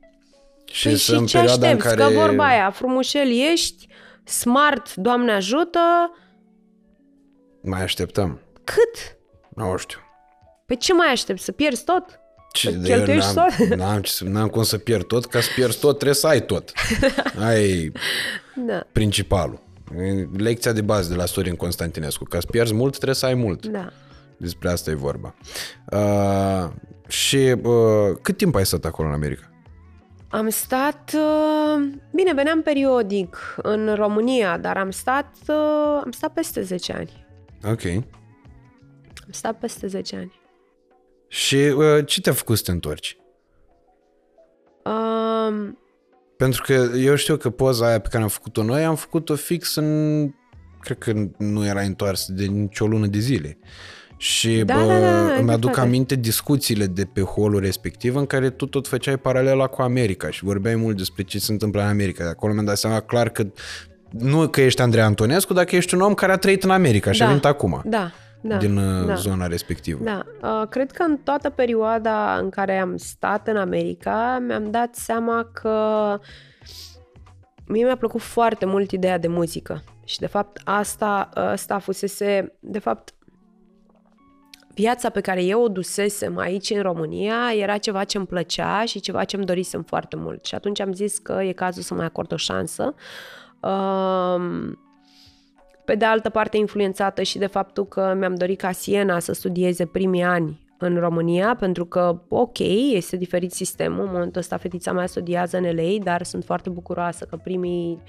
[0.65, 1.87] Și, păi și în ce perioada aștepți?
[1.87, 2.15] în care...
[2.15, 3.89] Că vorba aia, frumușel ești,
[4.25, 5.81] smart, Doamne ajută...
[7.63, 8.41] Mai așteptăm.
[8.65, 9.17] Cât?
[9.57, 9.99] Nu știu.
[10.67, 11.45] Păi ce mai aștepți?
[11.45, 12.21] Să pierzi tot?
[12.53, 13.67] Ce, de n-am, tot?
[13.79, 16.73] N-am, n-am cum să pierd tot, ca să pierzi tot trebuie să ai tot.
[17.49, 17.93] ai
[18.55, 18.87] da.
[18.93, 19.63] principalul.
[20.37, 22.25] Lecția de bază de la Sorin Constantinescu.
[22.25, 23.67] Ca să pierzi mult, trebuie să ai mult.
[23.67, 23.93] Da.
[24.37, 25.35] Despre asta e vorba.
[25.93, 26.71] Uh,
[27.09, 29.51] și uh, cât timp ai stat acolo în America?
[30.29, 31.13] Am stat...
[31.15, 37.27] Uh, bine, veneam periodic în România, dar am stat, uh, am stat peste 10 ani.
[37.65, 37.85] Ok.
[39.25, 40.41] Am stat peste 10 ani.
[41.29, 43.17] Și uh, ce te-a făcut să te întorci?
[44.85, 45.69] Uh,
[46.43, 49.75] pentru că eu știu că poza aia pe care am făcut-o noi, am făcut-o fix
[49.75, 50.31] în...
[50.81, 53.59] Cred că nu era întoarsă de nicio lună de zile.
[54.17, 58.27] Și da, bă, da, da, da, îmi aduc aminte discuțiile de pe holul respectiv în
[58.27, 61.89] care tu tot făceai paralela cu America și vorbeai mult despre ce se întâmplă în
[61.89, 62.25] America.
[62.25, 63.47] De acolo mi-am dat seama clar că
[64.11, 67.13] nu că ești Andrei Antonescu, dar că ești un om care a trăit în America
[67.13, 67.83] și da, a venit acum.
[67.85, 68.13] Da,
[68.43, 69.15] da, din uh, da.
[69.15, 70.05] zona respectivă.
[70.05, 74.95] Da, uh, cred că în toată perioada în care am stat în America, mi-am dat
[74.95, 76.19] seama că
[77.67, 79.83] mie mi-a plăcut foarte mult ideea de muzică.
[80.05, 83.15] Și de fapt asta, asta fusese, de fapt,
[84.75, 89.01] viața pe care eu o dusesem aici în România era ceva ce îmi plăcea și
[89.01, 90.45] ceva ce îmi dorisem foarte mult.
[90.45, 92.95] Și atunci am zis că e cazul să mai acord o șansă.
[93.61, 94.73] Uh,
[95.85, 99.87] pe de altă parte influențată și de faptul că mi-am dorit ca Siena să studieze
[99.87, 102.59] primii ani în România, pentru că, ok,
[102.93, 107.25] este diferit sistemul, în momentul ăsta fetița mea studiază în LA, dar sunt foarte bucuroasă
[107.25, 108.03] că primii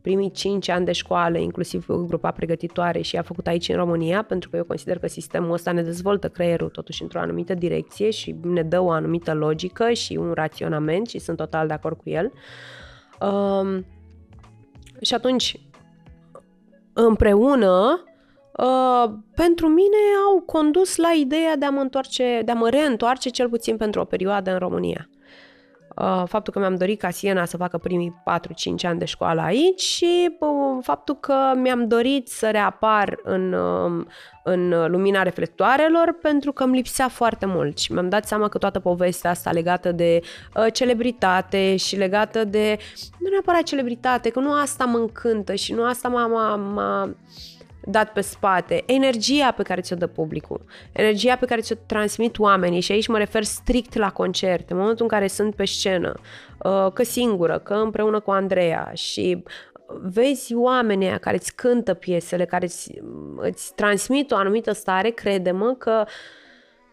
[0.00, 4.50] primii 5 ani de școală, inclusiv grupa pregătitoare și a făcut aici în România, pentru
[4.50, 8.62] că eu consider că sistemul ăsta ne dezvoltă creierul totuși într-o anumită direcție și ne
[8.62, 12.32] dă o anumită logică și un raționament și sunt total de acord cu el.
[13.20, 13.86] Um,
[15.00, 15.60] și atunci,
[17.06, 18.04] împreună,
[18.56, 19.96] uh, pentru mine
[20.26, 24.00] au condus la ideea de a mă întoarce, de a mă reîntoarce cel puțin pentru
[24.00, 25.08] o perioadă în România.
[26.00, 29.80] Uh, faptul că mi-am dorit ca Siena să facă primii 4-5 ani de școală aici
[29.80, 30.48] și uh,
[30.82, 34.06] faptul că mi-am dorit să reapar în, uh,
[34.42, 38.80] în lumina reflectoarelor pentru că îmi lipsea foarte mult și mi-am dat seama că toată
[38.80, 40.20] povestea asta legată de
[40.56, 42.78] uh, celebritate și legată de,
[43.18, 47.14] nu neapărat celebritate, că nu asta mă încântă și nu asta m-a, m-a, m-a
[47.84, 52.80] dat pe spate, energia pe care ți-o dă publicul, energia pe care ți-o transmit oamenii
[52.80, 56.14] și aici mă refer strict la concerte, în momentul în care sunt pe scenă,
[56.58, 59.42] uh, că singură, că împreună cu Andreea și
[60.02, 62.92] vezi oamenii care îți cântă piesele, care îți,
[63.36, 66.04] îți transmit o anumită stare, crede-mă că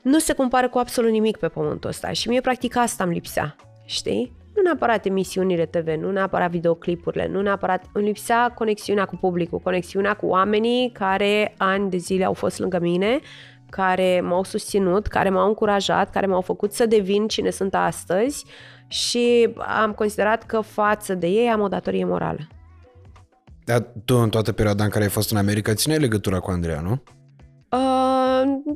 [0.01, 3.55] nu se compară cu absolut nimic pe pământul ăsta și mie practic asta îmi lipsea,
[3.85, 4.44] știi?
[4.55, 10.13] Nu neapărat emisiunile TV, nu neapărat videoclipurile, nu neapărat, îmi lipsea conexiunea cu publicul, conexiunea
[10.13, 13.19] cu oamenii care ani de zile au fost lângă mine,
[13.69, 18.45] care m-au susținut, care m-au încurajat, care m-au făcut să devin cine sunt astăzi
[18.87, 22.47] și am considerat că față de ei am o datorie morală.
[23.65, 26.79] Dar tu în toată perioada în care ai fost în America țineai legătura cu Andreea,
[26.79, 27.03] nu?
[27.71, 28.75] Uh,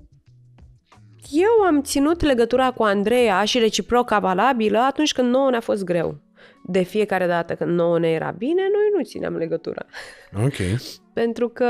[1.32, 6.17] eu am ținut legătura cu Andreea și reciproca valabilă atunci când nouă ne-a fost greu.
[6.65, 9.86] De fiecare dată când nouă ne era bine, noi nu țineam legătura.
[10.43, 10.55] Ok.
[11.13, 11.65] Pentru că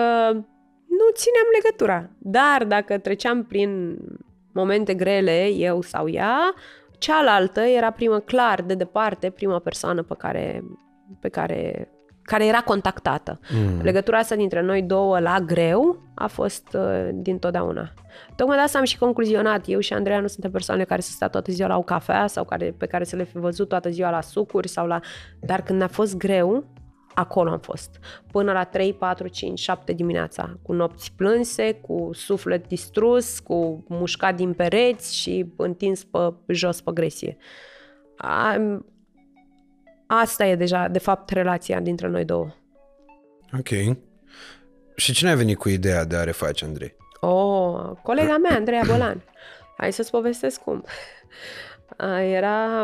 [0.88, 2.10] nu țineam legătura.
[2.18, 3.97] Dar dacă treceam prin
[4.53, 6.53] momente grele, eu sau ea,
[6.97, 10.64] cealaltă era primă, clar, de departe, prima persoană pe care,
[11.20, 11.89] pe care
[12.30, 13.40] care era contactată.
[13.54, 13.82] Mm.
[13.82, 17.94] Legătura asta dintre noi două la greu a fost uh, din totdeauna.
[18.36, 19.64] Tocmai de asta am și concluzionat.
[19.68, 22.44] Eu și Andreea nu suntem persoane care să stea toată ziua la o cafea sau
[22.44, 25.00] care, pe care să le fi văzut toată ziua la sucuri sau la...
[25.40, 26.66] Dar când a fost greu,
[27.14, 28.00] acolo am fost.
[28.32, 34.36] Până la 3, 4, 5, 7 dimineața, cu nopți plânse, cu suflet distrus, cu mușcat
[34.36, 37.38] din pereți și întins pe jos pe gresie.
[38.18, 38.86] Am,
[40.12, 42.47] Asta e deja, de fapt, relația dintre noi două.
[43.57, 43.97] Ok.
[44.95, 46.95] Și cine a venit cu ideea de a reface Andrei?
[47.20, 49.24] Oh, colega mea, Andreea Bolan.
[49.78, 50.84] Hai să-ți povestesc cum.
[52.32, 52.82] Era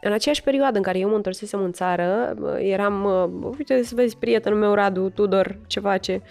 [0.00, 3.04] în aceeași perioadă în care eu mă întorsesem în țară, eram,
[3.58, 6.22] uite să vezi prietenul meu Radu Tudor ce face.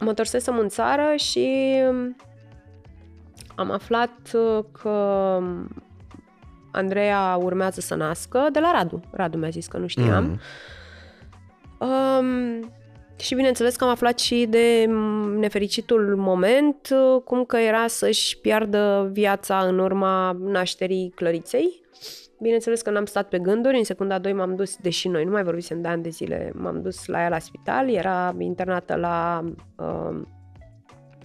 [0.00, 1.76] Mă întorsesem în țară și
[3.54, 4.18] am aflat
[4.82, 5.38] că
[6.76, 9.00] Andreea urmează să nască de la Radu.
[9.10, 10.24] Radu mi-a zis că nu știam.
[10.24, 10.40] Mm.
[11.88, 12.72] Um,
[13.16, 14.90] și bineînțeles că am aflat și de
[15.38, 16.88] nefericitul moment,
[17.24, 21.84] cum că era să-și piardă viața în urma nașterii clăriței.
[22.40, 25.42] Bineînțeles că n-am stat pe gânduri, în secunda 2 m-am dus, deși noi nu mai
[25.42, 29.44] vorbisem de ani de zile, m-am dus la ea la spital, era internată la
[29.76, 30.20] uh,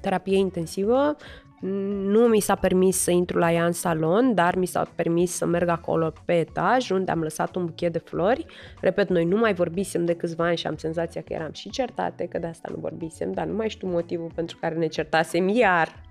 [0.01, 1.15] terapie intensivă,
[1.61, 5.45] nu mi s-a permis să intru la ea în salon, dar mi s-a permis să
[5.45, 8.45] merg acolo pe etaj, unde am lăsat un buchet de flori.
[8.79, 12.25] Repet, noi nu mai vorbisem de câțiva ani și am senzația că eram și certate,
[12.25, 16.03] că de asta nu vorbisem, dar nu mai știu motivul pentru care ne certasem iar.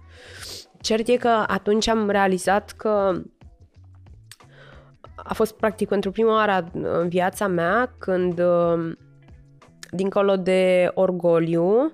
[0.81, 3.23] Cert e că atunci am realizat că
[5.17, 8.43] a fost practic pentru prima oară în viața mea când,
[9.91, 11.93] dincolo de orgoliu,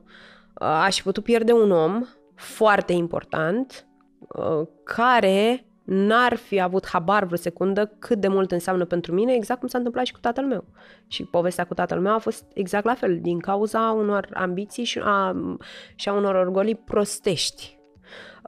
[0.54, 3.86] aș fi putut pierde un om foarte important,
[4.18, 9.58] uh, care n-ar fi avut habar vreo secundă cât de mult înseamnă pentru mine, exact
[9.58, 10.64] cum s-a întâmplat și cu tatăl meu.
[11.06, 15.00] Și povestea cu tatăl meu a fost exact la fel, din cauza unor ambiții și
[15.04, 15.36] a,
[15.94, 17.75] și a unor orgolii prostești.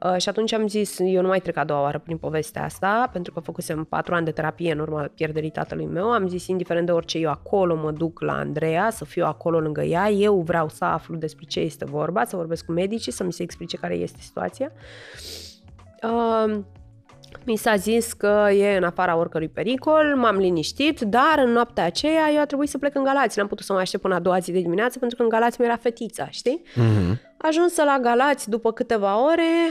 [0.03, 3.09] Uh, și atunci am zis, eu nu mai trec a doua oară prin povestea asta,
[3.11, 6.11] pentru că făcusem patru ani de terapie în urma pierderii tatălui meu.
[6.11, 9.81] Am zis, indiferent de orice, eu acolo mă duc la Andreea, să fiu acolo lângă
[9.81, 13.33] ea, eu vreau să aflu despre ce este vorba, să vorbesc cu medicii, să mi
[13.33, 14.71] se explice care este situația.
[16.03, 16.59] Uh,
[17.45, 22.31] mi s-a zis că e în afara oricărui pericol, m-am liniștit, dar în noaptea aceea
[22.33, 23.37] eu a trebuit să plec în Galați.
[23.37, 25.59] N-am putut să mă aștept până a doua zi de dimineață pentru că în Galați
[25.59, 26.61] mi era fetița, știi?
[26.61, 27.17] Uh-huh.
[27.37, 29.69] Ajunsă la Galați după câteva ore,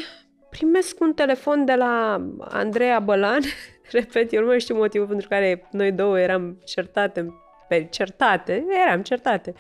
[0.51, 3.41] primesc un telefon de la Andreea Bălan.
[3.91, 7.35] Repet, eu nu mai știu motivul pentru care noi două eram certate,
[7.69, 9.55] pe certate, eram certate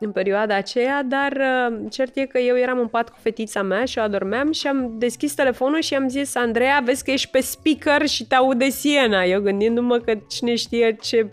[0.00, 3.84] în perioada aceea, dar uh, cert e că eu eram în pat cu fetița mea
[3.84, 7.40] și o adormeam și am deschis telefonul și am zis, Andreea, vezi că ești pe
[7.40, 9.24] speaker și te aude Siena.
[9.24, 11.28] Eu gândindu-mă că cine știe ce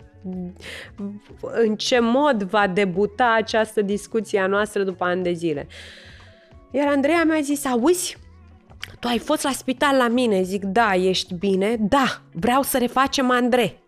[1.40, 5.66] în ce mod va debuta această discuție a noastră după ani de zile.
[6.70, 8.16] Iar Andreea mi-a zis, auzi,
[9.00, 10.42] tu ai fost la spital la mine?
[10.42, 11.76] Zic, da, ești bine?
[11.80, 13.78] Da, vreau să refacem Andrei.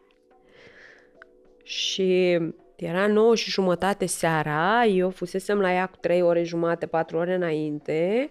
[1.63, 2.39] Și
[2.77, 7.35] era 9 și jumătate seara, eu fusesem la ea cu 3 ore jumate, 4 ore
[7.35, 8.31] înainte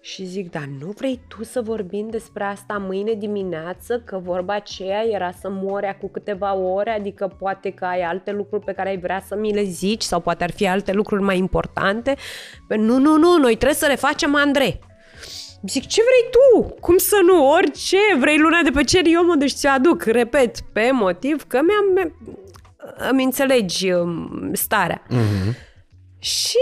[0.00, 5.04] și zic, dar nu vrei tu să vorbim despre asta mâine dimineață, că vorba aceea
[5.04, 8.98] era să mori cu câteva ore, adică poate că ai alte lucruri pe care ai
[8.98, 12.16] vrea să mi le zici sau poate ar fi alte lucruri mai importante.
[12.68, 14.80] Păi nu, nu, nu, noi trebuie să le facem, Andrei.
[15.66, 16.74] Zic, ce vrei tu?
[16.80, 17.50] Cum să nu?
[17.50, 20.02] Orice, vrei luna de pe cer, eu mă duc ți-o aduc.
[20.02, 22.14] Repet, pe motiv că mi-am...
[23.10, 25.02] Îmi înțelegi um, starea.
[25.06, 25.66] Mm-hmm.
[26.18, 26.58] Și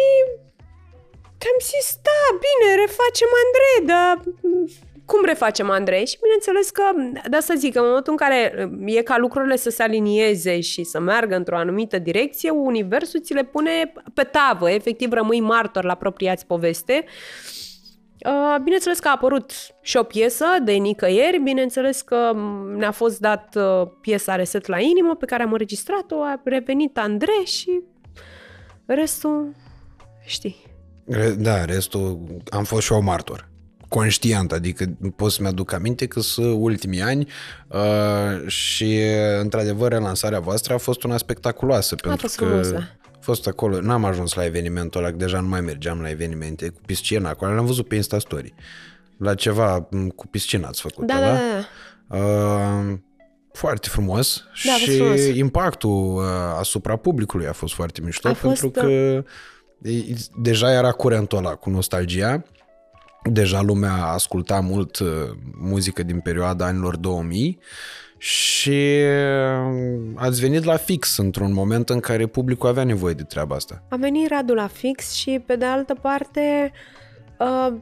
[1.38, 4.34] am zis, da, bine, refacem Andrei, dar
[5.05, 6.07] cum refacem Andrei?
[6.07, 6.82] Și bineînțeles că,
[7.30, 11.01] de asta zic, în momentul în care e ca lucrurile să se alinieze și să
[11.01, 16.34] meargă într-o anumită direcție, universul ți le pune pe tavă, efectiv rămâi martor la propria
[16.47, 17.75] poveste Uh,
[18.62, 19.52] bineînțeles că a apărut
[19.82, 22.32] și o piesă de nicăieri, bineînțeles că
[22.76, 27.44] ne-a fost dat uh, piesa Reset la inimă pe care am înregistrat-o, a revenit Andrei
[27.44, 27.82] și
[28.86, 29.54] restul
[30.24, 30.56] știi.
[31.38, 33.48] Da, restul am fost și o martor
[33.88, 34.84] conștient, adică
[35.16, 37.28] pot să-mi aduc aminte că sunt ultimii ani
[37.68, 39.00] uh, și
[39.40, 41.94] într-adevăr relansarea voastră a fost una spectaculoasă.
[41.98, 42.78] A pentru fost că frumos, da.
[43.26, 46.68] A fost acolo, n-am ajuns la evenimentul ăla, că deja nu mai mergeam la evenimente
[46.68, 48.54] cu piscina, acolo l-am văzut pe Insta Story.
[49.18, 51.38] La ceva m, cu piscina ați făcut, Da, da, da.
[52.08, 52.24] da.
[52.24, 52.98] Uh,
[53.52, 55.20] foarte frumos Da, a fost și frumos.
[55.20, 56.22] impactul uh,
[56.58, 58.86] asupra publicului a fost foarte mișto A fost, pentru da.
[58.86, 59.24] că
[59.88, 62.44] e- deja era curentul ăla cu nostalgia,
[63.30, 65.08] deja lumea asculta mult uh,
[65.58, 67.58] muzică din perioada anilor 2000
[68.18, 73.54] și uh, ați venit la fix într-un moment în care publicul avea nevoie de treaba
[73.54, 73.82] asta.
[73.88, 76.72] A venit Radu la fix și, pe de altă parte,
[77.38, 77.76] uh,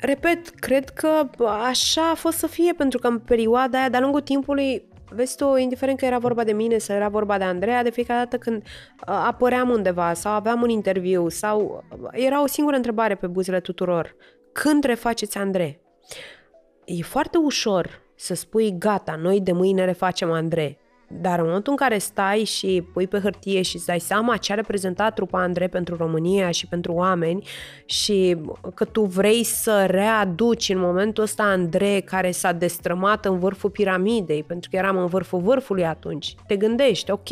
[0.00, 1.28] repet, cred că
[1.68, 5.56] așa a fost să fie, pentru că în perioada aia, de-a lungul timpului, vezi tu,
[5.56, 8.62] indiferent că era vorba de mine sau era vorba de Andreea, de fiecare dată când
[8.62, 14.16] uh, apăream undeva sau aveam un interviu sau era o singură întrebare pe buzele tuturor.
[14.52, 15.80] Când refaceți Andrei?
[16.84, 20.78] E foarte ușor să spui, gata, noi de mâine refacem Andrei.
[21.08, 24.52] Dar în momentul în care stai și pui pe hârtie și îți dai seama ce
[24.52, 27.46] a reprezentat trupa Andrei pentru România și pentru oameni
[27.84, 28.36] și
[28.74, 34.42] că tu vrei să readuci în momentul ăsta Andrei care s-a destrămat în vârful piramidei,
[34.42, 37.28] pentru că eram în vârful vârfului atunci, te gândești, ok,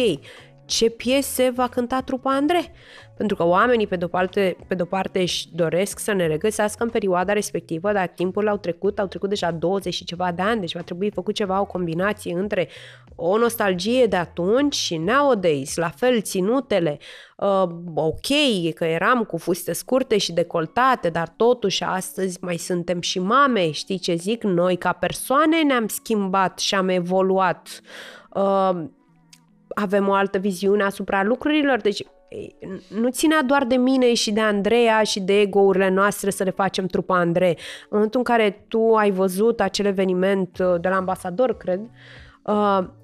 [0.65, 2.71] ce piese va cânta trupa Andrei?
[3.17, 6.91] Pentru că oamenii, pe de-o parte, pe de-o parte își doresc să ne regăsească în
[6.91, 10.75] perioada respectivă, dar timpurile au trecut, au trecut deja 20 și ceva de ani, deci
[10.75, 12.69] va trebui făcut ceva, o combinație între
[13.15, 16.99] o nostalgie de atunci și nowadays, la fel ținutele,
[17.37, 17.63] uh,
[17.95, 18.27] ok,
[18.75, 23.99] că eram cu fuste scurte și decoltate, dar totuși astăzi mai suntem și mame, știi
[23.99, 24.43] ce zic?
[24.43, 27.81] Noi ca persoane ne-am schimbat și am evoluat.
[28.35, 28.85] Uh,
[29.75, 32.57] avem o altă viziune asupra lucrurilor, deci ei,
[33.01, 36.87] nu ținea doar de mine și de Andreea și de ego-urile noastre să le facem
[36.87, 37.59] trupa Andrei.
[37.83, 42.53] În momentul în care tu ai văzut acel eveniment uh, de la ambasador, cred, uh,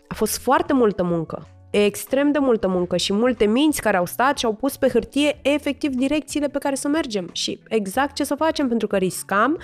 [0.08, 1.46] a fost foarte multă muncă.
[1.70, 5.38] Extrem de multă muncă și multe minți care au stat și au pus pe hârtie
[5.42, 9.58] efectiv direcțiile pe care să mergem și exact ce să facem pentru că riscam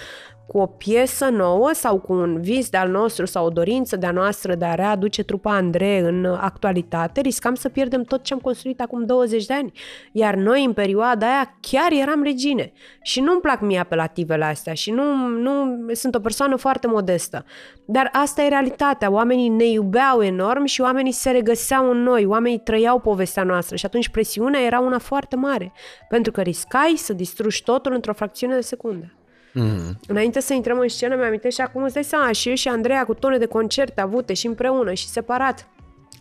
[0.46, 4.54] cu o piesă nouă sau cu un vis de-al nostru sau o dorință de-a noastră
[4.54, 9.04] de a readuce trupa Andrei în actualitate, riscam să pierdem tot ce am construit acum
[9.04, 9.72] 20 de ani.
[10.12, 12.72] Iar noi, în perioada aia, chiar eram regine.
[13.02, 17.44] Și nu-mi plac mie apelativele astea și nu, nu sunt o persoană foarte modestă.
[17.84, 19.10] Dar asta e realitatea.
[19.10, 23.86] Oamenii ne iubeau enorm și oamenii se regăseau în noi, oamenii trăiau povestea noastră și
[23.86, 25.72] atunci presiunea era una foarte mare,
[26.08, 29.16] pentru că riscai să distrugi totul într-o fracțiune de secundă.
[29.56, 29.96] Mm-hmm.
[30.06, 33.04] Înainte să intrăm în scenă, mi-am și acum îți dai seama, și eu și Andreea
[33.04, 35.68] cu tone de concerte avute și împreună și separat.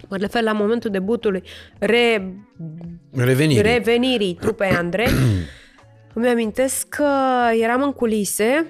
[0.10, 1.44] Mă refer la momentul debutului,
[1.80, 2.34] re...
[3.12, 3.74] Revenire.
[3.74, 5.08] revenirii trupei Andrei.
[6.14, 7.10] Îmi amintesc că
[7.62, 8.68] eram în culise,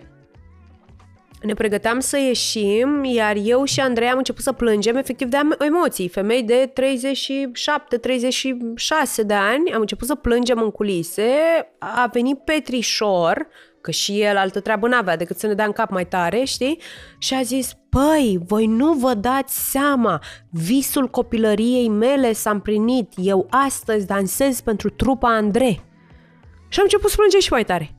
[1.41, 5.55] ne pregăteam să ieșim, iar eu și Andrei am început să plângem efectiv de am-
[5.59, 6.07] emoții.
[6.07, 6.74] Femei de
[9.22, 11.30] 37-36 de ani am început să plângem în culise.
[11.80, 13.47] A venit Petrișor,
[13.86, 16.79] că și el altă treabă n-avea decât să ne dea în cap mai tare, știi?
[17.17, 23.47] Și a zis, păi, voi nu vă dați seama, visul copilăriei mele s-a împlinit, eu
[23.49, 25.83] astăzi dansez pentru trupa Andrei.
[26.67, 27.95] Și am început să plângem și mai tare.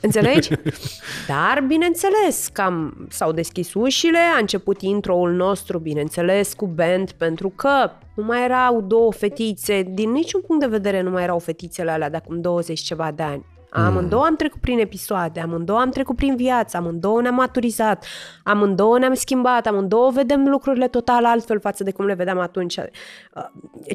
[0.00, 0.50] Înțelegi?
[1.28, 7.90] Dar, bineînțeles, cam s-au deschis ușile, a început intro-ul nostru, bineînțeles, cu band, pentru că
[8.16, 12.10] nu mai erau două fetițe, din niciun punct de vedere nu mai erau fetițele alea
[12.10, 13.44] de acum 20 ceva de ani.
[13.70, 18.04] Amândouă am trecut prin episoade, amândouă am trecut prin viață, amândouă ne-am maturizat,
[18.44, 22.78] amândouă ne-am schimbat, amândouă vedem lucrurile total altfel față de cum le vedeam atunci.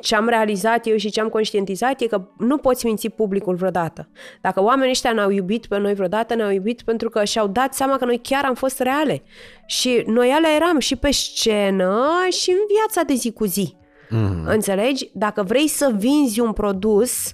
[0.01, 4.07] Ce am realizat eu și ce am conștientizat e că nu poți minți publicul vreodată.
[4.41, 7.97] Dacă oamenii ăștia ne-au iubit pe noi vreodată, ne-au iubit pentru că și-au dat seama
[7.97, 9.23] că noi chiar am fost reale.
[9.65, 13.75] Și noi alea eram și pe scenă și în viața de zi cu zi.
[14.05, 14.45] Mm-hmm.
[14.45, 15.09] Înțelegi?
[15.13, 17.33] Dacă vrei să vinzi un produs,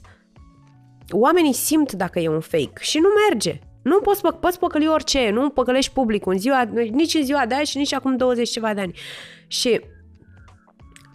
[1.10, 3.60] oamenii simt dacă e un fake și nu merge.
[3.84, 7.56] Nu poți, pă- poți păcăli orice, nu păcălești publicul în ziua, nici în ziua de
[7.56, 8.99] azi și nici acum 20 ceva de ani.
[9.47, 9.82] Și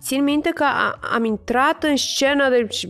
[0.00, 2.86] țin minte că a, am intrat în scenă deci,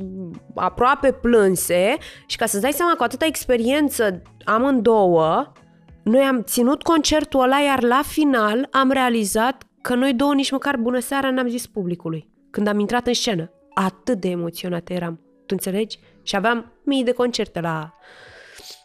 [0.54, 5.52] aproape plânse și ca să-ți dai seama cu atâta experiență amândouă,
[6.02, 10.76] noi am ținut concertul ăla, iar la final am realizat că noi două nici măcar
[10.76, 13.50] bună seara n-am zis publicului când am intrat în scenă.
[13.74, 15.14] Atât de emoționată eram.
[15.14, 15.98] Tu înțelegi?
[16.26, 17.94] Și aveam mii de concerte la,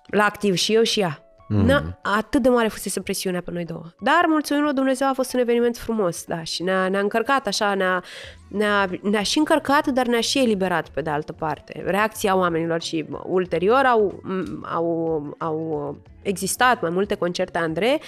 [0.06, 1.26] la activ și eu și ea.
[1.54, 1.66] Mm.
[1.66, 3.84] Na, atât de mare fusese presiunea pe noi două.
[4.00, 7.74] Dar, mulțumim lui Dumnezeu, a fost un eveniment frumos, da, și ne-a, ne-a încărcat așa,
[7.74, 8.04] ne-a,
[8.48, 11.84] ne-a, ne-a și încărcat, dar ne-a și eliberat pe de altă parte.
[11.86, 14.22] Reacția oamenilor și ulterior au,
[14.62, 18.02] au, au existat mai multe concerte Andrei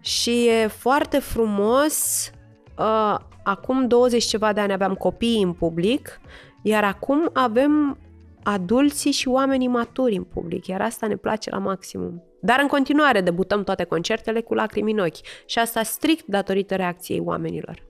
[0.00, 2.30] și e foarte frumos.
[2.78, 6.20] Uh, acum 20 ceva de ani aveam copii în public,
[6.62, 7.98] iar acum avem
[8.42, 12.22] adulții și oamenii maturi în public, iar asta ne place la maximum.
[12.40, 17.20] Dar în continuare debutăm toate concertele cu lacrimi în ochi și asta strict datorită reacției
[17.20, 17.82] oamenilor.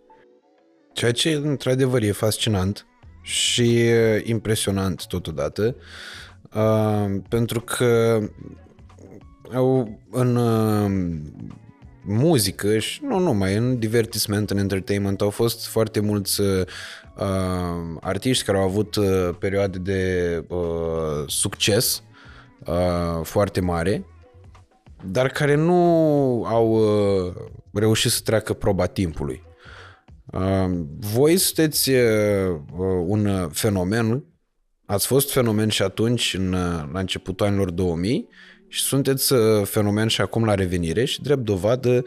[0.93, 2.87] Ceea ce într-adevăr e fascinant
[3.23, 3.81] și
[4.23, 5.77] impresionant totodată,
[6.55, 8.21] uh, pentru că
[9.55, 10.91] au în uh,
[12.05, 16.67] muzică și nu numai, în divertisment, în entertainment au fost foarte mulți uh,
[18.01, 22.03] artiști care au avut uh, perioade de uh, succes
[22.67, 24.05] uh, foarte mare
[25.05, 25.75] dar care nu
[26.45, 27.33] au uh,
[27.73, 29.43] reușit să treacă proba timpului.
[30.25, 32.61] Uh, voi sunteți uh,
[33.07, 34.25] un fenomen,
[34.87, 36.51] ați fost fenomen și atunci, în,
[36.93, 38.29] la începutul anilor 2000,
[38.69, 42.05] și sunteți fenomen și acum la revenire și drept dovadă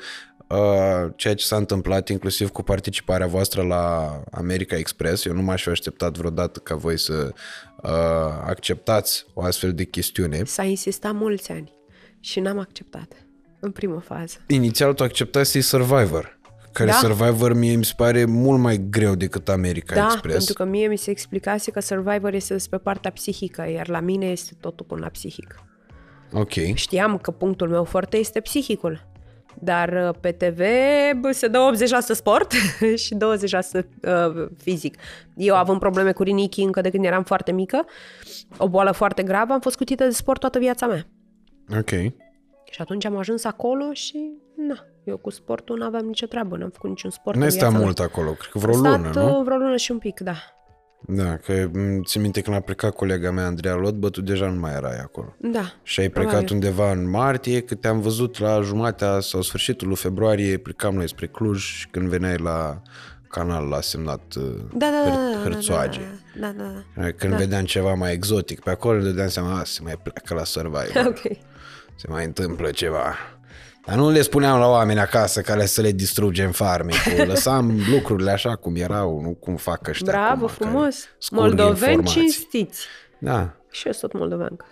[1.15, 5.25] ceea ce s-a întâmplat inclusiv cu participarea voastră la America Express.
[5.25, 7.33] Eu nu m-aș fi așteptat vreodată ca voi să
[8.45, 10.43] acceptați o astfel de chestiune.
[10.45, 11.71] S-a insistat mulți ani
[12.19, 13.25] și n-am acceptat
[13.59, 14.37] în primă fază.
[14.47, 16.39] Inițial tu acceptați Survivor,
[16.71, 16.95] care da.
[16.95, 20.35] Survivor mie mi se pare mult mai greu decât America da, Express.
[20.35, 24.25] pentru că mie mi se explicase că Survivor este despre partea psihică, iar la mine
[24.25, 25.55] este totul până la psihic.
[26.31, 26.51] Ok.
[26.73, 29.11] Știam că punctul meu foarte este psihicul.
[29.59, 30.61] Dar uh, pe TV
[31.31, 32.51] se dă 80% sport
[33.03, 34.95] și 20% uh, fizic.
[35.35, 37.85] Eu având probleme cu rinichii încă de când eram foarte mică,
[38.57, 41.07] o boală foarte gravă, am fost cutită de sport toată viața mea.
[41.77, 41.89] Ok.
[42.71, 44.31] Și atunci am ajuns acolo și,
[44.67, 47.97] na, eu cu sportul nu aveam nicio treabă, n-am făcut niciun sport Nu este mult
[47.97, 48.07] mea.
[48.07, 49.37] acolo, cred că vreo lună, nu?
[49.37, 50.35] Uh, vreo lună și un pic, da.
[51.05, 51.69] Da, că
[52.05, 55.35] țin minte când a plecat colega mea, Andreea Lotbă, tu deja nu mai erai acolo.
[55.37, 55.73] Da.
[55.83, 56.53] Și ai plecat probabil.
[56.53, 61.27] undeva în martie, că te-am văzut la jumatea sau sfârșitul lui februarie, plecam noi spre
[61.27, 62.81] Cluj și când veneai la
[63.29, 64.43] canal l-a semnat uh,
[64.73, 65.99] da, da, da, hârțoage.
[66.39, 67.11] Da, da, da, da.
[67.11, 67.37] Când da.
[67.37, 71.05] vedeam ceva mai exotic pe acolo, dădeam seama, a, se mai pleacă la Survivor.
[71.07, 71.21] Ok.
[71.95, 73.15] Se mai întâmplă ceva.
[73.85, 77.25] Dar nu le spuneam la oameni acasă care să le distrugem farmecul.
[77.31, 80.11] Lăsam lucrurile așa cum erau, nu cum fac ăștia.
[80.11, 80.95] Bravo, frumos.
[81.31, 82.85] Moldoveni cinstiți.
[83.19, 83.53] Da.
[83.71, 84.65] Și eu sunt moldoveancă.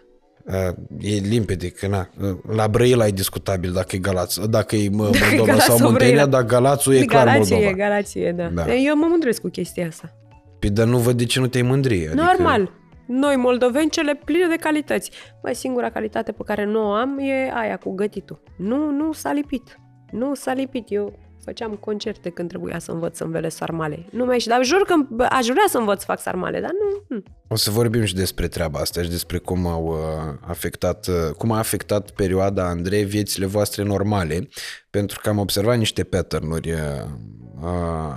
[1.00, 2.10] E limpede că na,
[2.56, 7.06] la Brăila e discutabil dacă e Galați, dacă e Moldova sau Muntenia, dar Galațul e
[7.06, 7.76] clar Galație, Moldova.
[7.76, 8.48] Galație, da.
[8.48, 8.74] da.
[8.74, 10.16] Eu mă mândresc cu chestia asta.
[10.60, 12.08] Păi, dar nu văd de ce nu te-ai mândri.
[12.08, 12.14] Adică...
[12.14, 12.72] Normal.
[13.14, 15.12] Noi, moldoveni, cele pline de calități.
[15.44, 18.42] Mai singura calitate pe care nu o am e aia cu gătitul.
[18.58, 19.80] Nu, nu s-a lipit.
[20.12, 20.92] Nu s-a lipit.
[20.92, 24.06] Eu făceam concerte când trebuia să învăț să învele sarmale.
[24.12, 24.94] Nu mai dar jur că
[25.30, 27.16] aș vrea să învăț să fac sarmale, dar nu.
[27.16, 27.24] Hm.
[27.48, 31.52] O să vorbim și despre treaba asta și despre cum au uh, afectat, uh, cum
[31.52, 34.48] a afectat perioada Andrei viețile voastre normale,
[34.90, 36.80] pentru că am observat niște pattern-uri uh,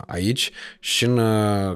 [0.07, 0.51] aici
[0.81, 1.21] și în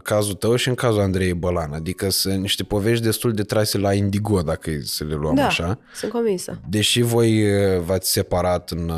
[0.03, 3.95] cazul tău și în cazul Andrei Bălan, adică sunt niște povești destul de trase la
[3.95, 5.79] Indigo, dacă să le luăm da, așa.
[5.95, 6.61] sunt convinsă.
[6.69, 7.45] Deși voi
[7.85, 8.93] v-ați separat în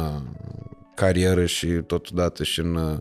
[1.01, 2.99] carieră și totodată și în uh,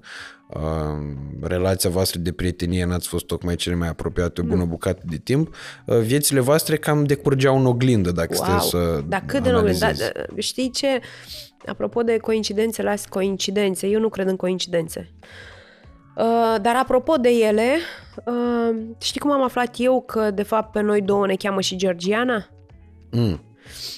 [1.42, 5.56] relația voastră de prietenie n-ați fost tocmai cele mai apropiate o bună bucată de timp,
[5.86, 8.46] uh, viețile voastre cam decurgeau în oglindă, dacă wow.
[8.46, 9.80] stai să Dar cât de în oglindă?
[9.80, 11.00] Da, da, știi ce?
[11.66, 13.88] Apropo de coincidențe, las coincidențe.
[13.88, 15.12] Eu nu cred în coincidențe.
[16.16, 17.78] Uh, dar apropo de ele,
[18.26, 21.76] uh, știi cum am aflat eu că de fapt pe noi două ne cheamă și
[21.76, 22.48] Georgiana?
[23.12, 23.42] Mm.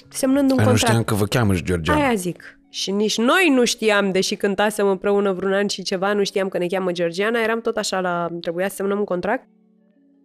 [0.09, 0.81] Semnând un Aia contract.
[0.81, 2.05] Nu știam că vă cheamă și Georgiana.
[2.05, 2.60] Aia zic.
[2.73, 6.57] Și nici noi nu știam, deși cântasem împreună vreun an și ceva, nu știam că
[6.57, 8.27] ne cheamă Georgiana, eram tot așa la...
[8.41, 9.47] trebuia să semnăm un contract.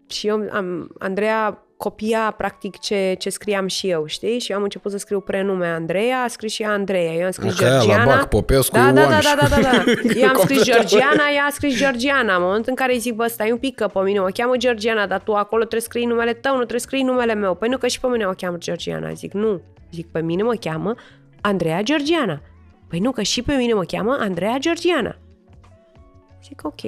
[0.07, 0.91] Și eu am...
[0.99, 4.39] Andreea copia practic ce, ce scriam și eu, știi?
[4.39, 7.31] Și eu am început să scriu prenume Andreea, a scris și ea Andreea, eu am
[7.31, 8.05] scris Ca Georgiana.
[8.05, 10.19] La Bac, Popescu, da da, da, da, da, da, da, da, da.
[10.21, 12.37] Eu am scris Georgiana, ea a scris Georgiana.
[12.37, 14.57] În momentul în care îi zic, bă, stai un pic că pe mine o cheamă
[14.57, 17.55] Georgiana, dar tu acolo trebuie să scrii numele tău, nu trebuie să scrii numele meu.
[17.55, 19.13] Păi nu că și pe mine o cheamă Georgiana.
[19.13, 19.61] Zic, nu.
[19.93, 20.95] Zic, pe mine mă cheamă
[21.47, 22.41] Andreea Georgiana.
[22.89, 25.17] Păi nu, că și pe mine mă cheamă Andreea Georgiana.
[26.45, 26.81] Zic, ok.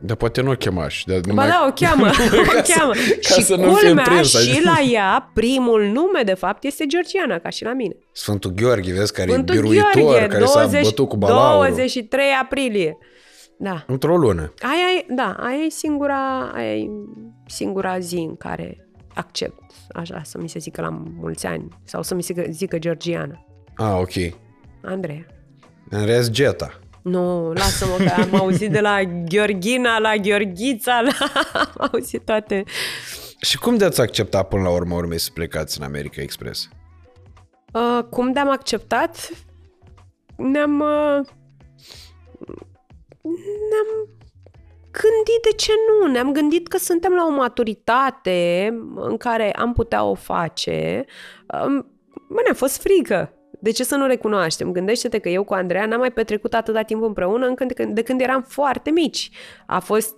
[0.00, 1.06] Dar poate nu o chemași.
[1.06, 2.06] Dar Ba da, o cheamă,
[2.58, 2.92] o cheamă.
[3.22, 6.86] ca și să nu fie culmea, prins, și la ea, primul nume, de fapt, este
[6.86, 7.96] Georgiana, ca și la mine.
[8.12, 11.60] Sfântul Gheorghe, vezi, care Sfântul e biruitor, Gheorghe, care 20, s-a bătut cu balaurul.
[11.60, 12.98] 23 aprilie.
[13.58, 13.84] Da.
[13.86, 14.52] Într-o lună.
[14.62, 16.86] Aia e, da, aia e singura, aia e
[17.46, 19.62] singura zi în care accept
[19.94, 20.88] așa să mi se zică la
[21.20, 23.45] mulți ani sau să mi se zică Georgiana.
[23.76, 24.34] Ah, ok.
[24.82, 25.26] Andreea.
[25.90, 26.78] În rest, Geta.
[27.02, 31.10] Nu, lasă-mă că am auzit de la Gheorghina, la Gheorghița, la...
[31.52, 32.64] am auzit toate.
[33.40, 36.68] Și cum de-ați acceptat până la urmă urmei să plecați în America Express?
[37.72, 39.30] Uh, cum de-am acceptat?
[40.36, 40.80] Ne-am...
[40.80, 41.26] Uh,
[43.70, 44.08] ne-am
[44.90, 46.12] gândit de ce nu.
[46.12, 51.04] Ne-am gândit că suntem la o maturitate în care am putea o face.
[51.54, 51.84] Uh,
[52.28, 53.35] Bă, ne-a fost frică.
[53.66, 54.72] De ce să nu recunoaștem?
[54.72, 58.42] Gândește-te că eu cu Andreea n-am mai petrecut atâta timp împreună încât de când eram
[58.42, 59.30] foarte mici.
[59.66, 60.16] A fost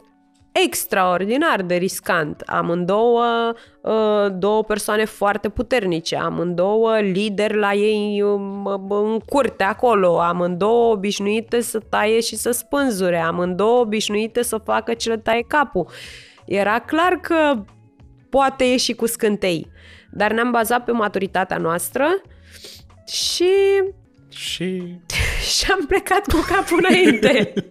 [0.53, 2.43] extraordinar de riscant.
[2.47, 10.93] Amândouă uh, două persoane foarte puternice, amândouă lideri la ei um, în curte acolo, amândouă
[10.93, 15.89] obișnuite să taie și să spânzure, amândouă obișnuite să facă ce le taie capul.
[16.47, 17.65] Era clar că
[18.31, 19.71] poate ieși cu scântei,
[20.11, 22.07] dar ne-am bazat pe maturitatea noastră
[23.09, 23.83] și...
[24.29, 24.83] Și...
[25.57, 27.53] și am plecat cu capul înainte.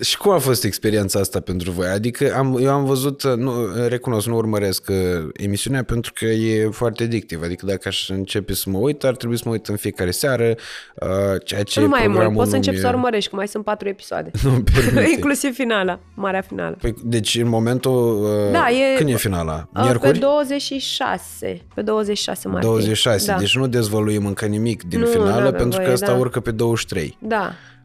[0.00, 1.86] Și cum a fost experiența asta pentru voi?
[1.86, 3.52] Adică am, eu am văzut, nu,
[3.88, 4.96] recunosc, nu urmăresc uh,
[5.32, 7.42] emisiunea pentru că e foarte addictiv.
[7.42, 10.54] Adică dacă aș începe să mă uit, ar trebui să mă uit în fiecare seară,
[10.94, 11.08] uh,
[11.44, 12.80] ceea ce Nu mai e mult, poți să începi e...
[12.80, 14.30] să urmărești, că mai sunt patru episoade.
[14.42, 15.10] Nu permite.
[15.16, 16.76] Inclusiv finala, marea finală.
[16.80, 18.22] Păi, deci în momentul...
[18.22, 19.68] Uh, Da, e- Când e finala?
[19.74, 20.12] Uh, Miercuri?
[20.12, 22.68] Pe 26, pe 26 martie.
[22.68, 23.38] 26, Da.
[23.38, 26.18] deci nu dezvăluim încă nimic din Nu, finală, n-avem pentru că voie, asta da.
[26.18, 27.16] urcă pe 23.
[27.20, 27.79] Da, Uh,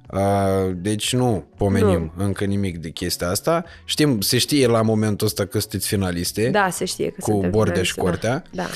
[0.75, 2.23] deci nu pomenim nu.
[2.23, 3.63] încă nimic de chestia asta.
[3.85, 6.49] Știm, se știe la momentul ăsta că sunteți finaliste.
[6.49, 8.43] da, se știe că Cu suntem Bordea și finaliști, Cortea.
[8.51, 8.63] Da.
[8.63, 8.69] da.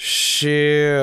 [0.00, 0.56] Și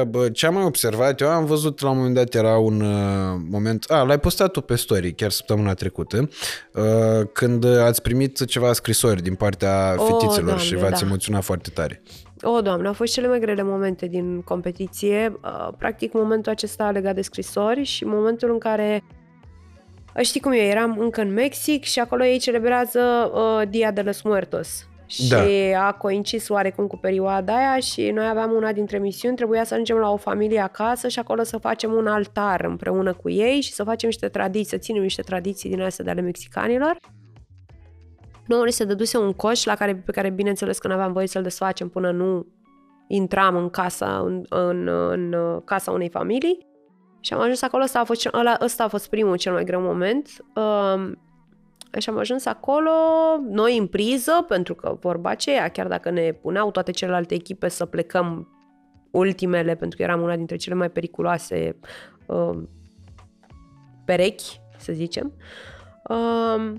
[0.07, 3.39] bă, ce am mai observat, eu am văzut la un moment dat era un uh,
[3.49, 6.29] moment, a, l-ai postat tu pe story chiar săptămâna trecută,
[6.73, 11.05] uh, când ați primit ceva scrisori din partea O, fetițelor Doamne, și v-ați da.
[11.05, 12.01] emoționat foarte tare.
[12.41, 15.39] O, doamne, au fost cele mai grele momente din competiție.
[15.43, 19.24] Uh, Practic, momentul acesta legat de scrisori și momentul în care uh,
[20.21, 24.21] Știi cum e, eram încă în Mexic și acolo ei celebrează uh, Dia de los
[24.21, 24.87] Muertos.
[25.05, 25.87] Și Da.
[25.87, 29.97] a coincis oarecum cu perioada aia și noi aveam una dintre misiuni, trebuia să ajungem
[29.97, 33.83] la o familie acasă și acolo să facem un altar împreună cu ei și să
[33.83, 36.97] facem niște tradiții, să ținem niște tradiții din astea de ale mexicanilor.
[38.45, 41.27] Nouă ni se dăduse un coș la care, pe care bineînțeles că nu aveam voie
[41.27, 42.45] să-l desfacem până nu
[43.07, 46.67] intram în casa, în, în, în uh, casa unei familii.
[47.25, 49.63] Și am ajuns acolo, ăsta a fost, cel- ăla, ăsta a fost primul cel mai
[49.63, 50.45] greu moment.
[50.55, 51.19] Um,
[51.99, 52.91] și am ajuns acolo,
[53.49, 57.85] noi în priză, pentru că vorba aceea, chiar dacă ne puneau toate celelalte echipe să
[57.85, 58.47] plecăm
[59.11, 61.75] ultimele, pentru că eram una dintre cele mai periculoase
[62.25, 62.57] uh,
[64.05, 65.33] perechi, să zicem,
[66.09, 66.73] uh,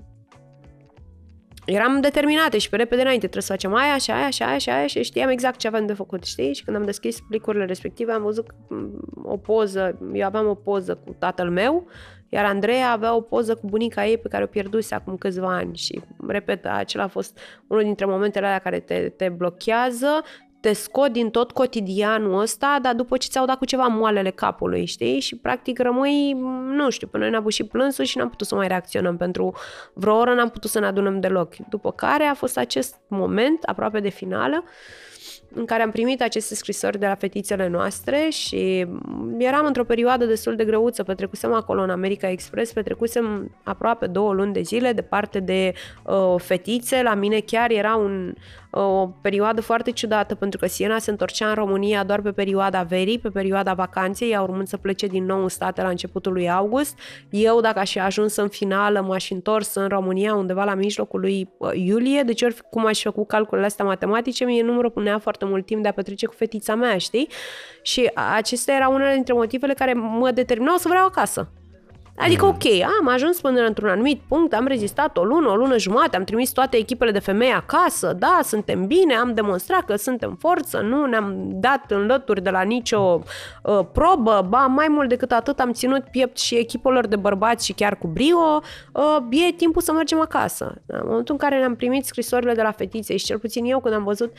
[1.67, 4.69] eram determinate și pe repede înainte trebuie să facem aia și aia și aia și
[4.69, 6.53] aia și știam exact ce aveam de făcut, știi?
[6.53, 10.95] Și când am deschis plicurile respective am văzut mm, o poză, eu aveam o poză
[10.95, 11.87] cu tatăl meu,
[12.29, 15.75] iar Andreea avea o poză cu bunica ei pe care o pierduse acum câțiva ani
[15.75, 20.23] și, repet, acela a fost unul dintre momentele alea care te, te blochează,
[20.59, 24.85] te scot din tot cotidianul ăsta, dar după ce ți-au dat cu ceva moalele capului,
[24.85, 25.19] știi?
[25.19, 26.33] Și practic rămâi,
[26.75, 29.55] nu știu, până ne-a și plânsul și n-am putut să mai reacționăm pentru
[29.93, 31.55] vreo oră, n-am putut să ne adunăm deloc.
[31.69, 34.63] După care a fost acest moment, aproape de finală,
[35.53, 38.85] în care am primit aceste scrisori de la fetițele noastre și
[39.37, 44.53] eram într-o perioadă destul de greuță, petrecusem acolo în America Express, petrecusem aproape două luni
[44.53, 48.33] de zile departe de uh, fetițe, la mine chiar era un,
[48.69, 53.19] o perioadă foarte ciudată pentru că Siena se întorcea în România doar pe perioada verii,
[53.19, 56.99] pe perioada vacanței, ea urmând să plece din nou în state la începutul lui august.
[57.29, 61.19] Eu, dacă aș fi ajuns în finală, m-aș fi întors în România undeva la mijlocul
[61.19, 65.19] lui uh, iulie, deci ori cum aș fi făcut calculele astea matematice, mie nu-mi răpunea
[65.19, 67.27] foarte mult timp de a petrece cu fetița mea, știi?
[67.81, 71.49] Și acestea erau unele dintre motivele care mă determinau să vreau acasă.
[72.19, 72.63] Adică, ok,
[72.99, 76.49] am ajuns până într-un anumit punct, am rezistat o lună, o lună jumate, am trimis
[76.49, 81.49] toate echipele de femei acasă, da, suntem bine, am demonstrat că suntem forță, nu ne-am
[81.51, 83.21] dat în lături de la nicio
[83.63, 87.73] uh, probă, ba, mai mult decât atât am ținut piept și echipelor de bărbați și
[87.73, 88.61] chiar cu brio,
[88.91, 90.81] uh, e timpul să mergem acasă.
[90.85, 93.93] În momentul în care ne-am primit scrisorile de la fetițe și cel puțin eu când
[93.93, 94.31] am văzut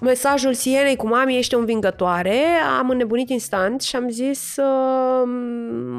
[0.00, 2.36] mesajul Sienei cu mami ești o învingătoare,
[2.78, 5.22] am înnebunit instant și am zis uh,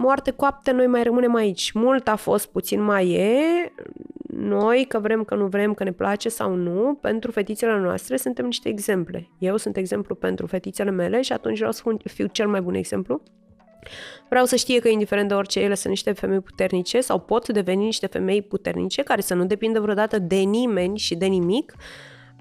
[0.02, 1.72] moarte coapte, noi mai rămânem aici.
[1.72, 3.72] Mult a fost, puțin mai e.
[4.28, 8.46] Noi, că vrem, că nu vrem, că ne place sau nu, pentru fetițele noastre suntem
[8.46, 9.30] niște exemple.
[9.38, 13.22] Eu sunt exemplu pentru fetițele mele și atunci vreau să fiu cel mai bun exemplu.
[14.30, 17.84] Vreau să știe că, indiferent de orice, ele sunt niște femei puternice sau pot deveni
[17.84, 21.76] niște femei puternice care să nu depindă vreodată de nimeni și de nimic,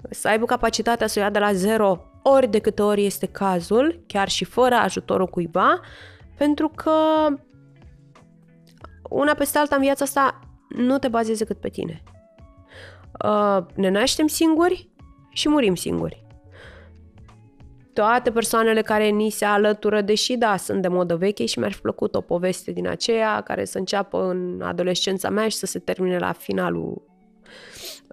[0.09, 4.03] să aibă capacitatea să o ia de la zero ori de câte ori este cazul,
[4.07, 5.79] chiar și fără ajutorul cuiva,
[6.37, 6.91] pentru că
[9.09, 12.03] una peste alta în viața asta nu te bazezi decât pe tine.
[13.25, 14.89] Uh, ne naștem singuri
[15.31, 16.25] și murim singuri.
[17.93, 21.81] Toate persoanele care ni se alătură, deși da, sunt de modă veche și mi-ar fi
[21.81, 26.17] plăcut o poveste din aceea care să înceapă în adolescența mea și să se termine
[26.17, 27.10] la finalul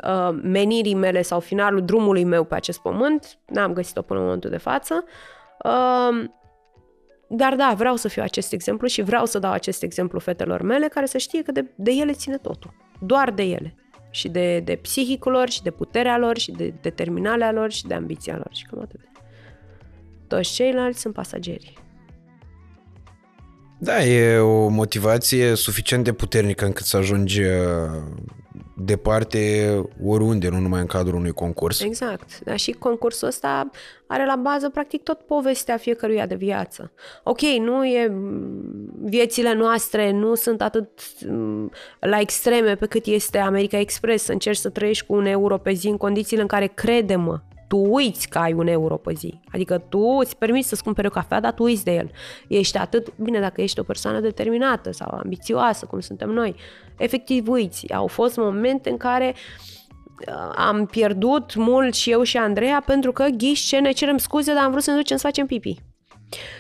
[0.05, 3.39] uh, menirii mele sau finalul drumului meu pe acest pământ.
[3.47, 5.05] N-am găsit-o până în momentul de față.
[5.65, 6.25] Uh,
[7.29, 10.89] dar da, vreau să fiu acest exemplu și vreau să dau acest exemplu fetelor mele
[10.89, 12.75] care să știe că de, de ele ține totul.
[13.01, 13.75] Doar de ele.
[14.11, 17.95] Și de, de psihicul lor, și de puterea lor, și de determinarea lor, și de
[17.95, 18.49] ambiția lor.
[18.51, 19.01] Și cam atât.
[20.27, 21.73] Toți ceilalți sunt pasageri.
[23.79, 27.49] Da, e o motivație suficient de puternică încât să ajungi uh,
[28.81, 31.81] departe oriunde, nu numai în cadrul unui concurs.
[31.81, 32.41] Exact.
[32.41, 33.71] Dar și concursul ăsta
[34.07, 36.93] are la bază practic tot povestea fiecăruia de viață.
[37.23, 38.13] Ok, nu e
[39.03, 40.89] viețile noastre nu sunt atât
[41.27, 41.71] mm,
[42.01, 45.73] la extreme pe cât este America Express, să încerci să trăiești cu un euro pe
[45.73, 49.41] zi în condițiile în care crede-mă, tu uiți că ai un euro pe zi.
[49.53, 52.11] Adică tu îți permiți să-ți cumperi o cafea, dar tu uiți de el.
[52.49, 56.57] Ești atât, bine, dacă ești o persoană determinată sau ambițioasă, cum suntem noi,
[56.99, 57.93] efectiv uiți.
[57.93, 63.25] Au fost momente în care uh, am pierdut mult și eu și Andreea pentru că
[63.25, 65.77] ghiși ce ne cerem scuze, dar am vrut să ne ducem să facem pipi.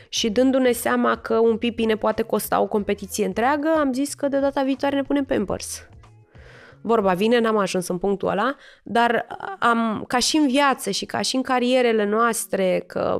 [0.09, 4.29] Și dându-ne seama că un pipi ne poate costa o competiție întreagă, am zis că
[4.29, 5.89] de data viitoare ne punem Pampers.
[6.83, 9.27] Vorba vine, n-am ajuns în punctul ăla, dar
[9.59, 13.19] am, ca și în viață și ca și în carierele noastre, că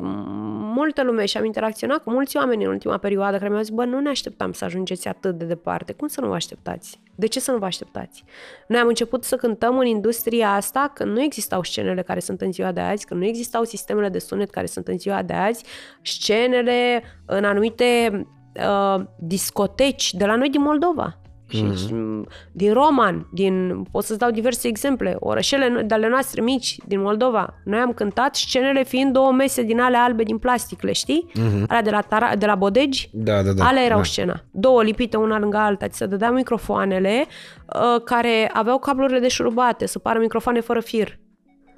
[0.79, 3.85] multă lume și am interacționat cu mulți oameni în ultima perioadă care mi-au zis, bă,
[3.85, 5.93] nu ne așteptam să ajungeți atât de departe.
[5.93, 7.01] Cum să nu vă așteptați?
[7.15, 8.25] De ce să nu vă așteptați?
[8.69, 12.53] Noi am început să cântăm în industria asta când nu existau scenele care sunt în
[12.53, 15.65] ziua de azi, când nu existau sistemele de sunet care sunt în ziua de azi,
[16.03, 18.11] scenele în anumite
[18.55, 21.19] uh, discoteci de la noi din Moldova.
[21.49, 22.23] Și mm-hmm.
[22.53, 27.55] din Roman, din, pot să-ți dau diverse exemple, orășele de ale noastre mici din Moldova.
[27.65, 31.31] Noi am cântat scenele fiind două mese din ale albe din plastic, le știi?
[31.31, 31.67] Mm-hmm.
[31.69, 33.09] Alea de la, tara, de la Bodegi?
[33.13, 33.67] Da, da, da.
[33.67, 34.05] Alea erau da.
[34.05, 34.45] scena.
[34.51, 35.89] Două lipite una lângă alta.
[35.89, 41.19] Ți se dădeau microfoanele uh, care aveau cablurile de șurubate, să pară microfoane fără fir.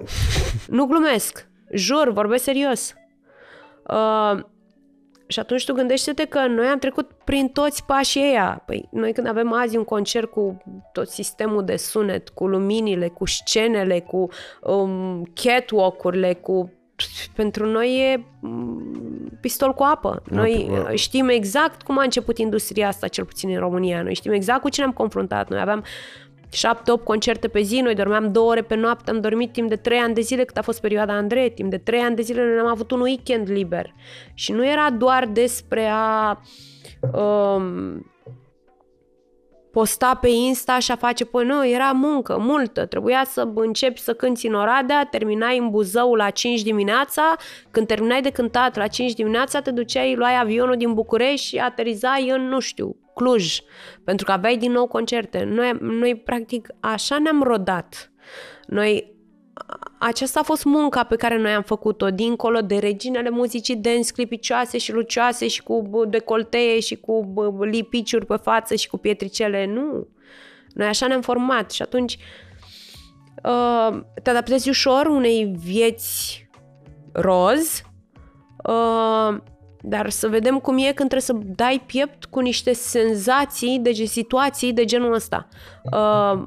[0.77, 1.47] nu glumesc.
[1.73, 2.93] Jur, vorbesc serios.
[3.87, 4.39] Uh,
[5.31, 8.63] și atunci tu gândește-te că noi am trecut prin toți pașii ăia.
[8.65, 10.57] Păi noi când avem azi un concert cu
[10.93, 14.27] tot sistemul de sunet, cu luminile, cu scenele, cu
[14.61, 16.71] um, catwalk-urile, cu
[17.35, 20.21] pentru noi e mm, pistol cu apă.
[20.29, 24.01] Noi știm exact cum a început industria asta, cel puțin în România.
[24.01, 25.49] Noi știm exact cu cine am confruntat.
[25.49, 25.83] Noi aveam
[26.51, 29.97] 7-8 concerte pe zi, noi dormeam două ore pe noapte, am dormit timp de 3
[29.97, 32.59] ani de zile cât a fost perioada Andrei, timp de 3 ani de zile noi
[32.59, 33.93] am avut un weekend liber.
[34.33, 36.41] Și nu era doar despre a
[37.13, 38.05] um,
[39.71, 42.85] posta pe Insta și a face, păi nu, era muncă, multă.
[42.85, 47.35] Trebuia să începi să cânti în Oradea, terminai în Buzău la 5 dimineața,
[47.71, 52.29] când terminai de cântat la 5 dimineața, te duceai, luai avionul din București și aterizai
[52.29, 53.59] în, nu știu, Cluj,
[54.03, 55.43] pentru că aveai din nou concerte.
[55.43, 58.11] Noi, noi practic, așa ne-am rodat.
[58.67, 59.15] Noi,
[59.99, 64.77] aceasta a fost munca pe care noi am făcut-o, dincolo de reginele muzicii dance, clipicioase
[64.77, 69.65] și lucioase și cu decoltee și cu lipiciuri pe față și cu pietricele.
[69.65, 70.07] Nu.
[70.73, 72.17] Noi așa ne-am format și atunci
[73.43, 76.49] uh, te adaptezi ușor unei vieți
[77.11, 77.81] roz,
[78.63, 79.37] uh,
[79.81, 84.73] dar să vedem cum e când trebuie să dai piept cu niște senzații, de situații
[84.73, 85.47] de genul ăsta.
[85.91, 86.43] Uh,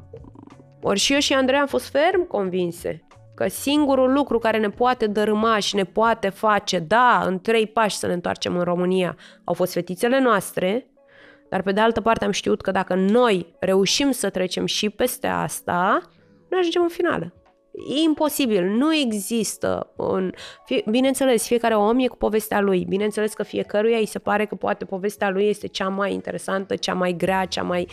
[0.82, 5.06] ori și eu și Andrei am fost ferm convinse că singurul lucru care ne poate
[5.06, 9.54] dărâma și ne poate face, da, în trei pași să ne întoarcem în România, au
[9.54, 10.86] fost fetițele noastre,
[11.48, 15.26] dar pe de altă parte am știut că dacă noi reușim să trecem și peste
[15.26, 16.00] asta,
[16.48, 17.32] noi ajungem în finală.
[17.76, 19.92] E imposibil, nu există.
[19.96, 20.32] Un...
[20.90, 22.84] Bineînțeles, fiecare om e cu povestea lui.
[22.88, 26.94] Bineînțeles că fiecăruia îi se pare că poate povestea lui este cea mai interesantă, cea
[26.94, 27.88] mai grea, cea mai...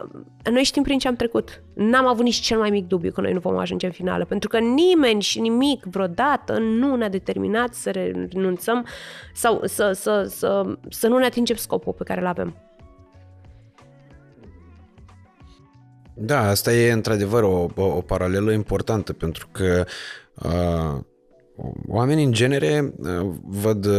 [0.00, 1.62] Uh, noi știm prin ce am trecut.
[1.74, 4.48] N-am avut nici cel mai mic dubiu că noi nu vom ajunge în finală, pentru
[4.48, 8.86] că nimeni și nimic vreodată nu ne-a determinat să renunțăm
[9.32, 12.67] sau să, să, să, să nu ne atingem scopul pe care îl avem.
[16.20, 19.84] Da, asta e într-adevăr o, o, o paralelă importantă pentru că
[20.34, 21.00] uh,
[21.86, 23.94] oamenii în genere uh, văd uh,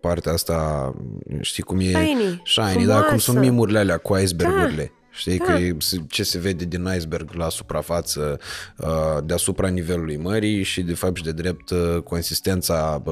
[0.00, 0.92] partea asta,
[1.40, 1.82] știi cum e?
[1.82, 2.42] Shiny.
[2.44, 4.92] Shiny, da, cum sunt mimurile alea cu icebergurile.
[5.14, 5.44] Știi da.
[5.44, 5.76] că e
[6.08, 8.40] ce se vede din iceberg la suprafață
[8.78, 8.86] uh,
[9.24, 13.02] deasupra nivelului mării și de fapt și de drept uh, consistența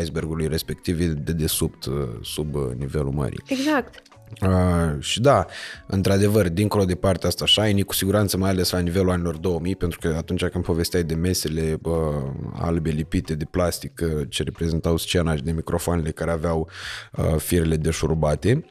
[0.00, 1.88] icebergului respectiv e de desubt
[2.22, 3.42] sub nivelul mării.
[3.46, 4.02] Exact.
[4.40, 5.46] Uh, și da,
[5.86, 9.98] într-adevăr, dincolo de partea asta shiny, cu siguranță mai ales la nivelul anilor 2000, pentru
[9.98, 11.94] că atunci când povesteai de mesele uh,
[12.54, 16.68] albe lipite de plastic uh, ce reprezentau scena și de microfoanele care aveau
[17.12, 18.64] uh, firele deșurubate,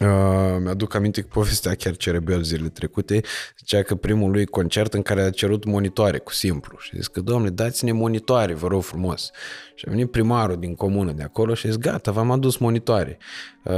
[0.00, 3.20] Uh, mi-aduc aminte că povestea chiar Cerebel zilele trecute,
[3.58, 7.20] zicea că primul lui concert în care a cerut monitoare cu simplu și zis că,
[7.20, 9.30] domnule, dați-ne monitoare, vă rog frumos.
[9.78, 13.18] Și a venit primarul din comună de acolo și a zis, gata, v-am adus monitoare.
[13.62, 13.72] Uh,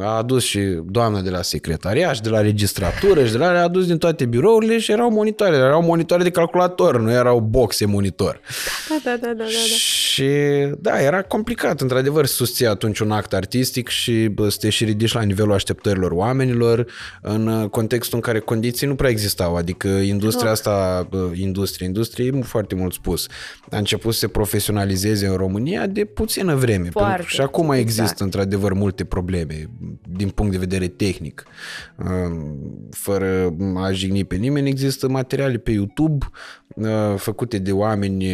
[0.00, 3.62] a adus și doamna de la secretariat și de la registratură și de la a
[3.62, 8.40] adus din toate birourile și erau monitoare, erau monitoare de calculator, nu erau boxe monitor.
[8.88, 9.48] Da, da, da, da, da.
[10.10, 10.28] Și
[10.78, 14.84] da, era complicat, într-adevăr, să susții atunci un act artistic și bă, să te și
[14.84, 16.86] ridici la nivelul așteptărilor oamenilor
[17.22, 20.52] în contextul în care condiții nu prea existau, adică industria no.
[20.52, 23.26] asta, industrie, industrie e foarte mult spus,
[23.70, 26.88] a început să se profesionalizeze în România de puțină vreme.
[26.90, 27.80] Foarte, pentru, și acum exact.
[27.80, 29.70] există într-adevăr multe probleme
[30.08, 31.44] din punct de vedere tehnic.
[32.90, 36.30] Fără a jigni pe nimeni, există materiale pe YouTube
[37.16, 38.26] făcute de oameni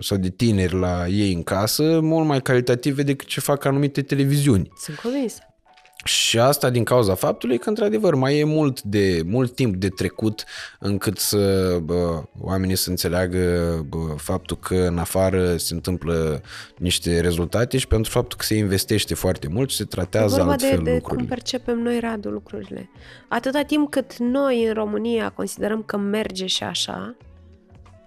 [0.00, 4.70] sau de tineri la ei în casă, mult mai calitative decât ce fac anumite televiziuni.
[4.76, 5.38] Sunt convins.
[6.08, 10.44] Și asta din cauza faptului că, într-adevăr, mai e mult, de, mult timp de trecut
[10.78, 13.38] încât să bă, oamenii să înțeleagă
[13.88, 16.42] bă, faptul că în afară se întâmplă
[16.78, 20.82] niște rezultate și pentru faptul că se investește foarte mult și se tratează altfel de,
[20.82, 21.16] de lucrurile.
[21.16, 22.90] cum percepem noi, Radu, lucrurile.
[23.28, 27.16] Atâta timp cât noi în România considerăm că merge și așa,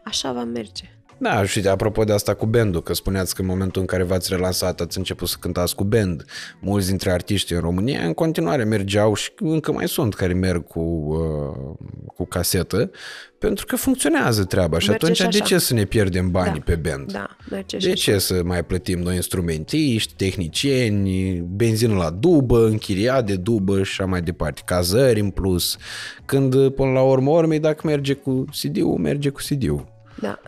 [0.03, 1.01] așa va merge.
[1.22, 4.34] Da, și apropo de asta cu bandul, că spuneați că în momentul în care v-ați
[4.34, 6.26] relansat ați început să cântați cu band.
[6.60, 10.80] Mulți dintre artiștii în România în continuare mergeau și încă mai sunt care merg cu,
[10.80, 11.76] uh,
[12.15, 12.91] cu casetă,
[13.38, 16.73] pentru că funcționează treaba și merge atunci și de ce să ne pierdem banii da,
[16.73, 17.11] pe band?
[17.11, 18.19] Da, merge de ce așa.
[18.19, 24.22] să mai plătim noi instrumentiști, tehnicieni, benzină la dubă, închiriat de dubă și așa mai
[24.22, 25.77] departe, cazări în plus,
[26.26, 29.89] când până la urmă urmei dacă merge cu CD-ul, merge cu CD-ul.
[30.19, 30.39] Da.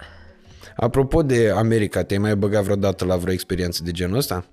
[0.76, 4.46] Apropo de America, te-ai mai băgat vreodată la vreo experiență de genul ăsta?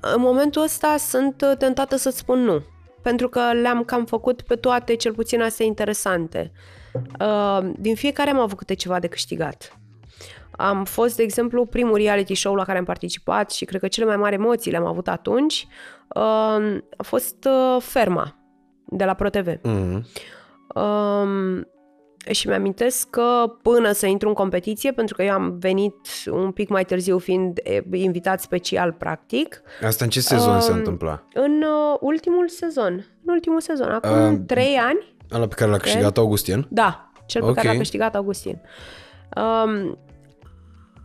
[0.00, 2.62] În momentul ăsta sunt tentată să-ți spun nu.
[3.02, 6.52] Pentru că le-am cam făcut pe toate, cel puțin astea interesante.
[7.20, 9.78] Uh, din fiecare am avut câte ceva de câștigat.
[10.50, 14.06] Am fost, de exemplu, primul reality show la care am participat și cred că cele
[14.06, 15.66] mai mari emoții le-am avut atunci.
[16.14, 16.22] Uh,
[16.96, 18.36] a fost uh, Ferma,
[18.86, 19.48] de la ProTV.
[19.48, 20.02] Mm-hmm.
[20.74, 21.60] Uh,
[22.32, 25.94] și mi-amintesc că până să intru în competiție, pentru că eu am venit
[26.30, 27.58] un pic mai târziu fiind
[27.92, 29.62] invitat special practic.
[29.82, 31.22] Asta în ce sezon uh, se întâmpla?
[31.34, 32.92] În uh, ultimul sezon.
[33.24, 35.16] În ultimul sezon, acum uh, trei ani.
[35.32, 36.66] Ăla pe care l-a câștigat Augustin?
[36.70, 37.62] Da, cel pe okay.
[37.62, 38.60] care l-a câștigat Augustin.
[39.36, 39.98] Um,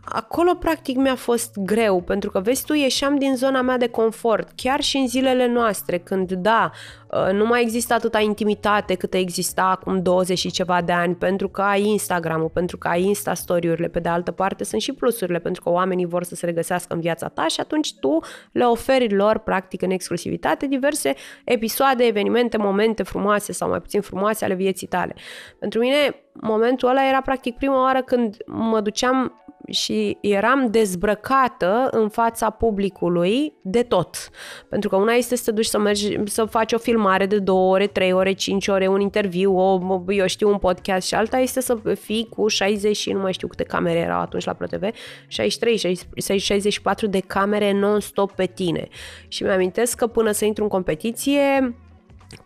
[0.04, 4.48] acolo practic mi-a fost greu, pentru că vezi tu, ieșeam din zona mea de confort,
[4.54, 6.70] chiar și în zilele noastre, când da,
[7.12, 11.48] ă, nu mai există atâta intimitate cât exista acum 20 și ceva de ani, pentru
[11.48, 15.62] că ai Instagram-ul, pentru că ai Insta-story-urile, pe de altă parte sunt și plusurile, pentru
[15.62, 18.18] că oamenii vor să se regăsească în viața ta și atunci tu
[18.52, 21.14] le oferi lor, practic, în exclusivitate, diverse
[21.44, 25.14] episoade, evenimente, momente frumoase sau mai puțin frumoase ale vieții tale.
[25.58, 32.08] Pentru mine, momentul ăla era practic prima oară când mă duceam și eram dezbrăcată în
[32.08, 34.30] fața publicului de tot.
[34.68, 37.72] Pentru că una este să te duci să mergi, să faci o filmare de două
[37.72, 41.60] ore, trei ore, cinci ore, un interviu, o, eu știu, un podcast și alta este
[41.60, 44.82] să fii cu 60 și nu mai știu câte camere erau atunci la ProTV,
[45.28, 45.98] 63,
[46.38, 48.88] 64 de camere non-stop pe tine.
[49.28, 51.74] Și mi-amintesc că până să intru în competiție,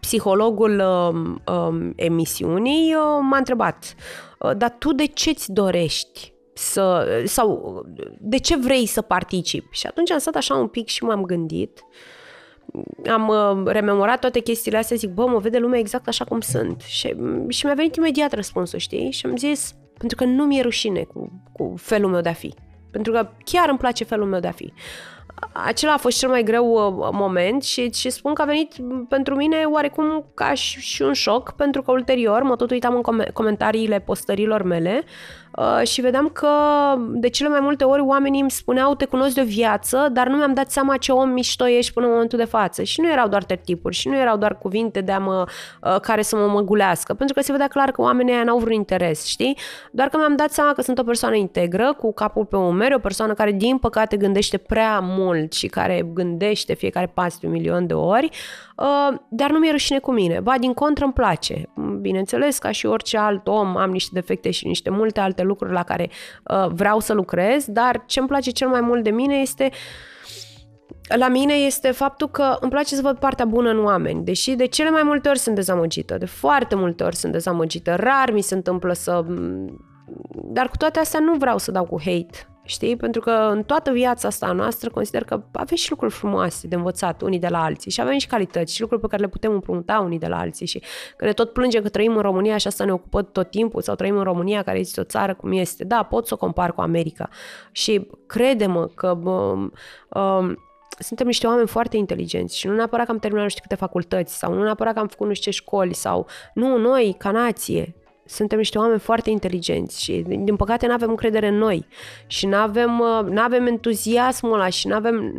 [0.00, 3.94] psihologul um, um, emisiunii uh, m-a întrebat,
[4.38, 7.82] uh, dar tu de ce-ți dorești să, sau
[8.18, 9.76] de ce vrei să participi?
[9.76, 11.84] Și atunci am stat așa un pic și m-am gândit,
[13.10, 16.80] am uh, rememorat toate chestiile astea, zic, bă, mă vede lumea exact așa cum sunt.
[16.80, 17.16] Și,
[17.48, 19.10] și mi-a venit imediat răspunsul, știi?
[19.10, 22.54] Și am zis, pentru că nu mi-e rușine cu, cu felul meu de a fi.
[22.90, 24.72] Pentru că chiar îmi place felul meu de a fi
[25.52, 28.74] acela a fost cel mai greu uh, moment și, și spun că a venit
[29.08, 33.02] pentru mine oarecum ca și, și un șoc, pentru că ulterior mă tot uitam în
[33.02, 35.47] com- comentariile postărilor mele uh,
[35.82, 36.48] și vedeam că
[36.98, 40.36] de cele mai multe ori oamenii îmi spuneau te cunosc de o viață, dar nu
[40.36, 42.82] mi-am dat seama ce om mișto ești până în momentul de față.
[42.82, 45.44] Și nu erau doar tertipuri și nu erau doar cuvinte de a mă,
[45.82, 48.76] uh, care să mă măgulească, pentru că se vedea clar că oamenii aia n-au vreun
[48.76, 49.58] interes, știi?
[49.92, 52.98] Doar că mi-am dat seama că sunt o persoană integră, cu capul pe umeri, o
[52.98, 57.86] persoană care din păcate gândește prea mult și care gândește fiecare pas de un milion
[57.86, 58.28] de ori,
[58.76, 60.40] uh, dar nu mi-e rușine cu mine.
[60.40, 61.68] Ba, din contră îmi place.
[62.00, 65.82] Bineînțeles, ca și orice alt om, am niște defecte și niște multe alte lucruri la
[65.82, 66.10] care
[66.42, 69.70] uh, vreau să lucrez, dar ce îmi place cel mai mult de mine este
[71.16, 74.66] la mine este faptul că îmi place să văd partea bună în oameni, deși de
[74.66, 78.54] cele mai multe ori sunt dezamăgită, de foarte multe ori sunt dezamăgită, rar mi se
[78.54, 79.24] întâmplă să...
[80.30, 82.96] Dar cu toate astea nu vreau să dau cu hate, Știi?
[82.96, 87.22] Pentru că în toată viața asta noastră consider că avem și lucruri frumoase de învățat
[87.22, 89.98] unii de la alții și avem și calități și lucruri pe care le putem împrumuta
[89.98, 90.82] unii de la alții și
[91.16, 93.94] că ne tot plângem că trăim în România și asta ne ocupă tot timpul sau
[93.94, 95.84] trăim în România care este o țară cum este.
[95.84, 97.28] Da, pot să o compar cu America
[97.72, 99.72] și crede-mă că um,
[100.08, 100.58] um,
[100.98, 104.38] suntem niște oameni foarte inteligenți și nu neapărat că am terminat nu știu câte facultăți
[104.38, 107.94] sau nu neapărat că am făcut nu știu ce școli sau nu, noi, ca nație,
[108.28, 111.86] suntem niște oameni foarte inteligenți și din păcate nu avem încredere în noi
[112.26, 112.90] și nu avem,
[113.30, 115.32] nu avem entuziasmul ăla și nu avem,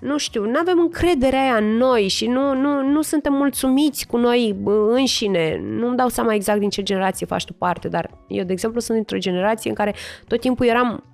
[0.00, 4.16] nu știu, nu avem încrederea aia în noi și nu, nu, nu suntem mulțumiți cu
[4.16, 4.56] noi
[4.88, 5.60] înșine.
[5.62, 8.96] Nu-mi dau seama exact din ce generație faci tu parte, dar eu, de exemplu, sunt
[8.96, 9.94] dintr-o generație în care
[10.26, 11.04] tot timpul eram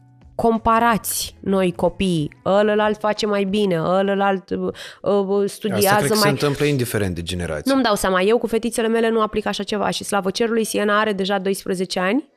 [0.40, 2.30] comparați noi copiii.
[2.44, 4.72] Ălălalt face mai bine, ălălalt uh,
[5.02, 6.18] uh studiază Asta cred mai...
[6.18, 7.72] se întâmplă indiferent de generație.
[7.72, 8.20] Nu-mi dau seama.
[8.20, 12.00] Eu cu fetițele mele nu aplic așa ceva și slavă cerului, Siena are deja 12
[12.00, 12.28] ani,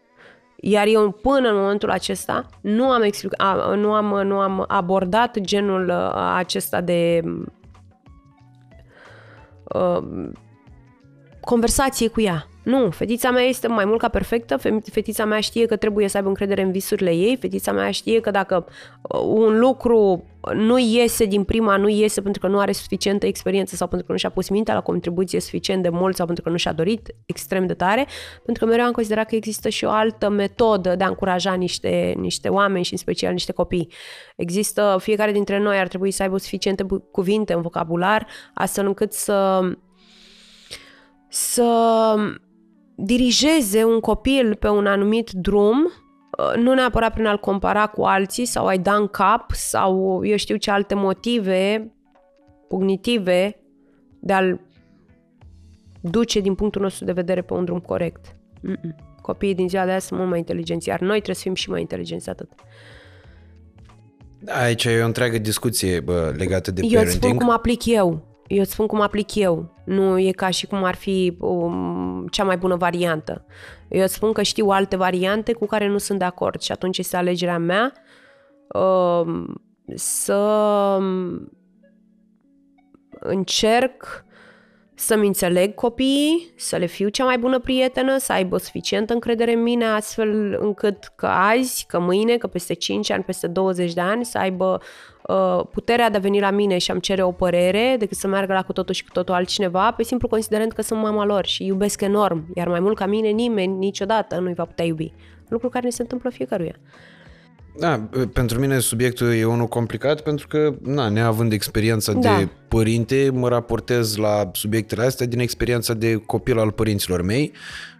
[0.55, 5.39] iar eu până în momentul acesta nu am, explic- a, nu am, nu am abordat
[5.39, 7.21] genul uh, acesta de
[9.63, 10.29] uh,
[11.41, 12.47] conversație cu ea.
[12.63, 14.57] Nu, fetița mea este mai mult ca perfectă,
[14.91, 18.31] fetița mea știe că trebuie să aibă încredere în visurile ei, fetița mea știe că
[18.31, 18.65] dacă
[19.01, 20.23] uh, un lucru
[20.53, 24.11] nu iese din prima, nu iese pentru că nu are suficientă experiență sau pentru că
[24.11, 27.15] nu și-a pus mintea la contribuție suficient de mult sau pentru că nu și-a dorit
[27.25, 28.07] extrem de tare,
[28.43, 32.13] pentru că mereu am considerat că există și o altă metodă de a încuraja niște,
[32.17, 33.91] niște oameni și în special niște copii.
[34.35, 39.61] Există, fiecare dintre noi ar trebui să aibă suficiente cuvinte în vocabular astfel încât să
[41.33, 42.15] să
[42.95, 48.45] dirigeze un copil pe un anumit drum, uh, nu neapărat prin a-l compara cu alții
[48.45, 51.91] sau a-i da în cap sau eu știu ce alte motive
[52.67, 53.59] cognitive
[54.19, 54.59] de a-l
[56.01, 58.35] duce din punctul nostru de vedere pe un drum corect.
[58.67, 58.95] Mm-mm.
[59.21, 61.69] Copiii din ziua de azi sunt mult mai inteligenți, iar noi trebuie să fim și
[61.69, 62.49] mai inteligenți atât.
[64.47, 67.23] Aici e o întreagă discuție bă, legată de eu parenting.
[67.23, 68.25] Eu spun cum aplic eu.
[68.47, 69.72] Eu îți spun cum aplic eu.
[69.85, 73.45] Nu e ca și cum ar fi um, cea mai bună variantă.
[73.89, 76.97] Eu îți spun că știu alte variante cu care nu sunt de acord și atunci
[76.97, 77.93] este alegerea mea
[78.67, 79.61] um,
[79.95, 80.97] să
[83.19, 84.25] încerc
[84.95, 89.61] să-mi înțeleg copiii, să le fiu cea mai bună prietenă, să aibă suficientă încredere în
[89.61, 94.25] mine, astfel încât că azi, că mâine, că peste 5 ani, peste 20 de ani,
[94.25, 94.87] să aibă uh,
[95.71, 98.63] puterea de a veni la mine și am cere o părere decât să meargă la
[98.63, 102.01] cu totul și cu totul altcineva, pe simplu considerând că sunt mama lor și iubesc
[102.01, 105.13] enorm, iar mai mult ca mine nimeni niciodată nu-i va putea iubi.
[105.47, 106.75] Lucru care ne se întâmplă fiecăruia.
[107.79, 112.37] Da, pentru mine subiectul e unul complicat pentru că, na, neavând experiența da.
[112.37, 117.51] de părinte, mă raportez la subiectele astea din experiența de copil al părinților mei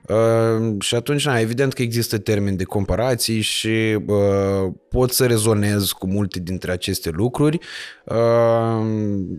[0.08, 5.92] Uh, și atunci, na, evident că există termeni de comparații și uh, pot să rezonez
[5.92, 7.60] cu multe dintre aceste lucruri.
[8.06, 8.16] Uh,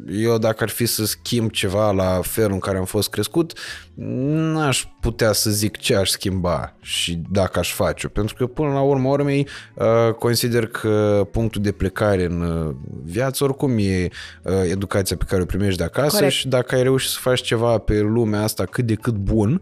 [0.09, 3.53] eu dacă ar fi să schimb ceva la felul în care am fost crescut,
[3.95, 8.81] n-aș putea să zic ce aș schimba și dacă aș face-o, pentru că până la
[8.81, 12.75] urmă urmei uh, consider că punctul de plecare în uh,
[13.05, 14.09] viață oricum e
[14.43, 16.33] uh, educația pe care o primești de acasă Corect.
[16.33, 19.61] și dacă ai reușit să faci ceva pe lumea asta cât de cât bun,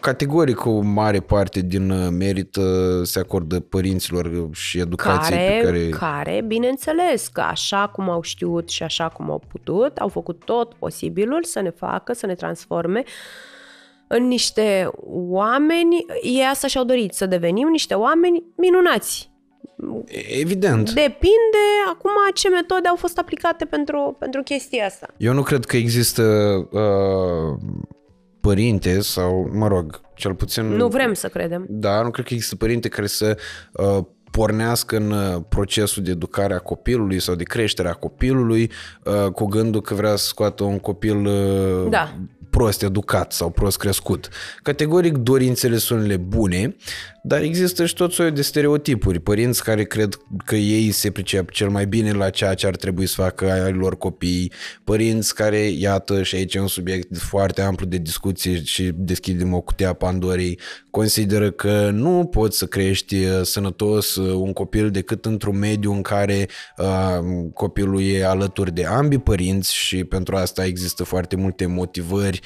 [0.00, 2.56] categoric o mare parte din uh, merit
[3.02, 5.88] se acordă părinților și educației care, pe care...
[5.88, 10.74] Care, bineînțeles, că așa cum au știut și așa cum au putut, au făcut tot
[10.74, 13.02] posibilul să ne facă, să ne transforme
[14.06, 14.90] în niște
[15.28, 19.32] oameni, ei asta și-au dorit, să devenim niște oameni minunați.
[20.40, 20.90] Evident.
[20.90, 25.06] Depinde acum ce metode au fost aplicate pentru, pentru chestia asta.
[25.16, 26.22] Eu nu cred că există
[26.70, 27.58] uh,
[28.46, 30.64] părinte sau, mă rog, cel puțin...
[30.64, 31.66] Nu vrem să credem.
[31.68, 33.38] Da, nu cred că există părinte care să
[33.72, 38.70] uh, pornească în uh, procesul de educare a copilului sau de creștere a copilului
[39.04, 42.14] uh, cu gândul că vrea să scoată un copil uh, da
[42.54, 44.28] prost educat sau prost crescut.
[44.62, 46.76] Categoric dorințele sunt bune,
[47.22, 49.20] dar există și tot soiul de stereotipuri.
[49.20, 53.06] Părinți care cred că ei se pricep cel mai bine la ceea ce ar trebui
[53.06, 54.52] să facă ai lor copii,
[54.84, 59.60] părinți care, iată, și aici e un subiect foarte amplu de discuție și deschidem o
[59.60, 60.58] cutia Pandorii,
[60.90, 66.02] consideră că nu poți să crești uh, sănătos uh, un copil decât într-un mediu în
[66.02, 66.48] care
[66.78, 67.18] uh,
[67.54, 72.43] copilul e alături de ambii părinți și pentru asta există foarte multe motivări uh,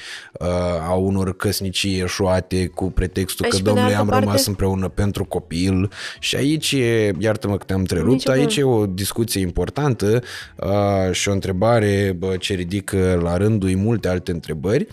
[0.89, 4.47] a unor căsnicii eșuate cu pretextul Aici, că, pe de domnule, altă am parte- rămas
[4.47, 9.41] împreună pentru copil și aici e, iartă-mă că te-am întrerupt, Nicio aici e o discuție
[9.41, 10.23] importantă
[10.57, 14.87] uh, și o întrebare bă, ce ridică la rândul multe alte întrebări,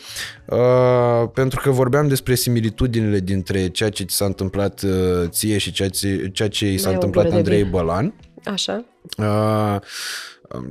[0.46, 5.72] uh, pentru că vorbeam despre similitudinile dintre ceea ce ți s-a întâmplat uh, ție și
[5.72, 7.72] ceea ce, ceea ce i s-a Mai o întâmplat gură de Andrei vin.
[7.72, 8.14] Bălan.
[8.44, 8.86] Așa.
[9.18, 9.78] Uh,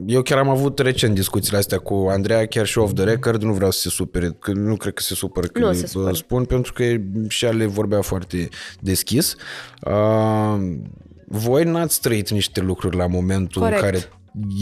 [0.06, 3.52] eu chiar am avut recent discuțiile astea cu Andreea, chiar și off the record, nu
[3.52, 6.14] vreau să se supere, că nu cred că se supără că Nu îi, se supără.
[6.14, 6.84] spun, pentru că
[7.28, 8.48] și ea le vorbea foarte
[8.80, 9.36] deschis.
[9.86, 10.54] Uh,
[11.26, 13.82] voi n-ați trăit niște lucruri la momentul Corect.
[13.82, 14.08] în care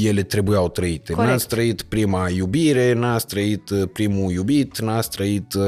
[0.02, 1.12] ele trebuiau trăite.
[1.12, 1.30] Corect.
[1.32, 5.62] N-ați trăit prima iubire, n-ați trăit uh, primul iubit, n-ați trăit, uh,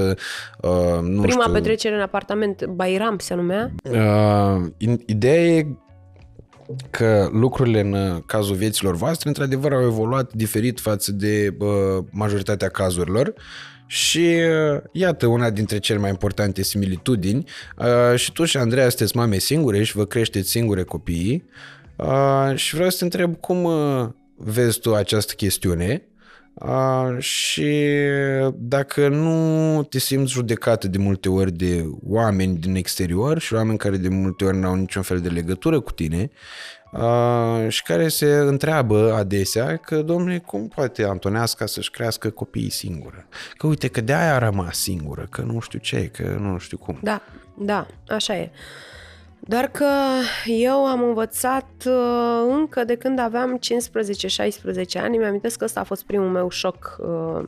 [0.62, 1.52] uh, nu Prima știu...
[1.52, 3.70] petrecere în apartament, Bairam se numea.
[3.84, 5.66] Uh, in- ideea e
[6.90, 12.68] că lucrurile în uh, cazul vieților voastre într-adevăr au evoluat diferit față de uh, majoritatea
[12.68, 13.34] cazurilor.
[13.86, 14.18] Și
[14.72, 17.44] uh, iată una dintre cele mai importante similitudini.
[17.78, 21.44] Uh, și tu și Andreea sunteți mame singure și vă creșteți singure copiii.
[21.96, 26.02] Uh, și vreau să te întreb cum uh, vezi tu această chestiune?
[26.02, 26.13] Uh,
[27.18, 27.88] și
[28.54, 33.96] dacă nu te simți judecată de multe ori de oameni din exterior și oameni care
[33.96, 36.30] de multe ori n-au niciun fel de legătură cu tine
[36.92, 43.26] uh, și care se întreabă adesea că, domnule, cum poate Antoneasca să-și crească copiii singură?
[43.56, 46.98] Că uite, că de-aia a rămas singură, că nu știu ce, că nu știu cum.
[47.02, 47.22] Da,
[47.58, 48.50] da, așa e.
[49.46, 49.88] Doar că
[50.44, 56.04] eu am învățat uh, încă de când aveam 15-16 ani, mi-am că ăsta a fost
[56.04, 57.42] primul meu șoc uh,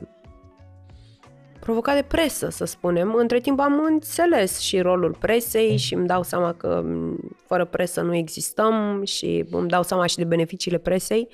[1.59, 3.13] provocat de presă, să spunem.
[3.13, 8.01] Între timp am înțeles și rolul presei și îmi dau seama că m, fără presă
[8.01, 11.27] nu existăm și îmi dau seama și de beneficiile presei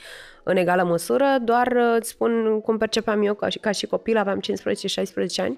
[0.43, 4.17] în egală măsură, doar uh, îți spun cum percepeam eu ca și, ca și copil,
[4.17, 4.41] aveam 15-16
[5.37, 5.57] ani.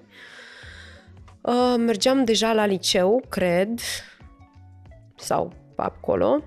[1.40, 3.80] Uh, mergeam deja la liceu, cred,
[5.16, 6.38] sau acolo,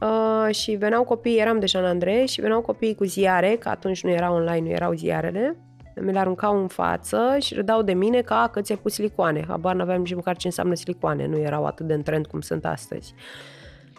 [0.00, 4.02] uh, și veneau copii, eram deja în Andrei, și veneau copiii cu ziare, că atunci
[4.02, 5.56] nu era online, nu erau ziarele,
[6.00, 9.44] mi le aruncau în față și râdau de mine ca că ți-ai pus silicoane.
[9.48, 12.64] Habar n-aveam nici măcar ce înseamnă silicoane, nu erau atât de în trend cum sunt
[12.64, 13.14] astăzi.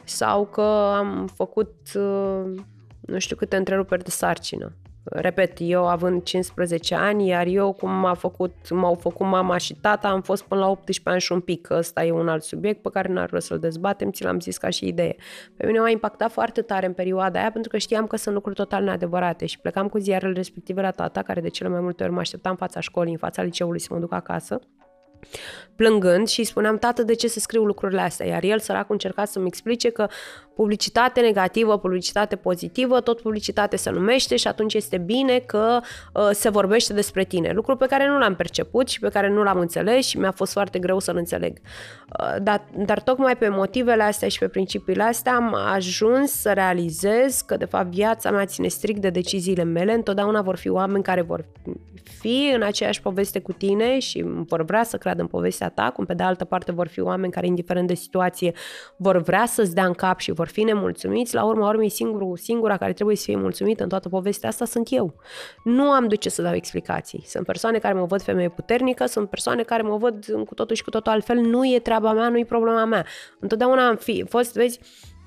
[0.03, 2.61] Sau că am făcut uh,
[2.99, 4.71] nu știu câte întreruperi de sarcină.
[5.03, 10.07] Repet, eu având 15 ani, iar eu cum m-a făcut, m-au făcut mama și tata,
[10.07, 11.69] am fost până la 18 ani și un pic.
[11.69, 14.69] Ăsta e un alt subiect pe care n-ar rost să-l dezbatem, ți l-am zis ca
[14.69, 15.15] și idee.
[15.57, 18.55] Pe mine m-a impactat foarte tare în perioada aia pentru că știam că sunt lucruri
[18.55, 22.11] total neadevărate și plecam cu ziarele respective la tata, care de cele mai multe ori
[22.11, 24.59] mă aștepta în fața școlii, în fața liceului să mă duc acasă
[25.79, 28.25] plângând și îi spuneam, tată, de ce se scriu lucrurile astea?
[28.25, 30.07] Iar el, săracul, încerca să-mi explice că
[30.55, 35.79] publicitate negativă, publicitate pozitivă, tot publicitate se numește și atunci este bine că
[36.13, 37.51] uh, se vorbește despre tine.
[37.51, 40.51] Lucru pe care nu l-am perceput și pe care nu l-am înțeles și mi-a fost
[40.51, 41.57] foarte greu să-l înțeleg.
[41.57, 47.41] Uh, dar, dar tocmai pe motivele astea și pe principiile astea am ajuns să realizez
[47.41, 49.93] că, de fapt, viața mea ține strict de deciziile mele.
[49.93, 51.45] Întotdeauna vor fi oameni care vor
[52.19, 56.05] fi în aceeași poveste cu tine și vor vrea să creadă în povestea ta, cum
[56.05, 58.53] pe de altă parte vor fi oameni care, indiferent de situație,
[58.97, 61.35] vor vrea să-ți dea în cap și vor fi nemulțumiți.
[61.35, 64.87] La urma urmei, singurul, singura care trebuie să fie mulțumită în toată povestea asta sunt
[64.91, 65.13] eu.
[65.63, 67.23] Nu am de ce să dau explicații.
[67.25, 70.83] Sunt persoane care mă văd femeie puternică, sunt persoane care mă văd cu totul și
[70.83, 71.37] cu totul altfel.
[71.37, 73.05] Nu e treaba mea, nu e problema mea.
[73.39, 74.79] Întotdeauna am fi fost, vezi,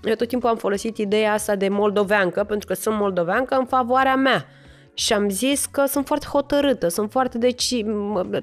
[0.05, 4.17] eu tot timpul am folosit ideea asta de moldoveancă, pentru că sunt moldoveancă în favoarea
[4.17, 4.47] mea.
[4.95, 7.85] Și am zis că sunt foarte hotărâtă, sunt foarte deci...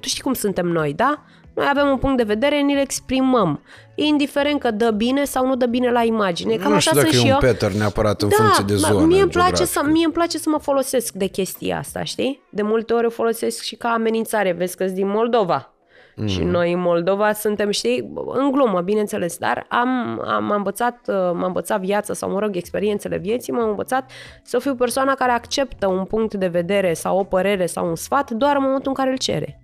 [0.01, 1.23] Tu știi cum suntem noi, da?
[1.59, 3.61] Noi avem un punct de vedere, ni-l exprimăm.
[3.95, 6.55] Indiferent că dă bine sau nu dă bine la imagine.
[6.55, 7.49] Cam nu așa știu dacă sunt e și un eu.
[7.51, 9.91] pattern neapărat în Da, funcție de mă- zonă mie îmi, place să, geografică.
[9.91, 12.41] mie îmi place să mă folosesc de chestia asta, știi?
[12.49, 14.51] De multe ori o folosesc și ca amenințare.
[14.51, 15.73] Vezi că din Moldova.
[16.15, 16.27] Mm.
[16.27, 21.45] Și noi în Moldova suntem, știi, în glumă, bineînțeles, dar am, am învățat, uh, m-a
[21.45, 24.11] învățat viața sau, mă rog, experiențele vieții, m-am învățat
[24.43, 28.31] să fiu persoana care acceptă un punct de vedere sau o părere sau un sfat
[28.31, 29.59] doar în momentul în care îl cere.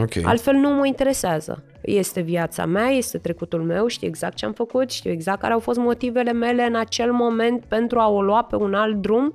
[0.00, 0.24] Ok.
[0.24, 1.62] Altfel nu mă interesează.
[1.80, 5.58] Este viața mea, este trecutul meu, știu exact ce am făcut, știu exact care au
[5.58, 9.34] fost motivele mele în acel moment pentru a o lua pe un alt drum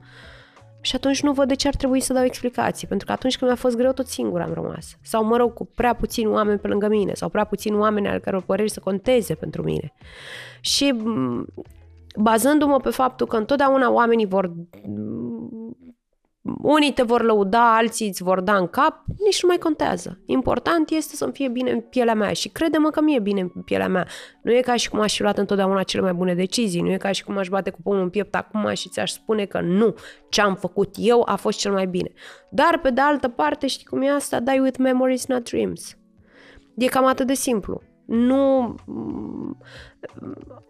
[0.81, 3.51] Și atunci nu văd de ce ar trebui să dau explicații, pentru că atunci când
[3.51, 4.97] mi-a fost greu, tot singur am rămas.
[5.01, 8.19] Sau, mă rog, cu prea puțini oameni pe lângă mine, sau prea puțini oameni al
[8.19, 9.93] căror păreri să conteze pentru mine.
[10.59, 10.95] Și
[12.15, 14.51] bazându-mă pe faptul că întotdeauna oamenii vor
[16.61, 20.19] unii te vor lăuda, alții îți vor da în cap, nici nu mai contează.
[20.25, 23.87] Important este să-mi fie bine în pielea mea și crede-mă că mie bine în pielea
[23.87, 24.07] mea.
[24.41, 26.97] Nu e ca și cum aș fi luat întotdeauna cele mai bune decizii, nu e
[26.97, 29.95] ca și cum aș bate cu pomul în piept acum și ți-aș spune că nu,
[30.29, 32.11] ce am făcut eu a fost cel mai bine.
[32.49, 34.39] Dar, pe de altă parte, știi cum e asta?
[34.39, 35.97] Die with memories, not dreams.
[36.77, 37.81] E cam atât de simplu
[38.11, 38.75] nu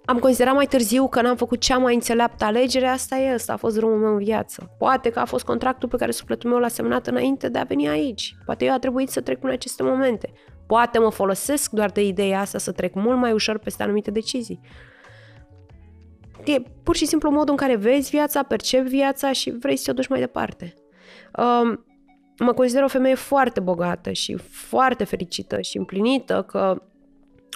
[0.06, 3.58] am considerat mai târziu că n-am făcut cea mai înțeleaptă alegere, asta e, asta a
[3.58, 4.76] fost drumul meu în viață.
[4.78, 7.88] Poate că a fost contractul pe care sufletul meu l-a semnat înainte de a veni
[7.88, 8.36] aici.
[8.46, 10.34] Poate eu a trebuit să trec prin aceste momente.
[10.68, 14.60] Poate mă folosesc doar de ideea asta să trec mult mai ușor peste anumite decizii.
[16.46, 19.94] E pur și simplu modul în care vezi viața, percepi viața și vrei să o
[19.94, 20.74] duci mai departe.
[21.38, 21.86] Um,
[22.40, 26.82] mă consider o femeie foarte bogată și foarte fericită și împlinită că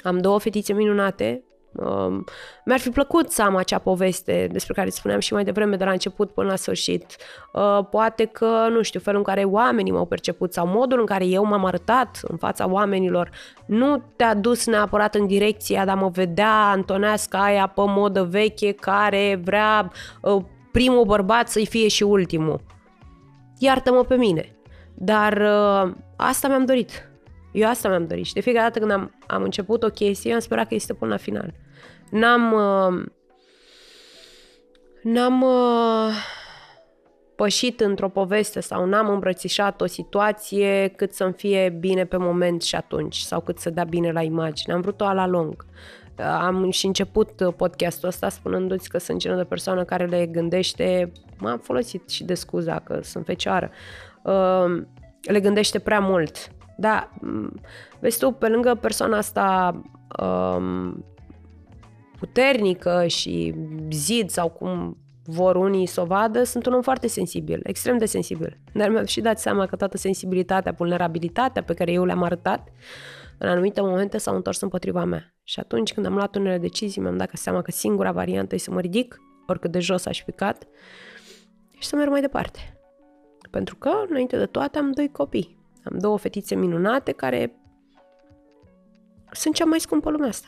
[0.03, 1.43] am două fetițe minunate.
[1.77, 2.23] Um,
[2.65, 5.83] mi-ar fi plăcut să am acea poveste despre care îți spuneam și mai devreme, de
[5.83, 7.15] la început până la sfârșit.
[7.53, 11.25] Uh, poate că, nu știu, felul în care oamenii m-au perceput sau modul în care
[11.25, 13.29] eu m-am arătat în fața oamenilor
[13.65, 18.71] nu te-a dus neapărat în direcția de a mă vedea Antoneasca aia pe modă veche
[18.71, 19.91] care vrea
[20.21, 22.61] uh, primul bărbat să-i fie și ultimul.
[23.57, 24.49] Iartă-mă pe mine.
[24.93, 27.09] Dar uh, asta mi-am dorit
[27.55, 30.39] eu asta mi-am dorit și de fiecare dată când am, am început o chestie, am
[30.39, 31.53] sperat că este până la final.
[32.15, 32.53] N-am...
[32.53, 33.03] Uh,
[35.03, 36.13] n-am uh,
[37.35, 42.75] pășit într-o poveste sau n-am îmbrățișat o situație cât să-mi fie bine pe moment și
[42.75, 44.73] atunci sau cât să dea bine la imagine.
[44.73, 45.65] Am vrut-o la lung.
[46.17, 51.59] Am și început podcastul ăsta spunându-ți că sunt genul de persoană care le gândește, m-am
[51.59, 53.71] folosit și de scuza că sunt fecioară,
[54.23, 54.81] uh,
[55.21, 57.09] le gândește prea mult da,
[57.99, 59.75] vezi tu, pe lângă persoana asta
[60.21, 61.05] um,
[62.19, 63.55] puternică și
[63.91, 68.05] zid sau cum vor unii să o vadă, sunt un om foarte sensibil, extrem de
[68.05, 68.59] sensibil.
[68.73, 72.69] Dar mi-am și dat seama că toată sensibilitatea, vulnerabilitatea pe care eu le-am arătat,
[73.37, 75.35] în anumite momente s-au întors împotriva mea.
[75.43, 78.71] Și atunci când am luat unele decizii, mi-am dat seama că singura variantă e să
[78.71, 80.67] mă ridic, oricât de jos aș fi picat,
[81.79, 82.59] și să merg mai departe.
[83.51, 85.57] Pentru că, înainte de toate, am doi copii.
[85.83, 87.55] Am două fetițe minunate care
[89.31, 90.47] sunt cea mai scumpă lumea asta.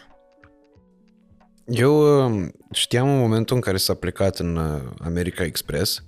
[1.68, 6.04] Eu uh, știam în momentul în care s-a plecat în uh, America Express,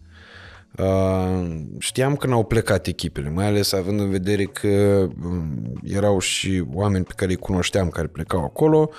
[0.77, 6.63] uh, știam că n-au plecat echipele, mai ales având în vedere că um, erau și
[6.73, 8.89] oameni pe care îi cunoșteam care plecau acolo.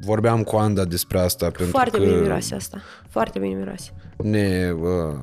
[0.00, 1.50] Vorbeam cu Anda despre asta.
[1.50, 2.80] Foarte pentru că bine miroase asta.
[3.08, 5.18] Foarte bine miroase ne uh,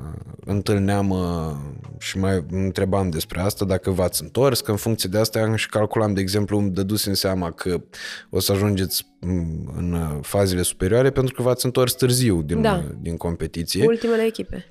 [0.45, 1.55] întâlneam uh,
[1.99, 6.13] și mai întrebam despre asta, dacă v-ați întors, că în funcție de asta și calculam,
[6.13, 6.71] de exemplu, îmi
[7.05, 7.81] în seama că
[8.29, 12.83] o să ajungeți mm, în fazele superioare pentru că v-ați întors târziu din, da.
[13.01, 13.85] din competiție.
[13.85, 14.65] Ultimele echipe.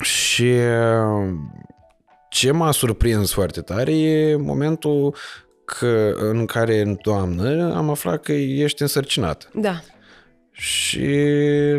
[0.00, 1.32] Și uh,
[2.28, 5.16] ce m-a surprins foarte tare e momentul
[5.64, 9.50] că, în care în toamnă am aflat că ești însărcinat.
[9.54, 9.80] Da
[10.56, 11.06] și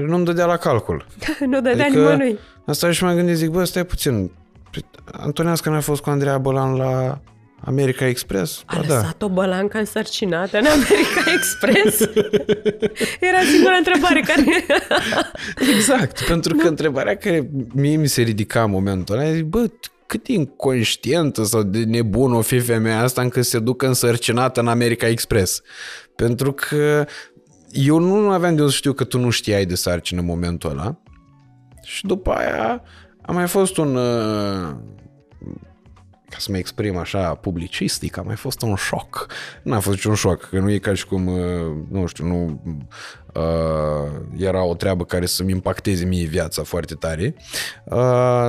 [0.05, 1.05] nu-mi dădea la calcul.
[1.51, 2.39] nu dădea adică, nimănui.
[2.65, 4.31] Asta și mai gândit, zic, bă, stai puțin,
[5.11, 7.21] Antonească n-a fost cu Andreea Bălan la
[7.59, 8.63] America Express?
[8.65, 8.93] A ba, da.
[8.93, 11.99] lăsat-o bălanca însărcinată în America Express?
[13.19, 14.43] Era singura întrebare care...
[15.75, 16.69] exact, pentru că nu.
[16.69, 19.69] întrebarea care mie mi se ridica în momentul ăla, zic, bă,
[20.05, 24.67] cât de inconștientă sau de nebună o fi femeia asta încât se ducă însărcinată în
[24.67, 25.61] America Express.
[26.15, 27.05] Pentru că
[27.71, 30.69] eu nu aveam de unde să știu că tu nu știai de sarcină în momentul
[30.69, 30.99] ăla.
[31.85, 32.81] Și după aia
[33.21, 34.75] a mai fost un, uh,
[36.29, 39.27] ca să mă exprim așa publicistic, a mai fost un șoc.
[39.63, 41.39] N-a fost niciun șoc, că nu e ca și cum, uh,
[41.89, 42.61] nu știu, nu
[43.33, 47.35] uh, era o treabă care să-mi impacteze mie viața foarte tare.
[47.83, 47.97] Uh,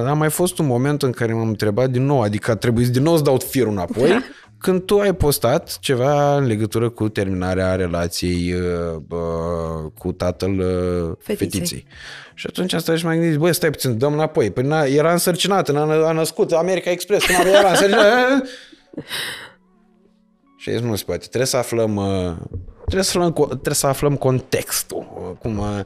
[0.07, 3.17] a mai fost un moment în care m-am întrebat din nou, adică trebuie din nou
[3.17, 4.23] să dau firul înapoi da
[4.59, 11.17] când tu ai postat ceva în legătură cu terminarea relației uh, uh, cu tatăl uh,
[11.19, 11.51] fetiței.
[11.51, 11.87] fetiței.
[12.35, 14.51] Și atunci am stat și m-am gândit, băi, stai puțin, dăm înapoi.
[14.51, 18.45] Păi na, era însărcinată, a, a născut America Express, cum era însărcinată.
[20.57, 21.27] și aici nu se poate.
[21.27, 22.37] Trebuie să aflăm uh,
[22.85, 25.07] trebuie să aflăm, trebuie să aflăm contextul.
[25.21, 25.81] Uh, cum, uh,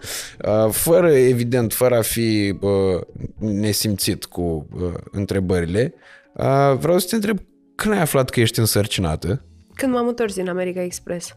[0.47, 3.01] uh, fără, evident, fără a fi uh,
[3.39, 5.95] nesimțit cu uh, întrebările,
[6.33, 7.39] uh, vreau să te întreb
[7.81, 9.45] când ai aflat că ești însărcinată?
[9.75, 11.35] Când m-am întors din America Express.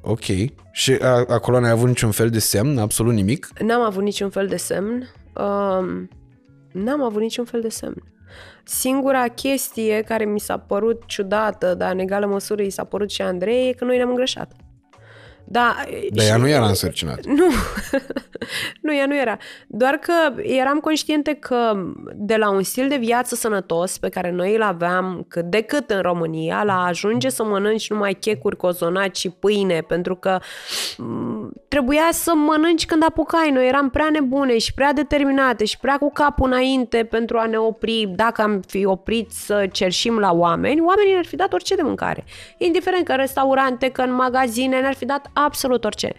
[0.00, 0.24] Ok.
[0.72, 2.78] Și a, acolo n-ai avut niciun fel de semn?
[2.78, 3.48] Absolut nimic?
[3.60, 5.10] N-am avut niciun fel de semn.
[5.36, 6.08] Um,
[6.72, 8.02] N-am avut niciun fel de semn.
[8.64, 13.22] Singura chestie care mi s-a părut ciudată, dar în egală măsură i s-a părut și
[13.22, 14.52] Andrei, e că noi ne-am îngreșat.
[15.46, 15.76] Da,
[16.12, 17.20] Dar ea nu era însărcinată.
[17.28, 17.46] Nu,
[18.80, 19.38] nu, ea nu era.
[19.66, 21.72] Doar că eram conștiente că
[22.14, 25.90] de la un stil de viață sănătos pe care noi îl aveam cât de cât
[25.90, 31.66] în România, la a ajunge să mănânci numai checuri, cozonaci și pâine, pentru că m-
[31.68, 33.50] trebuia să mănânci când apucai.
[33.50, 37.56] Noi eram prea nebune și prea determinate și prea cu capul înainte pentru a ne
[37.56, 38.12] opri.
[38.16, 42.24] Dacă am fi oprit să cerșim la oameni, oamenii ne-ar fi dat orice de mâncare.
[42.58, 46.12] Indiferent că în restaurante, că în magazine, ne-ar fi dat absolut orice.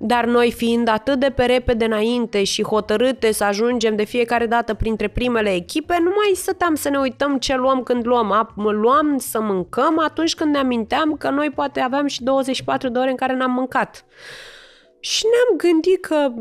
[0.00, 4.74] Dar noi fiind atât de pe repede înainte și hotărâte să ajungem de fiecare dată
[4.74, 8.32] printre primele echipe, nu mai stăteam să ne uităm ce luăm când luăm.
[8.32, 12.98] A, luam să mâncăm atunci când ne aminteam că noi poate aveam și 24 de
[12.98, 14.04] ore în care n-am mâncat.
[15.00, 16.32] Și ne-am gândit că,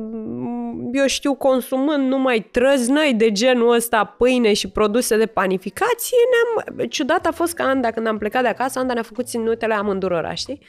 [0.93, 6.88] eu știu, consumând numai trăznăi de genul ăsta, pâine și produse de panificație, ne-am...
[6.89, 10.34] Ciudat a fost că Anda, când am plecat de acasă, Anda ne-a făcut ținutele amândurora,
[10.34, 10.59] știi?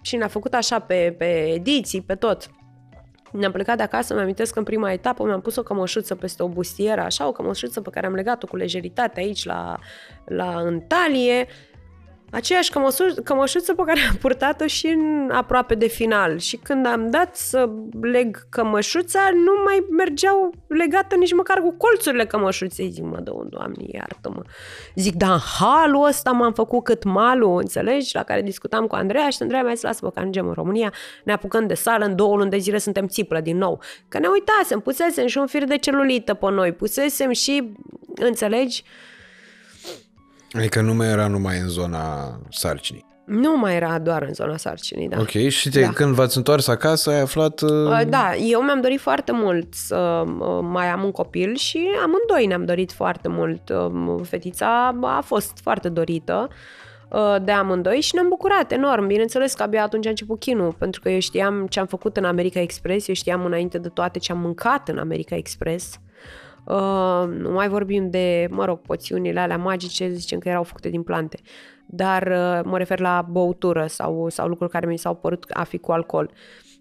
[0.00, 2.50] Și ne-a făcut așa pe, pe ediții, pe tot.
[3.32, 6.42] Ne-am plecat de acasă, mi amintesc că în prima etapă mi-am pus o cămășuță peste
[6.42, 9.78] o bustieră, așa, o cămășuță pe care am legat-o cu lejeritate aici la,
[10.24, 11.46] la întalie
[12.36, 16.38] aceeași cămășuță, cămășuță pe care am purtat-o și în aproape de final.
[16.38, 17.68] Și când am dat să
[18.00, 22.90] leg cămășuța, nu mai mergeau legată nici măcar cu colțurile cămășuței.
[22.90, 24.42] Zic, mă, doamne, iartă-mă.
[24.94, 28.14] Zic, dar în halul ăsta m-am făcut cât malul, înțelegi?
[28.14, 30.92] La care discutam cu Andreea și Andreea mi-a zis, lasă-mă că ajungem în România,
[31.24, 33.80] ne apucăm de sală, în două luni de zile suntem țiplă din nou.
[34.08, 37.72] Că ne uitasem, pusesem și un fir de celulită pe noi, pusesem și,
[38.14, 38.84] înțelegi,
[40.52, 43.04] Adică nu mai era numai în zona sarcinii.
[43.26, 45.16] Nu mai era doar în zona sarcinii, da.
[45.20, 45.88] Ok, și te, Da.
[45.88, 47.60] când v-ați întors acasă ai aflat...
[47.60, 47.70] Uh...
[47.70, 52.46] Uh, Da, eu mi-am dorit foarte mult să uh, mai am un copil și amândoi
[52.46, 53.68] ne-am dorit foarte mult.
[53.68, 56.48] Um, Fetița a fost foarte dorită
[57.08, 59.06] uh, de amândoi și ne-am bucurat enorm.
[59.06, 62.24] Bineînțeles că abia atunci a început chinul, pentru că eu știam ce am făcut în
[62.24, 65.98] America Express, eu știam înainte de toate ce am mâncat în America Express.
[66.66, 71.02] Uh, nu mai vorbim de, mă rog, poțiunile alea magice, zicem că erau făcute din
[71.02, 71.38] plante.
[71.86, 75.78] Dar uh, mă refer la băutură sau, sau lucruri care mi s-au părut a fi
[75.78, 76.30] cu alcool.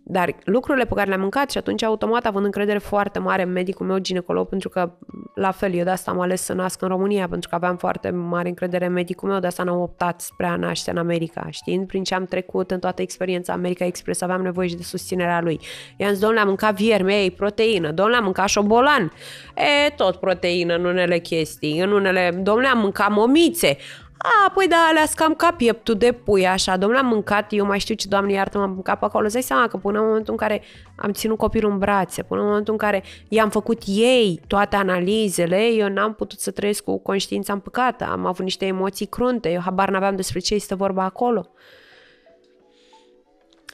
[0.07, 3.86] Dar lucrurile pe care le-am mâncat și atunci automat având încredere foarte mare în medicul
[3.86, 4.91] meu ginecolog, pentru că
[5.36, 8.10] la fel, eu de asta am ales să nasc în România, pentru că aveam foarte
[8.10, 11.88] mare încredere în medicul meu, de asta n-am optat spre a naște în America, știind
[11.88, 15.60] prin ce am trecut în toată experiența America Express, aveam nevoie și de susținerea lui.
[15.98, 19.11] I-am zis, domnule, am mâncat vierme, ei, proteină, domnule, am mâncat șobolan,
[19.56, 23.77] e, tot proteină în unele chestii, în unele, domnule, am mâncat momițe,
[24.17, 26.77] a, păi da, alea cam ca pieptul de pui, așa.
[26.77, 29.23] Domnule, am mâncat, eu mai știu ce, doamne, iartă, m-am mâncat pe acolo.
[29.23, 30.61] Îți dai seama că până în momentul în care
[30.95, 35.67] am ținut copilul în brațe, până în momentul în care i-am făcut ei toate analizele,
[35.67, 38.05] eu n-am putut să trăiesc cu conștiința împăcată.
[38.05, 41.45] Am avut niște emoții crunte, eu habar n-aveam despre ce este vorba acolo.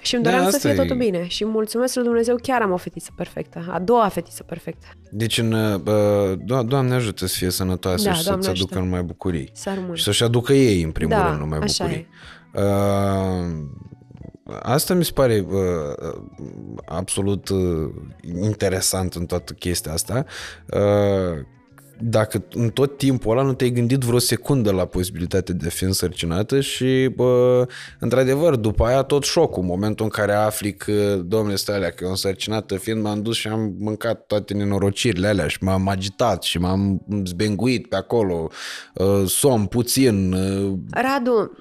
[0.01, 0.83] Și îmi Da, doream să asta fie e.
[0.83, 1.27] totul bine.
[1.27, 3.65] Și mulțumesc lui Dumnezeu, chiar am o fetiță perfectă.
[3.69, 4.85] A doua fetiță perfectă.
[5.11, 5.81] Deci, în, uh,
[6.37, 8.85] do- Doamne ajută să fie sănătoasă Da, și Doamne să-ți aducă ajută.
[8.85, 9.49] numai bucurii.
[9.53, 9.95] Să rămână.
[9.95, 12.07] Și să-și aducă ei, în primul Da, rând, numai așa bucurii.
[12.53, 13.65] Uh,
[14.61, 16.13] asta mi se pare uh,
[16.85, 17.89] absolut uh,
[18.41, 20.25] interesant în toată chestia asta.
[20.73, 21.39] Uh,
[22.01, 25.83] dacă în tot timpul ăla nu te-ai gândit vreo secundă la posibilitatea de a fi
[25.83, 27.65] însărcinată și, bă,
[27.99, 32.09] într-adevăr, după aia tot șocul, momentul în care afli că, domnule, stai alea, că eu
[32.09, 37.01] însărcinată fiind, m-am dus și am mâncat toate nenorocirile alea și m-am agitat și m-am
[37.25, 38.47] zbenguit pe acolo,
[38.93, 41.57] uh, somn puțin, uh, Radu,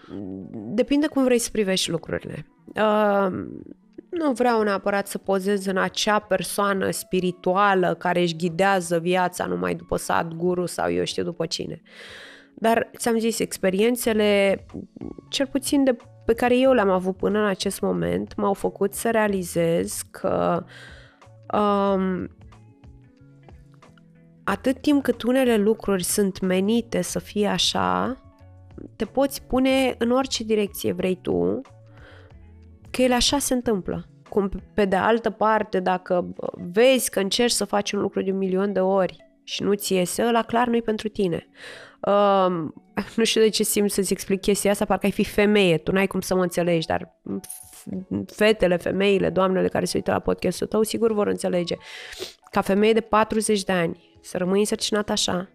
[0.75, 2.47] depinde cum vrei să privești lucrurile.
[4.11, 9.75] Uh, nu vreau neapărat să pozez în acea persoană spirituală care își ghidează viața numai
[9.75, 11.83] după Sadhguru sau eu știu după cine.
[12.55, 14.65] Dar ți-am zis, experiențele,
[15.29, 19.11] cel puțin de, pe care eu le-am avut până în acest moment, m-au făcut să
[19.11, 20.65] realizez că
[21.59, 22.29] um,
[24.45, 28.17] atât timp cât unele lucruri sunt menite să fie așa,
[28.97, 31.61] te poți pune în orice direcție vrei tu,
[32.91, 34.05] că ele așa se întâmplă.
[34.29, 36.35] Cum pe de altă parte, dacă
[36.73, 39.95] vezi că încerci să faci un lucru de un milion de ori și nu ți
[39.95, 41.49] iese, ăla clar nu-i pentru tine.
[42.01, 42.47] Uh,
[43.17, 46.07] nu știu de ce simt să-ți explic chestia asta, parcă ai fi femeie, tu n-ai
[46.07, 47.21] cum să mă înțelegi, dar
[48.27, 51.77] fetele, femeile, doamnele care se uită la podcastul tău, sigur vor înțelege.
[52.51, 55.49] Ca femeie de 40 de ani, să rămâi însărcinat așa,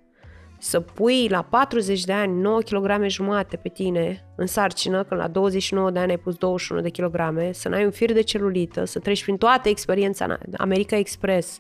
[0.66, 5.28] să pui la 40 de ani 9 kg jumate pe tine în sarcină, când la
[5.28, 9.00] 29 de ani ai pus 21 de kilograme, să n-ai un fir de celulită, să
[9.00, 11.60] treci prin toată experiența în America Express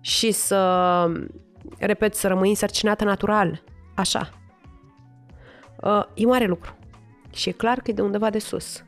[0.00, 1.10] și să
[1.78, 3.62] repet, să rămâi însărcinată natural,
[3.94, 4.30] așa,
[5.80, 6.76] uh, e mare lucru.
[7.32, 8.84] Și e clar că e de undeva de sus.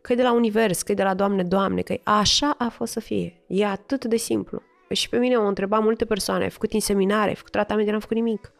[0.00, 2.68] Că e de la univers, că e de la Doamne, Doamne, că e așa a
[2.68, 3.42] fost să fie.
[3.46, 4.62] E atât de simplu.
[4.90, 8.16] Și pe mine m-au întrebat multe persoane, ai făcut inseminare, ai făcut tratamente, n-am făcut
[8.16, 8.52] nimic.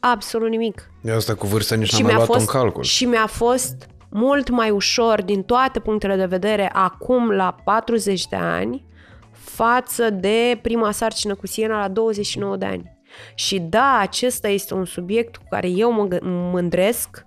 [0.00, 0.90] Absolut nimic.
[1.02, 2.82] De asta cu vârsta nici n-am mai luat fost, în calcul.
[2.82, 8.36] Și mi-a fost mult mai ușor din toate punctele de vedere acum la 40 de
[8.36, 8.86] ani
[9.32, 12.98] față de prima sarcină cu Siena la 29 de ani.
[13.34, 17.24] Și da, acesta este un subiect cu care eu mă mândresc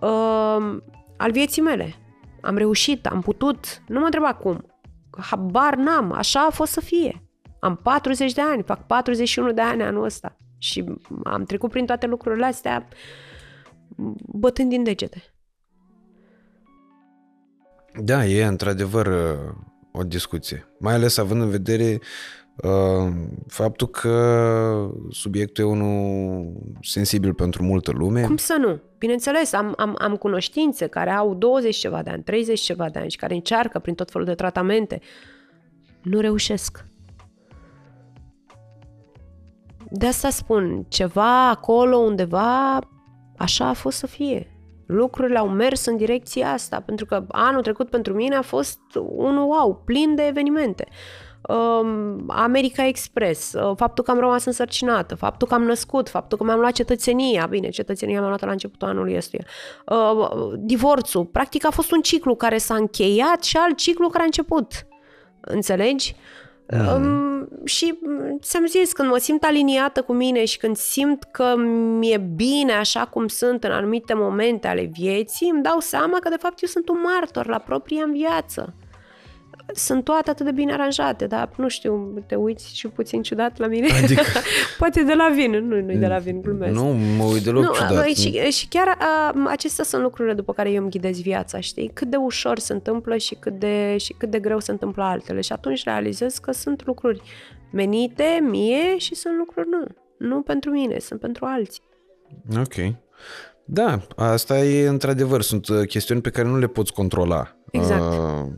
[0.00, 0.76] uh,
[1.16, 1.94] al vieții mele.
[2.40, 4.66] Am reușit, am putut, nu mă întreb acum.
[5.18, 7.22] Habar n-am, așa a fost să fie.
[7.60, 10.84] Am 40 de ani, fac 41 de ani anul ăsta și
[11.24, 12.88] am trecut prin toate lucrurile astea
[14.26, 15.22] bătând din degete.
[18.00, 19.54] Da, e într-adevăr uh,
[19.92, 20.66] o discuție.
[20.78, 21.98] Mai ales având în vedere
[22.56, 23.12] uh,
[23.46, 28.22] faptul că subiectul e unul sensibil pentru multă lume.
[28.22, 28.80] Cum să nu?
[28.98, 33.10] Bineînțeles, am, am, am cunoștințe care au 20 ceva de ani, 30 ceva de ani
[33.10, 35.00] și care încearcă prin tot felul de tratamente.
[36.02, 36.84] Nu reușesc.
[39.94, 42.78] De asta spun, ceva acolo, undeva,
[43.36, 44.56] așa a fost să fie.
[44.86, 48.80] Lucrurile au mers în direcția asta, pentru că anul trecut pentru mine a fost
[49.16, 50.86] un wow, plin de evenimente.
[51.48, 56.44] Um, America Express, uh, faptul că am rămas însărcinată, faptul că am născut, faptul că
[56.44, 59.44] mi-am luat cetățenia, bine, cetățenia mi-am luat la începutul anului ăstuia,
[59.86, 64.26] uh, divorțul, practic a fost un ciclu care s-a încheiat și alt ciclu care a
[64.26, 64.86] început.
[65.40, 66.16] Înțelegi?
[66.76, 66.86] Mm.
[66.86, 67.98] Um, și
[68.40, 71.54] ți-am zis, când mă simt aliniată cu mine și când simt că
[71.98, 76.36] mi-e bine așa cum sunt în anumite momente ale vieții, îmi dau seama că de
[76.38, 78.74] fapt eu sunt un martor la propria în viață
[79.74, 83.66] sunt toate atât de bine aranjate, dar nu știu, te uiți și puțin ciudat la
[83.66, 83.86] mine.
[84.02, 84.22] Adică...
[84.78, 86.74] Poate de la vin, nu, nu de la vin, glumesc.
[86.74, 88.06] Nu, mă uit deloc nu, ciudat.
[88.06, 91.90] Și, și chiar a, acestea sunt lucrurile după care eu îmi ghidez viața, știi?
[91.94, 95.40] Cât de ușor se întâmplă și cât de, și cât de greu se întâmplă altele.
[95.40, 97.22] Și atunci realizez că sunt lucruri
[97.72, 99.84] menite mie și sunt lucruri nu.
[100.28, 101.82] Nu pentru mine, sunt pentru alții.
[102.58, 102.94] Ok.
[103.64, 107.56] Da, asta e într-adevăr, sunt uh, chestiuni pe care nu le poți controla.
[107.70, 108.12] Exact.
[108.12, 108.52] Uh,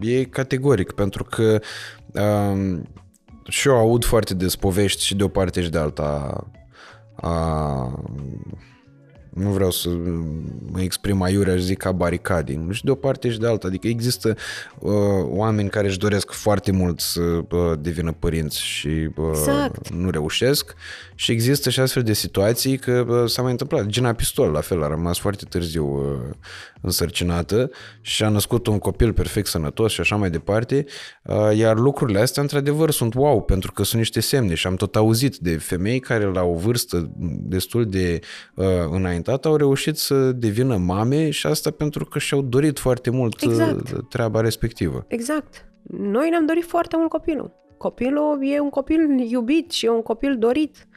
[0.00, 1.60] E categoric, pentru că
[2.12, 2.80] uh,
[3.48, 6.44] și eu aud foarte des povești și de o parte și de alta
[7.14, 8.04] a,
[9.34, 9.88] nu vreau să
[10.70, 13.66] mă exprim aiurea, aș zic ca baricading, și de o parte și de alta.
[13.66, 14.36] Adică există
[14.78, 14.92] uh,
[15.22, 19.88] oameni care își doresc foarte mult să uh, devină părinți și uh, exact.
[19.88, 20.74] nu reușesc
[21.14, 23.86] și există și astfel de situații că uh, s-a mai întâmplat.
[23.86, 26.34] Gina Pistol, la fel, a rămas foarte târziu uh,
[26.80, 27.70] însărcinată
[28.00, 30.84] și a născut un copil perfect sănătos și așa mai departe,
[31.22, 34.96] uh, iar lucrurile astea într-adevăr sunt wow, pentru că sunt niște semne și am tot
[34.96, 37.10] auzit de femei care la o vârstă
[37.40, 38.20] destul de
[38.54, 43.40] uh, înaintată au reușit să devină mame și asta pentru că și-au dorit foarte mult
[43.40, 44.08] uh, exact.
[44.08, 45.04] treaba respectivă.
[45.08, 45.68] Exact.
[45.82, 47.63] Noi ne-am dorit foarte mult copilul.
[47.84, 50.88] Copilul e un copil iubit și e un copil dorit.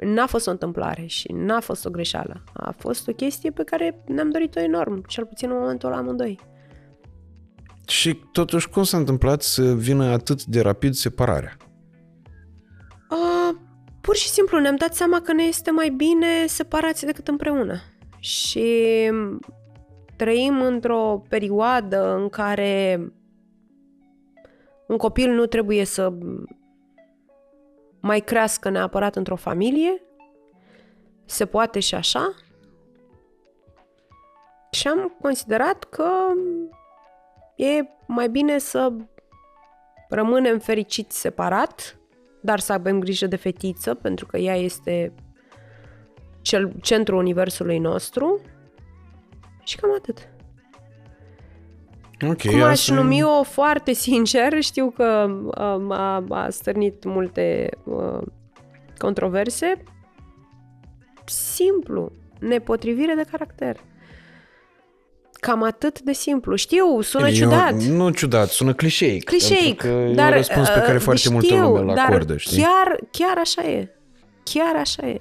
[0.00, 2.44] N-a fost o întâmplare și n-a fost o greșeală.
[2.52, 6.38] A fost o chestie pe care ne-am dorit-o enorm, cel puțin în momentul ăla amândoi.
[7.86, 11.56] Și totuși cum s-a întâmplat să vină atât de rapid separarea?
[13.10, 13.56] Uh,
[14.00, 17.80] pur și simplu ne-am dat seama că ne este mai bine separați decât împreună.
[18.18, 18.66] Și
[20.16, 23.00] trăim într-o perioadă în care
[24.88, 26.12] un copil nu trebuie să
[28.00, 30.02] mai crească neapărat într-o familie,
[31.24, 32.34] se poate și așa.
[34.70, 36.08] Și am considerat că
[37.56, 38.92] e mai bine să
[40.08, 41.98] rămânem fericiți separat,
[42.40, 45.14] dar să avem grijă de fetiță, pentru că ea este
[46.40, 48.40] cel, centrul universului nostru.
[49.64, 50.31] Și cam atât.
[52.30, 58.22] Okay, Cum aș numi-o foarte sincer, știu că um, a, a stârnit multe uh,
[58.98, 59.82] controverse.
[61.24, 63.76] Simplu, nepotrivire de caracter.
[65.32, 66.54] Cam atât de simplu.
[66.54, 67.74] Știu, sună Eu, ciudat.
[67.74, 69.24] Nu ciudat, sună clișeic.
[69.24, 69.82] Clișeic,
[70.14, 70.26] dar...
[70.26, 72.62] E un răspuns pe care uh, foarte știu, multă lume îl acordă, știi?
[72.62, 73.88] Chiar, chiar așa e.
[74.42, 75.20] Chiar așa e.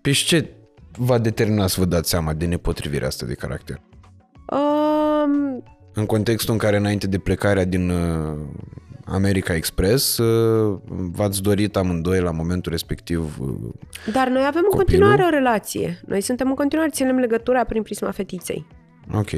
[0.00, 0.50] Pe ce
[0.96, 3.80] va determina să vă dați seama de nepotrivirea asta de caracter?
[4.50, 4.81] Um,
[5.94, 8.38] în contextul în care înainte de plecarea din uh,
[9.04, 13.48] America Express, uh, v-ați dorit amândoi la momentul respectiv uh,
[14.12, 14.70] Dar noi avem copilul?
[14.70, 16.00] în continuare o relație.
[16.06, 18.66] Noi suntem în continuare, ținem legătura prin prisma fetiței.
[19.14, 19.30] Ok.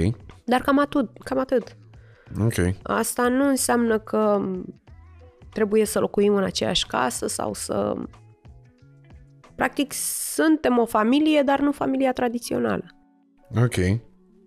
[0.44, 1.76] Dar cam atât, cam atât.
[2.40, 2.74] Ok.
[2.82, 4.42] Asta nu înseamnă că
[5.52, 7.94] trebuie să locuim în aceeași casă sau să...
[9.54, 9.92] Practic,
[10.34, 12.84] suntem o familie, dar nu familia tradițională.
[13.62, 13.74] Ok.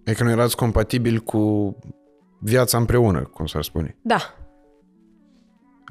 [0.08, 1.76] E că nu erați compatibil cu
[2.40, 3.98] viața împreună, cum s-ar spune.
[4.02, 4.36] Da,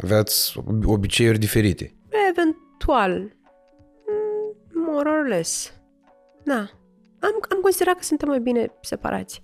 [0.02, 1.94] Aveați obiceiuri diferite.
[2.30, 3.18] eventual.
[4.06, 5.72] Mm, More or less.
[6.44, 6.58] Da.
[7.20, 9.42] Am, am considerat că suntem mai bine separați.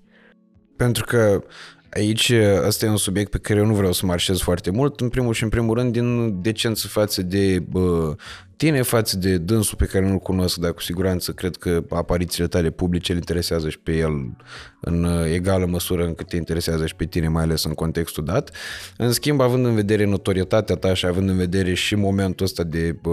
[0.77, 1.43] Pentru că
[1.91, 2.33] aici
[2.67, 5.33] ăsta e un subiect pe care eu nu vreau să marșez foarte mult, în primul
[5.33, 8.15] și în primul rând din decență față de bă,
[8.57, 12.71] tine, față de dânsul pe care nu-l cunosc, dar cu siguranță cred că aparițiile tale
[12.71, 14.11] publice îl interesează și pe el
[14.85, 18.51] în uh, egală măsură încât te interesează și pe tine, mai ales în contextul dat.
[18.97, 22.97] În schimb, având în vedere notorietatea ta și având în vedere și momentul ăsta de
[23.03, 23.11] bă,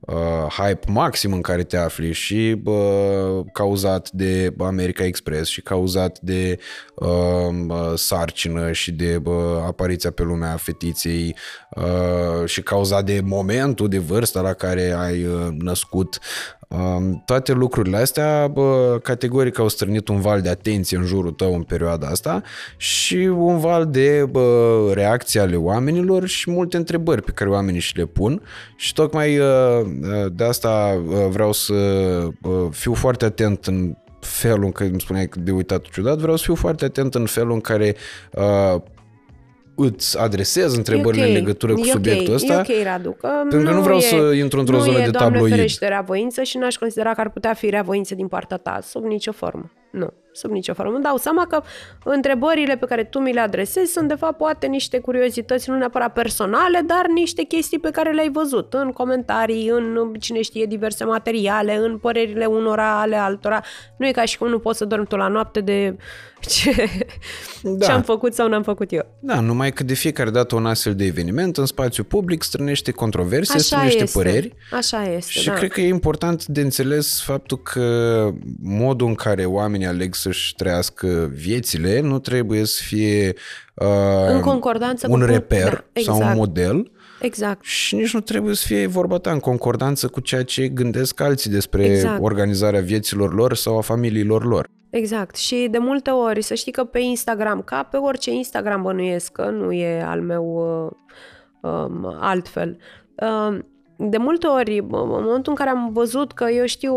[0.00, 6.20] uh, hype maxim în care te afli și bă, cauzat de America Express și cauzat
[6.20, 6.58] de
[6.94, 11.36] uh, bă, sarcină și de bă, apariția pe lumea fetiței
[11.70, 16.18] uh, și cauzat de momentul de vârstă la care ai uh, născut.
[16.68, 21.54] Um, toate lucrurile astea bă, categoric au strânit un val de atenție în jurul tău
[21.54, 22.42] în perioada asta
[22.76, 27.96] și un val de bă, reacții ale oamenilor și multe întrebări pe care oamenii și
[27.96, 28.42] le pun
[28.76, 29.46] și tocmai uh,
[29.80, 31.74] uh, de asta uh, vreau să
[32.42, 36.42] uh, fiu foarte atent în felul în care îmi spuneai de uitat ciudat, vreau să
[36.44, 37.94] fiu foarte atent în felul în care
[38.32, 38.80] uh,
[39.76, 41.30] îți adresez întrebările E ok.
[41.30, 41.90] în legătură cu E ok.
[41.90, 42.52] subiectul ăsta.
[42.52, 45.04] E ok, Radu, că Pentru că nu vreau e, să intru într-o nu zonă e,
[45.04, 45.54] de Doamne tabloid.
[45.54, 49.32] ferește, reavoință și n-aș considera că ar putea fi reavoință din partea ta, sub nicio
[49.32, 49.70] formă.
[49.90, 50.92] Nu, sub nicio formă.
[50.94, 51.62] Îmi dau seama că
[52.04, 56.12] întrebările pe care tu mi le adresezi sunt, de fapt, poate niște curiozități, nu neapărat
[56.12, 61.76] personale, dar niște chestii pe care le-ai văzut în comentarii, în, cine știe, diverse materiale,
[61.76, 63.60] în părerile unora ale altora.
[63.96, 65.96] Nu e ca și cum nu poți să dormi tu la noapte de
[66.62, 66.88] ce,
[67.62, 67.86] Da.
[67.86, 69.06] ce am făcut sau n-am făcut eu.
[69.20, 73.52] Da, numai că de fiecare dată un astfel de eveniment în spațiu public strânește controverse,
[73.52, 74.18] Așa strânește este.
[74.18, 75.52] păreri Așa este, și da.
[75.52, 78.30] cred că e important de înțeles faptul că
[78.62, 83.32] modul în care oamenii aleg să-și trăiască viețile nu trebuie să fie
[83.74, 83.86] uh,
[84.28, 86.36] În concordanță un cu- reper da, sau un exact.
[86.38, 86.88] model
[87.20, 87.64] Exact.
[87.64, 91.50] și nici nu trebuie să fie vorba ta în concordanță cu ceea ce gândesc alții
[91.50, 92.22] despre Exact.
[92.22, 94.68] organizarea vieților lor sau a familiilor lor.
[94.94, 95.36] Exact.
[95.36, 99.50] Și de multe ori, să știi că pe Instagram, ca pe orice Instagram bănuiesc, că
[99.50, 100.44] nu e al meu
[101.62, 102.76] uh, um, altfel.
[103.22, 103.58] Uh,
[103.96, 106.96] de multe ori, în momentul în care am văzut că eu știu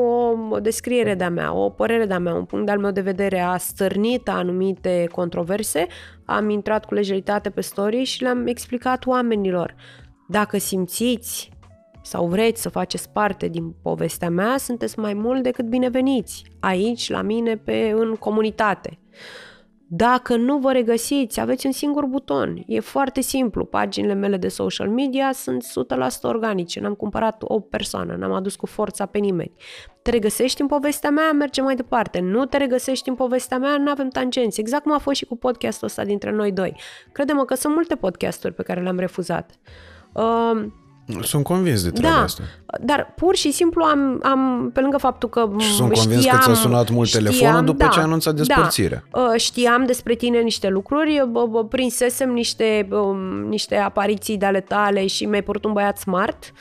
[0.50, 3.58] o descriere de-a mea, o părere de-a mea, un punct de-al meu de vedere a
[3.58, 5.88] stârnit anumite controverse,
[6.26, 9.76] am intrat cu lejeritate pe story și le-am explicat oamenilor.
[10.28, 11.52] Dacă simțiți
[12.02, 17.22] sau vreți să faceți parte din povestea mea, sunteți mai mult decât bineveniți aici, la
[17.22, 19.00] mine, pe, în comunitate.
[19.90, 22.64] Dacă nu vă regăsiți, aveți un singur buton.
[22.66, 23.66] E foarte simplu.
[23.66, 26.80] Paginile mele de social media sunt 100% organice.
[26.80, 29.52] N-am cumpărat o persoană, n-am adus cu forța pe nimeni.
[30.02, 32.20] Te regăsești în povestea mea, mergem mai departe.
[32.20, 34.60] Nu te regăsești în povestea mea, nu avem tangenți.
[34.60, 36.76] Exact cum a fost și cu podcastul ăsta dintre noi doi.
[37.12, 39.60] Crede-mă că sunt multe podcasturi pe care le-am refuzat.
[40.14, 40.66] Uh,
[41.22, 42.44] Sunt convins de treaba da, asta.
[42.82, 46.44] dar pur și simplu am, am pe lângă faptul că Și sunt convins știam, că
[46.44, 49.04] ți-a sunat mult telefonul după da, ce a anunțat despărțirea.
[49.12, 53.20] Da, Uh, știam despre tine niște lucruri, bă, bă, prinsesem niște, um,
[53.50, 56.54] niște apariții de ale tale și mi-ai părut un băiat smart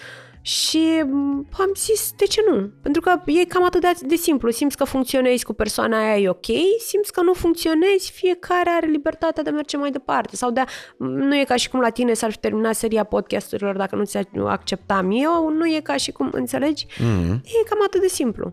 [0.47, 2.71] și um, am zis, de ce nu?
[2.83, 4.51] Pentru că e cam atât de, de simplu.
[4.51, 6.47] Simți că funcționezi cu persoana aia, e ok,
[6.87, 10.37] simți că nu funcționezi, fiecare are libertatea de a merge mai departe.
[10.37, 10.65] Sau de a,
[10.99, 14.19] nu e ca și cum la tine s-ar fi terminat seria podcasturilor dacă nu ți
[14.47, 16.87] acceptam eu, nu e ca și cum, înțelegi?
[16.87, 17.41] Mm-hmm.
[17.43, 18.53] E cam atât de simplu.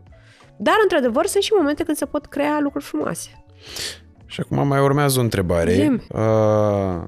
[0.57, 3.45] Dar, într-adevăr, sunt și momente când se pot crea lucruri frumoase.
[4.25, 6.01] Și acum mai urmează o întrebare Zim.
[6.09, 7.03] uh,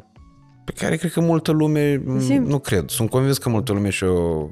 [0.66, 2.44] pe care cred că multă lume, m, Zim.
[2.44, 4.50] nu cred, sunt convins că multă lume și-o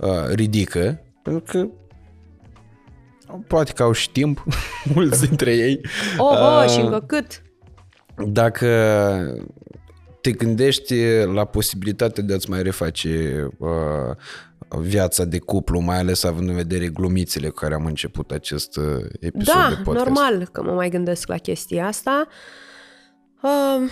[0.00, 1.66] uh, ridică, pentru că
[3.46, 4.44] poate că au și timp,
[4.94, 5.80] mulți dintre ei.
[6.18, 7.42] Oh, oh, Uh, și încă cât?
[8.26, 8.66] Dacă
[10.20, 10.94] te gândești
[11.34, 14.16] la posibilitatea de a-ți mai reface uh,
[14.80, 18.84] viața de cuplu, mai ales având în vedere glumițele cu care am început acest uh,
[19.20, 20.06] episod Da, de podcast.
[20.06, 22.26] normal că mă mai gândesc la chestia asta.
[23.42, 23.88] Um,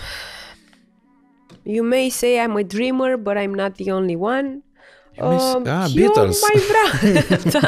[1.63, 4.63] you may say I'm a dreamer, but I'm not the only one.
[5.17, 6.41] You may say- Um, ah, eu Beatles.
[6.41, 7.13] mai vreau.
[7.53, 7.67] da.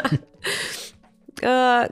[1.42, 1.86] Uh,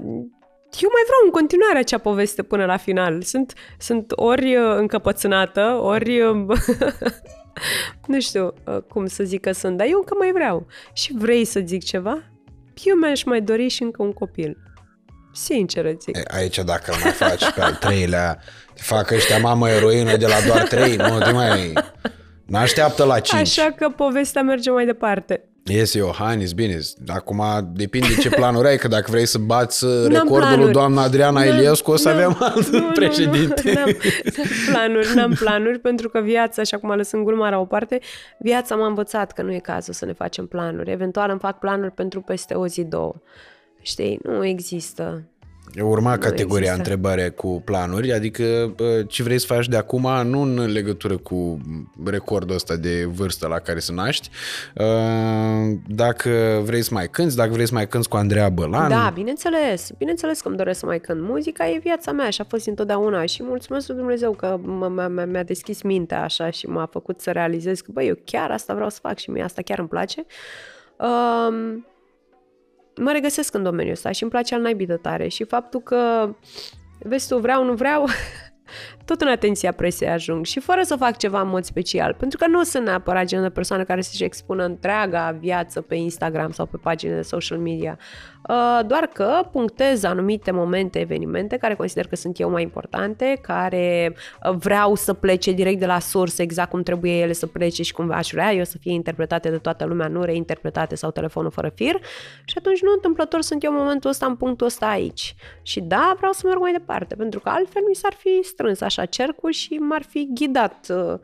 [0.80, 3.22] eu mai vreau în continuare acea poveste până la final.
[3.22, 6.20] Sunt, sunt ori uh, încăpățânată, ori...
[6.20, 6.46] uh,
[8.06, 10.66] nu știu uh, cum să zic că sunt, dar eu încă mai vreau.
[10.92, 12.22] Și vrei să zic ceva?
[12.84, 14.56] Eu mi-aș mai dori și încă un copil.
[15.34, 16.16] Sincer îți zic.
[16.16, 18.38] E, Aici dacă îl mai faci pe al treilea,
[18.74, 21.72] te fac ăștia mamă eroină de la doar trei, nu te mai...
[22.46, 23.40] N-așteaptă la 5.
[23.40, 25.44] Așa că povestea merge mai departe.
[25.66, 26.78] Iese Iohannis, bine,
[27.08, 27.42] acum
[27.72, 30.72] depinde ce planuri ai, că dacă vrei să bați N-am recordul lui planuri.
[30.72, 33.62] doamna Adriana N-am- Iliescu, o să n-am- avem alt nu, nu, președinte.
[33.64, 37.64] Nu, n-am, n-am planuri, n-am planuri, pentru că viața, și acum lăsând gluma la o
[37.64, 38.00] parte,
[38.38, 40.90] viața m-a învățat că nu e cazul să ne facem planuri.
[40.90, 43.14] Eventual îmi fac planuri pentru peste o zi, două.
[43.84, 45.22] Știi, nu există.
[45.82, 46.76] Urma categoria există.
[46.76, 51.58] întrebare cu planuri, adică bă, ce vrei să faci de acum, nu în legătură cu
[52.04, 54.30] recordul ăsta de vârstă la care să naști,
[54.74, 58.88] uh, dacă vrei să mai cânti, dacă vrei să mai cânti cu Andreea Bălan.
[58.88, 59.90] Da, bineînțeles.
[59.98, 61.20] Bineînțeles că îmi doresc să mai cânt.
[61.20, 65.22] Muzica e viața mea și a fost întotdeauna și mulțumesc lui Dumnezeu că m- m-
[65.22, 68.74] m- mi-a deschis mintea așa și m-a făcut să realizez că, băi, eu chiar asta
[68.74, 70.24] vreau să fac și mie asta chiar îmi place.
[70.96, 71.86] Um,
[72.96, 76.34] mă regăsesc în domeniul ăsta și îmi place al naibii de tare și faptul că,
[76.98, 78.06] vezi tu, vreau, nu vreau,
[79.04, 82.46] tot în atenția presei ajung și fără să fac ceva în mod special, pentru că
[82.46, 86.76] nu sunt neapărat genul de persoană care să-și expună întreaga viață pe Instagram sau pe
[86.82, 88.33] pagine de social media, Uh,
[88.86, 94.54] doar că punctez anumite momente, evenimente care consider că sunt eu mai importante, care uh,
[94.56, 98.10] vreau să plece direct de la sursă exact cum trebuie ele să plece și cum
[98.10, 102.00] aș vrea eu să fie interpretate de toată lumea, nu reinterpretate sau telefonul fără fir
[102.44, 105.34] și atunci nu întâmplător sunt eu în momentul ăsta, în punctul ăsta aici.
[105.62, 109.04] Și da, vreau să merg mai departe, pentru că altfel mi s-ar fi strâns așa
[109.04, 111.18] cercul și m-ar fi ghidat, uh,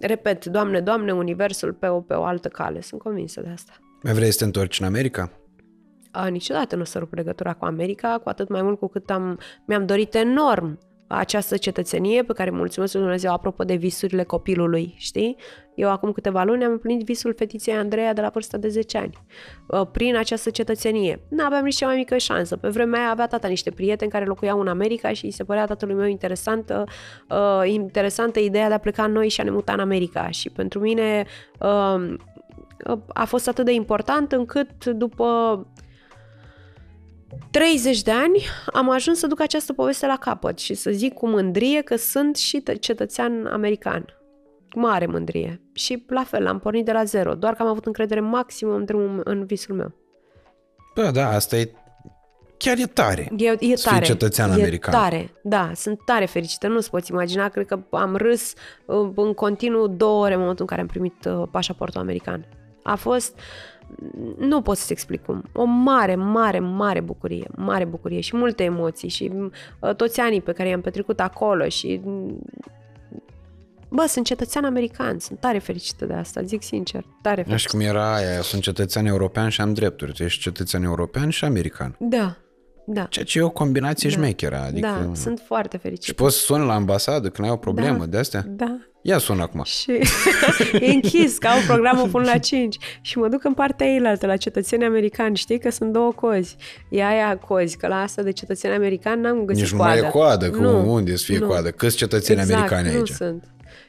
[0.00, 2.80] repet, Doamne, Doamne, Universul pe o, pe o altă cale.
[2.80, 3.72] Sunt convinsă de asta.
[4.02, 5.32] Mai vrei să te întorci în America?
[6.10, 9.10] A, niciodată nu o să rup legătura cu America, cu atât mai mult cu cât
[9.10, 10.78] am, mi-am dorit enorm
[11.08, 15.36] această cetățenie pe care mulțumesc lui Dumnezeu apropo de visurile copilului, știi?
[15.74, 19.18] Eu acum câteva luni am împlinit visul fetiței Andreea de la vârsta de 10 ani.
[19.66, 21.20] Uh, Prin această cetățenie.
[21.28, 22.56] Nu aveam nici cea mai mică șansă.
[22.56, 25.64] Pe vremea aia avea tata niște prieteni care locuiau în America și îi se părea
[25.64, 26.84] tatălui meu interesantă,
[27.28, 30.30] uh, interesantă ideea de a pleca noi și a ne muta în America.
[30.30, 31.26] Și pentru mine
[31.60, 32.14] uh,
[33.08, 35.26] a fost atât de important încât după
[37.50, 41.28] 30 de ani am ajuns să duc această poveste la capăt și să zic cu
[41.28, 44.04] mândrie că sunt și tă- cetățean american.
[44.74, 45.60] Mare mândrie.
[45.72, 48.84] Și la fel, am pornit de la zero, doar că am avut încredere maximă în,
[48.84, 49.92] drumul, în visul meu.
[50.94, 51.72] Bă, da, asta e
[52.56, 53.30] chiar e tare.
[53.36, 54.04] E, e Să fii tare.
[54.04, 54.92] cetățean e american.
[54.94, 58.52] tare, da, sunt tare fericită, nu-ți poți imagina, cred că am râs
[58.84, 62.46] uh, în continuu două ore în momentul în care am primit uh, pașaportul american.
[62.82, 63.38] A fost,
[64.38, 69.08] nu pot să-ți explic cum, o mare, mare, mare bucurie, mare bucurie și multe emoții
[69.08, 69.32] și
[69.80, 72.38] uh, toți anii pe care i-am petrecut acolo și mm,
[73.90, 77.56] Bă, sunt cetățean american, sunt tare fericită de asta, zic sincer, tare Nu fericită.
[77.68, 80.12] știu cum era aia, sunt cetățean european și am drepturi.
[80.12, 81.96] Tu ești cetățean european și american.
[81.98, 82.36] Da,
[82.86, 84.14] da, Ceea ce e o combinație Da.
[84.16, 84.56] șmecheră.
[84.58, 84.86] Adică...
[85.06, 86.22] da, sunt foarte Și fericită.
[86.22, 88.06] poți să suni la ambasadă când ai o problemă Da.
[88.06, 88.44] de astea?
[88.48, 89.62] Da, Ia sună acum.
[89.62, 89.90] Și
[90.80, 92.76] e închis, că au programul până la 5.
[93.00, 95.36] Și mă duc în partea eilaltă, la cetățeni americani.
[95.36, 96.56] Știi că sunt două cozi.
[96.88, 100.00] E aia cozi, că la asta de cetățeni americani n-am găsit Nici nu coadă.
[100.00, 101.46] mai e coadă, că Nu, unde să fie nu.
[101.46, 101.70] coadă?
[101.70, 103.08] Câți cetățeni exact, americani nu aici?
[103.08, 103.44] sunt.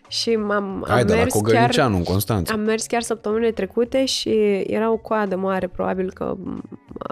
[0.08, 2.54] Și m-am, Hai am de la mers chiar, Cogălnicianu în Constanța.
[2.54, 4.30] am mers chiar săptămânile trecute și
[4.68, 6.36] era o coadă mare, probabil că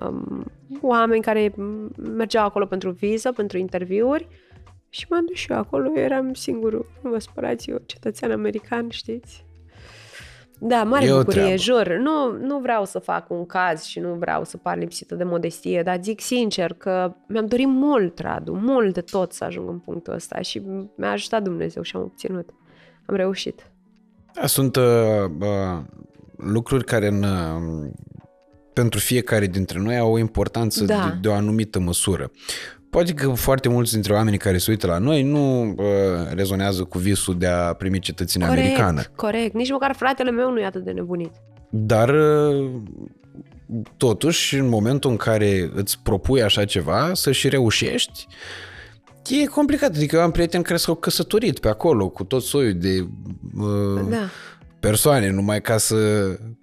[0.05, 0.43] um,
[0.81, 1.53] oameni care
[2.15, 4.27] mergeau acolo pentru viză, pentru interviuri
[4.97, 8.89] și m-am dus și eu acolo, eu eram singurul, nu vă spărați, eu cetățean american,
[8.89, 9.45] știți?
[10.59, 11.57] Da, mare E o bucurie, treabă.
[11.61, 11.87] jur.
[11.97, 15.83] Nu, nu vreau să fac un caz și nu vreau să par lipsită de modestie,
[15.83, 20.13] dar zic sincer că mi-am dorit mult, Radu, mult de tot să ajung în punctul
[20.13, 20.61] ăsta și
[20.95, 22.49] mi-a ajutat Dumnezeu și am obținut.
[23.05, 23.71] Am reușit.
[24.33, 24.83] Da, sunt uh,
[25.39, 25.79] uh,
[26.37, 27.89] lucruri care în, uh,
[28.73, 30.95] pentru fiecare dintre noi au o importanță Da.
[31.09, 32.31] de, de o anumită măsură.
[32.97, 35.75] Poate că foarte mulți dintre oamenii care se uită la noi nu uh,
[36.33, 39.01] rezonează cu visul de a primi cetățenia Corect, americană.
[39.15, 39.53] corect.
[39.53, 41.31] Nici măcar fratele meu nu e atât de nebunit.
[41.69, 42.69] Dar uh,
[43.97, 48.27] totuși, în momentul în care îți propui așa ceva, să și reușești,
[49.29, 49.95] e complicat.
[49.95, 53.07] Adică eu am prieteni care s-au căsătorit pe acolo cu tot soiul de
[53.57, 54.29] uh, Da.
[54.79, 55.95] Persoane, numai ca să...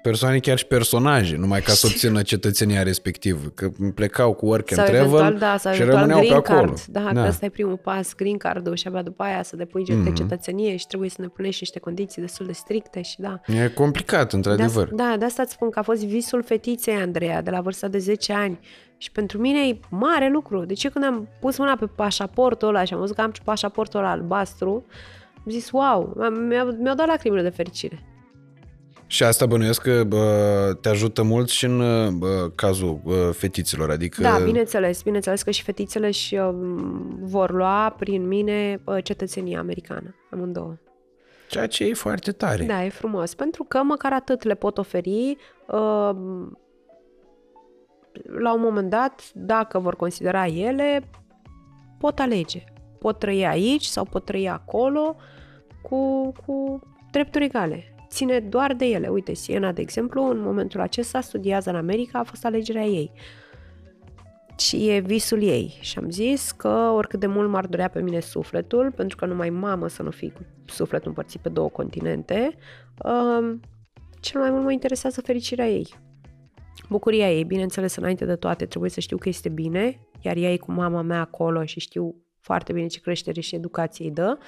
[0.02, 3.48] persoane chiar și personaje, numai ca să obțină cetățenia respectivă.
[3.54, 6.52] Că plecau cu work and Sau travel eventual, da, sau și eventual rămâneau green pe
[6.52, 6.66] acolo.
[6.66, 6.84] card.
[6.84, 7.22] Da, da.
[7.22, 10.04] că ăsta e primul pas, green card și abia după aia să depui mm-hmm.
[10.04, 13.40] de cetățenie și trebuie să ne punești niște condiții destul de stricte și da.
[13.46, 14.88] E complicat, într-adevăr.
[14.88, 17.88] De da, de asta îți spun că a fost visul fetiței Andreea de la vârsta
[17.88, 18.58] de 10 ani.
[18.96, 20.64] Și pentru mine e mare lucru.
[20.64, 24.00] De ce când am pus mâna pe pașaportul ăla și am văzut că am pașaportul
[24.00, 24.86] ăla albastru,
[25.46, 26.12] am zis, wow,
[26.48, 28.02] mi-a, mi-au dat lacrimile de fericire.
[29.06, 31.78] Și asta bănuiesc că bă, te ajută mult și în
[32.18, 34.22] bă, cazul bă, fetiților, adică...
[34.22, 36.50] Da, bineînțeles, bineînțeles că și fetițele și uh,
[37.20, 40.76] vor lua prin mine uh, cetățenia americană, amândouă.
[41.48, 42.64] Ceea ce e foarte tare.
[42.64, 43.34] Da, e frumos.
[43.34, 46.16] Pentru că măcar atât le pot oferi uh,
[48.38, 51.10] la un moment dat, dacă vor considera ele,
[51.98, 52.64] pot alege.
[52.98, 55.16] Pot trăi aici sau pot trăi acolo
[55.88, 56.80] cu, cu
[57.10, 57.94] drepturi egale.
[58.08, 59.08] Ține doar de ele.
[59.08, 63.12] Uite, Siena, de exemplu, în momentul acesta studiază în America, a fost alegerea ei.
[64.58, 65.78] Și e visul ei.
[65.80, 69.50] Și am zis că oricât de mult m-ar durea pe mine sufletul, pentru că numai
[69.50, 72.54] mamă să nu fii cu sufletul împărțit pe două continente,
[73.04, 73.56] uh,
[74.20, 75.94] cel mai mult mă interesează fericirea ei.
[76.88, 80.56] Bucuria ei, bineînțeles, înainte de toate, trebuie să știu că este bine, iar ea e
[80.56, 84.38] cu mama mea acolo și știu foarte bine ce creștere și educație îi dă.
[84.38, 84.44] Uh,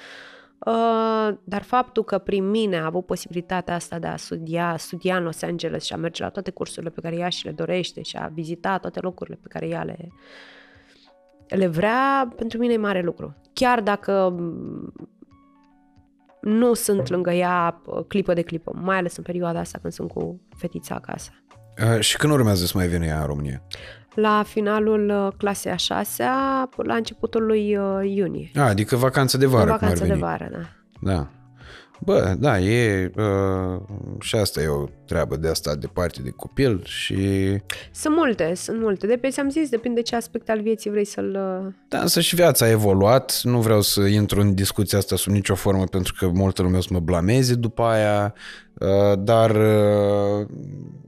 [1.43, 5.41] dar faptul că prin mine a avut posibilitatea asta de a studia, studia în Los
[5.41, 8.27] Angeles și a merge la toate cursurile pe care ea și le dorește și a
[8.33, 9.97] vizita toate locurile pe care ea le,
[11.47, 13.35] le vrea, pentru mine e mare lucru.
[13.53, 14.35] Chiar dacă
[16.41, 20.11] nu sunt lângă ea uh, clipă de clipă, mai ales în perioada asta când sunt
[20.11, 21.31] cu fetița acasă.
[21.93, 23.61] Uh, și când urmează să mai vină ea în România?
[24.19, 28.51] La finalul uh, clasei a șasea, la începutul lui uh, iunie.
[28.55, 29.69] A, adică vacanță de vară.
[29.69, 30.59] Vacanță de vară, da.
[31.11, 31.27] Da.
[31.99, 33.81] Bă, da, e uh,
[34.19, 37.15] și asta e o treabă de asta departe de copil și...
[37.91, 39.07] Sunt multe, sunt multe.
[39.07, 41.31] De pe ți-am zis, depinde ce aspect al vieții vrei să-l...
[41.87, 43.39] Da, însă și viața a evoluat.
[43.43, 46.81] Nu vreau să intru în discuția asta sub nicio formă pentru că multă lume o
[46.81, 48.33] să mă blameze după aia,
[48.73, 50.47] uh, dar uh,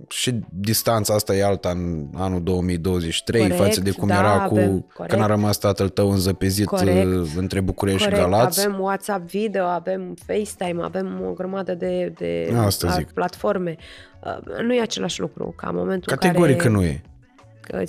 [0.10, 4.58] și distanța asta e alta în anul 2023 corect, față de cum da, era cu
[4.58, 8.60] avem, când a rămas tatăl tău înzăpezit corect, între București corect, și Galați.
[8.66, 13.12] Avem WhatsApp video, avem FaceTime, avem o grămadă de, de asta zic.
[13.12, 13.76] platforme.
[14.24, 16.70] Uh, nu e același lucru ca în momentul Categoric în care...
[16.70, 17.02] că nu e.
[17.62, 17.84] Că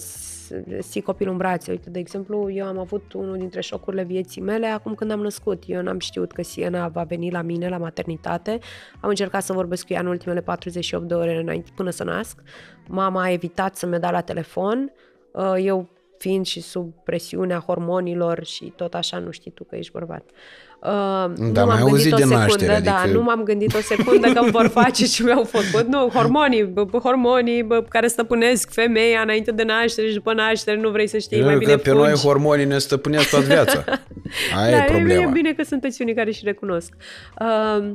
[0.81, 1.71] ții copilul în brațe.
[1.71, 5.63] Uite, de exemplu, eu am avut unul dintre șocurile vieții mele acum când am născut.
[5.67, 8.59] Eu n-am știut că Siena va veni la mine la maternitate.
[9.01, 12.43] Am încercat să vorbesc cu ea în ultimele 48 de ore înainte, până să nasc.
[12.89, 14.93] Mama a evitat să-mi dea la telefon.
[15.33, 19.93] Uh, eu fiind și sub presiunea hormonilor și tot așa, nu știi tu că ești
[19.93, 20.23] bărbat.
[20.31, 23.17] Uh, da, nu m-am gândit o secundă, naștere, da, adică...
[23.17, 25.87] nu m-am gândit o secundă că îmi vor face ce mi-au făcut.
[25.87, 30.91] Nu, hormonii, bă, hormonii bă, care stăpânesc femeia înainte de naștere și după naștere, nu
[30.91, 33.85] vrei să știi, Eu mai bine că pe noi hormonii ne stăpânesc toată viața.
[34.59, 35.23] Aia da, e problema.
[35.23, 36.93] E bine că sunteți unii care și recunosc.
[37.41, 37.93] Uh,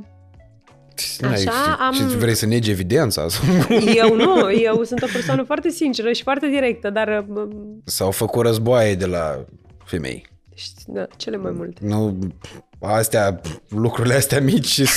[1.31, 1.93] Așa, am...
[1.93, 3.25] Și vrei să negi evidența?
[4.01, 7.25] Eu nu, eu sunt o persoană foarte sinceră și foarte directă, dar...
[7.83, 9.45] S-au făcut războaie de la
[9.85, 10.25] femei.
[10.85, 11.81] Da, cele mai multe.
[11.85, 12.17] Nu,
[12.93, 14.81] astea, lucrurile astea mici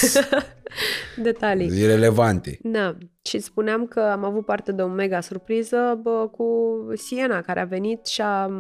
[1.17, 1.81] Detalii.
[1.81, 2.59] Irelevante.
[2.63, 2.97] Da.
[3.23, 6.47] Și spuneam că am avut parte de o mega surpriză bă, cu
[6.95, 8.51] Siena, care a venit și a,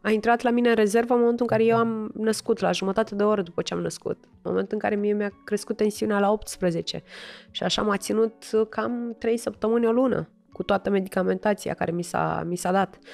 [0.00, 3.14] a intrat la mine în rezervă în momentul în care eu am născut, la jumătate
[3.14, 4.18] de oră după ce am născut.
[4.24, 7.02] În momentul în care mie mi-a crescut tensiunea la 18.
[7.50, 12.44] Și așa m-a ținut cam 3 săptămâni, o lună cu toată medicamentația care mi s-a,
[12.46, 12.98] mi s-a dat.
[12.98, 13.04] Um,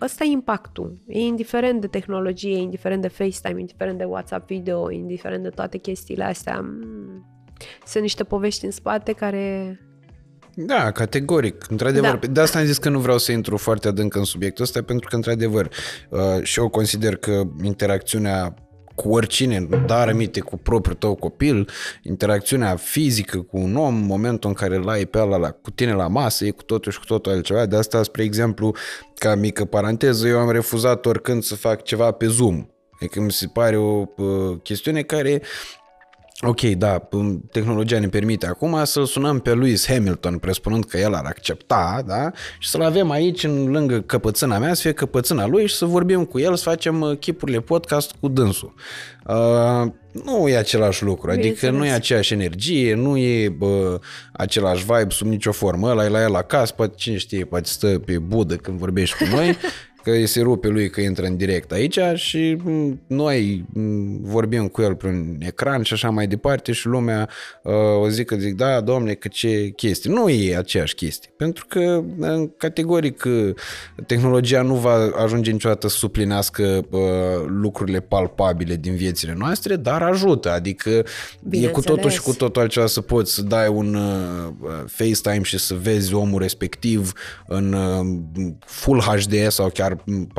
[0.00, 0.98] ăsta e impactul.
[1.06, 6.24] E indiferent de tehnologie, indiferent de FaceTime, indiferent de WhatsApp video, indiferent de toate chestiile
[6.24, 6.60] astea.
[6.60, 7.26] Mm,
[7.86, 9.78] sunt niște povești în spate care
[10.66, 12.16] da, categoric, într-adevăr.
[12.16, 12.26] Da.
[12.26, 15.08] De asta am zis că nu vreau să intru foarte adânc în subiectul ăsta, pentru
[15.08, 15.70] că, într-adevăr,
[16.08, 18.54] uh, și eu consider că interacțiunea
[19.02, 21.68] cu oricine, dar aminte cu propriul tău copil,
[22.02, 25.92] interacțiunea fizică cu un om, momentul în care îl ai pe ăla la, cu tine
[25.92, 27.66] la masă, e cu totul și cu totul altceva.
[27.66, 28.74] De asta, spre exemplu,
[29.14, 32.66] ca mică paranteză, eu am refuzat oricând să fac ceva pe Zoom.
[33.00, 35.42] Adică mi se pare o uh, chestiune care
[36.40, 37.08] Ok, da,
[37.50, 42.30] tehnologia ne permite acum să-l sunăm pe Lewis Hamilton, presupunând că el ar accepta, da?
[42.58, 46.24] Și să-l avem aici, în lângă căpățâna mea, să fie căpățâna lui și să vorbim
[46.24, 48.74] cu el, să facem uh, chipurile podcast cu dânsul.
[49.26, 49.92] Uh,
[50.24, 53.98] nu e același lucru, adică nu e aceeași energie, nu e bă,
[54.32, 55.90] același vibe sub nicio formă.
[55.90, 59.24] Ăla e la el acasă, poate cine știe, poate stă pe budă când vorbești cu
[59.34, 59.56] noi
[60.08, 62.56] că îi se rupe lui că intră în direct aici și
[63.06, 63.64] noi
[64.20, 67.28] vorbim cu el prin ecran și așa mai departe și lumea
[67.62, 70.12] uh, o zic că zic, da, domne, că ce chestie.
[70.12, 72.02] Nu e aceeași chestie, pentru că
[72.56, 73.24] categoric
[74.06, 77.00] tehnologia nu va ajunge niciodată să suplinească uh,
[77.46, 81.04] lucrurile palpabile din viețile noastre, dar ajută, adică
[81.50, 85.58] e cu totul și cu totul altceva să poți să dai un uh, FaceTime și
[85.58, 87.12] să vezi omul respectiv
[87.46, 87.76] în
[88.66, 89.97] Full HD sau chiar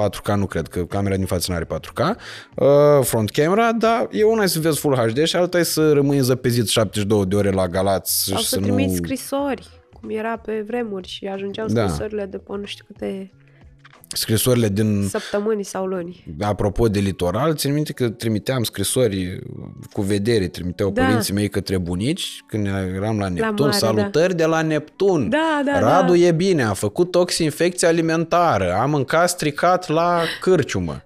[0.10, 2.15] 4K nu cred, că camera din față nu are 4K,
[2.56, 6.19] uh, front camera, dar e una să vezi Full HD și alta e să rămâi
[6.19, 8.23] zăpezit 72 de ore la Galați.
[8.23, 8.95] Sau și să, să trimiți nu...
[8.95, 9.68] scrisori,
[9.99, 11.88] cum era pe vremuri și ajungeau da.
[11.88, 13.31] scrisorile de pe nu știu câte
[14.15, 16.23] scrisorile din, Săptămâni sau luni.
[16.40, 19.40] apropo de litoral, țin minte că trimiteam scrisori
[19.91, 21.03] cu vedere, trimiteau Da.
[21.03, 25.30] părinții mei către bunici când eram la Neptun, mare, salutări de la Neptun.
[25.30, 26.18] Da, da, Radu da.
[26.18, 31.03] e bine, a făcut toxinfecție alimentară, a mâncat stricat la cârciumă.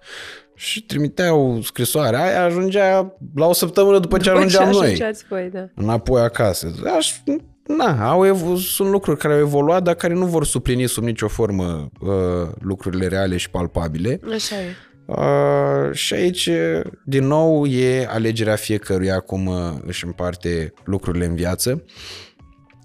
[0.55, 5.49] Și trimiteau scrisoarea aia, ajungea la o săptămână după ce După ajungeam noi ajungeați voi,
[5.53, 5.65] da.
[5.75, 6.73] înapoi acasă.
[6.97, 7.13] Aș,
[7.67, 11.27] na, au evo- sunt lucruri care au evoluat, dar care nu vor suplini sub nicio
[11.27, 12.09] formă uh,
[12.59, 14.19] lucrurile reale și palpabile.
[14.33, 14.75] Așa e.
[15.05, 16.49] Uh, și aici,
[17.05, 21.83] din nou, e alegerea fiecăruia cum uh, își împarte lucrurile în viață.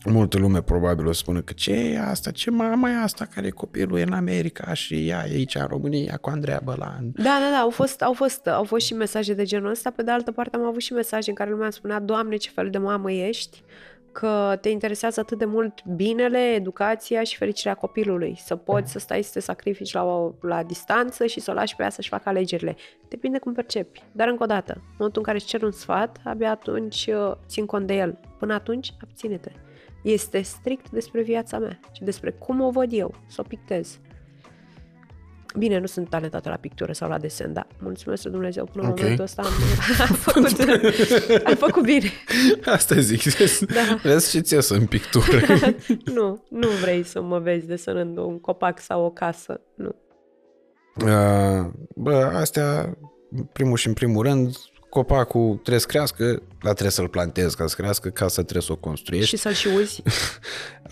[0.04, 3.50] Multă lume probabil o să spună că ce e asta, ce mama e asta care
[3.50, 7.10] copilul e în America și ea e aici în România cu Andreea Bălan.
[7.14, 9.90] Da, da, da, au fost, au, fost, au fost și mesaje de genul ăsta.
[9.90, 12.50] Pe de altă parte am avut și mesaje în care lumea îmi spunea Doamne, ce
[12.54, 13.62] fel de mamă ești,
[14.12, 18.34] că te interesează atât de mult binele, educația și fericirea copilului.
[18.44, 21.76] Să poți să stai să te sacrifici la, o, la distanță și să o lași
[21.76, 22.76] pe ea să-și facă alegerile.
[23.08, 24.02] Depinde cum percepi.
[24.12, 27.32] Dar încă o dată, în momentul în care îți cer un sfat, abia atunci uh,
[27.46, 28.18] țin cont de el.
[28.38, 29.50] Până atunci, abține-te.
[30.02, 34.00] Este strict despre viața mea și despre cum o văd eu, să o pictez.
[35.58, 38.90] Bine, nu sunt talentată la pictură sau la desen, dar mulțumesc lui Dumnezeu până în
[38.90, 38.98] Ok.
[39.00, 39.52] momentul ăsta am,
[40.08, 40.60] am, făcut,
[41.44, 42.10] am făcut bine.
[42.76, 43.22] Asta zic,
[43.66, 43.98] Da.
[44.02, 45.40] vezi ce ți în pictură.
[46.14, 49.60] nu, nu vrei să mă vezi desenând un copac sau o casă.
[49.74, 49.94] Nu.
[51.04, 52.96] Uh, Bă, astea,
[53.30, 54.56] în primul și în primul rând,
[54.88, 56.24] copacul trebuie să crească,
[56.62, 59.28] dar trebuie să-l plantezi ca să crească, casa trebuie să o construiești.
[59.28, 60.02] Și să-l și uzi.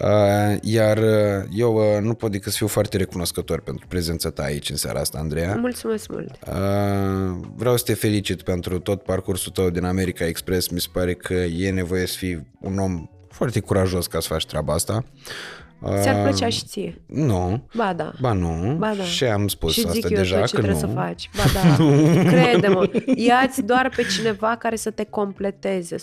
[0.01, 4.43] Uh, iar uh, eu uh, nu pot decât să fiu foarte recunoscător pentru prezența ta
[4.43, 5.55] aici în seara asta, Andreea.
[5.55, 6.31] Mulțumesc mult.
[6.47, 10.69] Uh, vreau să te felicit pentru tot parcursul tău din America Express.
[10.69, 14.47] Mi se pare că e nevoie să fii un om foarte curajos ca să faci
[14.47, 15.05] treaba asta.
[15.05, 15.66] Uh,
[16.01, 17.03] Ți-ar plăcea și ție.
[17.07, 17.69] Nu.
[17.75, 18.13] Ba da.
[18.21, 18.75] Ba nu.
[18.79, 19.03] Ba da.
[19.03, 20.89] Și am spus și asta zic eu deja tot ce că trebuie nu.
[20.89, 21.31] să faci.
[21.37, 21.85] Ba da,
[22.31, 22.91] crede-mă.
[23.17, 25.99] Ia-ți doar pe cineva care să te completeze 100%.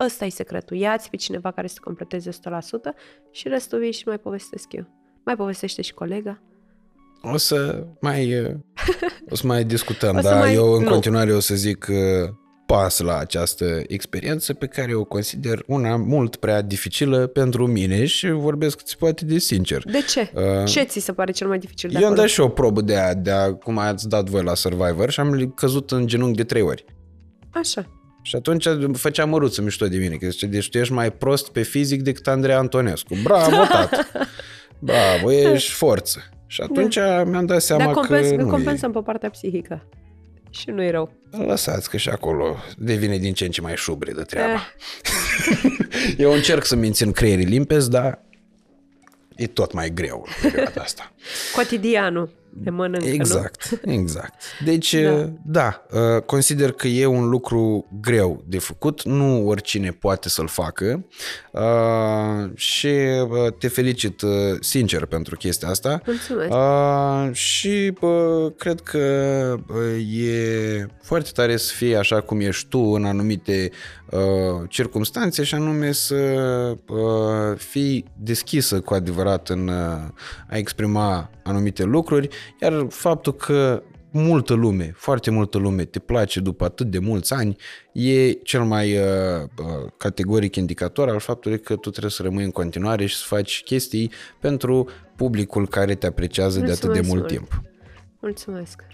[0.00, 0.76] Ăsta e secretul.
[0.76, 2.34] Ia-ți pe cineva care să te completeze 100%
[3.32, 4.86] și restul vii și mai povestesc eu.
[5.24, 6.42] Mai povestește și colega.
[7.32, 8.50] O să mai, uh,
[9.32, 10.90] o să mai discutăm, O să dar mai- eu în nu.
[10.90, 12.30] continuare o să zic uh,
[12.76, 18.30] pas la această experiență pe care o consider una mult prea dificilă pentru mine și
[18.30, 19.82] vorbesc cât se poate de sincer.
[19.84, 20.30] De ce?
[20.34, 22.20] Uh, ce ți se pare cel mai dificil de Eu am acolo?
[22.20, 25.20] dat și o probă de aia, de a, cum ați dat voi la Survivor și
[25.20, 26.84] am căzut în genunchi de trei ori.
[27.50, 27.86] Așa.
[28.22, 31.62] Și atunci făcea măruță mișto de mine, că zice, deci tu ești mai prost pe
[31.62, 33.16] fizic decât Andrei Antonescu.
[33.22, 34.06] Bravo, tată!
[34.78, 36.18] Bravo, ești forță.
[36.46, 39.88] Și atunci mi-am dat seama Dar compens, că nu compensăm pe partea psihică.
[40.58, 41.12] Și nu e rău.
[41.32, 41.44] e.
[41.46, 44.52] Lăsați că și acolo devine din ce în ce mai șubri de treaba.
[44.52, 48.22] Eh, Eu încerc să mențin creierii limpezi, dar
[49.36, 51.12] e tot mai greu în perioada asta.
[51.56, 53.12] cotidianul de mănâncă, nu?
[53.12, 54.34] Exact, exact.
[54.64, 55.10] Deci, Da.
[55.10, 60.48] da, da uh, consider că e un lucru greu de făcut, nu oricine poate să-l
[60.48, 61.04] facă
[61.52, 66.00] uh, și uh, te felicit uh, sincer pentru chestia asta.
[66.06, 66.50] Mulțumesc.
[66.52, 68.98] Uh, și uh, cred că
[69.68, 73.70] uh, e foarte tare să fii așa cum ești tu în anumite
[74.10, 74.20] uh,
[74.68, 76.14] circumstanțe și anume să
[76.86, 79.74] uh, fii deschisă cu adevărat în uh,
[80.50, 82.28] a exprima anumite lucruri,
[82.60, 87.56] iar faptul că multă lume, foarte multă lume te place după atât de mulți ani,
[87.92, 89.04] e cel mai uh,
[89.58, 93.62] uh, categoric indicator al faptului că tu trebuie să rămâi în continuare și să faci
[93.62, 97.32] chestii pentru publicul care te apreciază de atât de Mulțumesc mult mult.
[97.32, 97.62] timp.
[98.20, 98.84] Mulțumesc.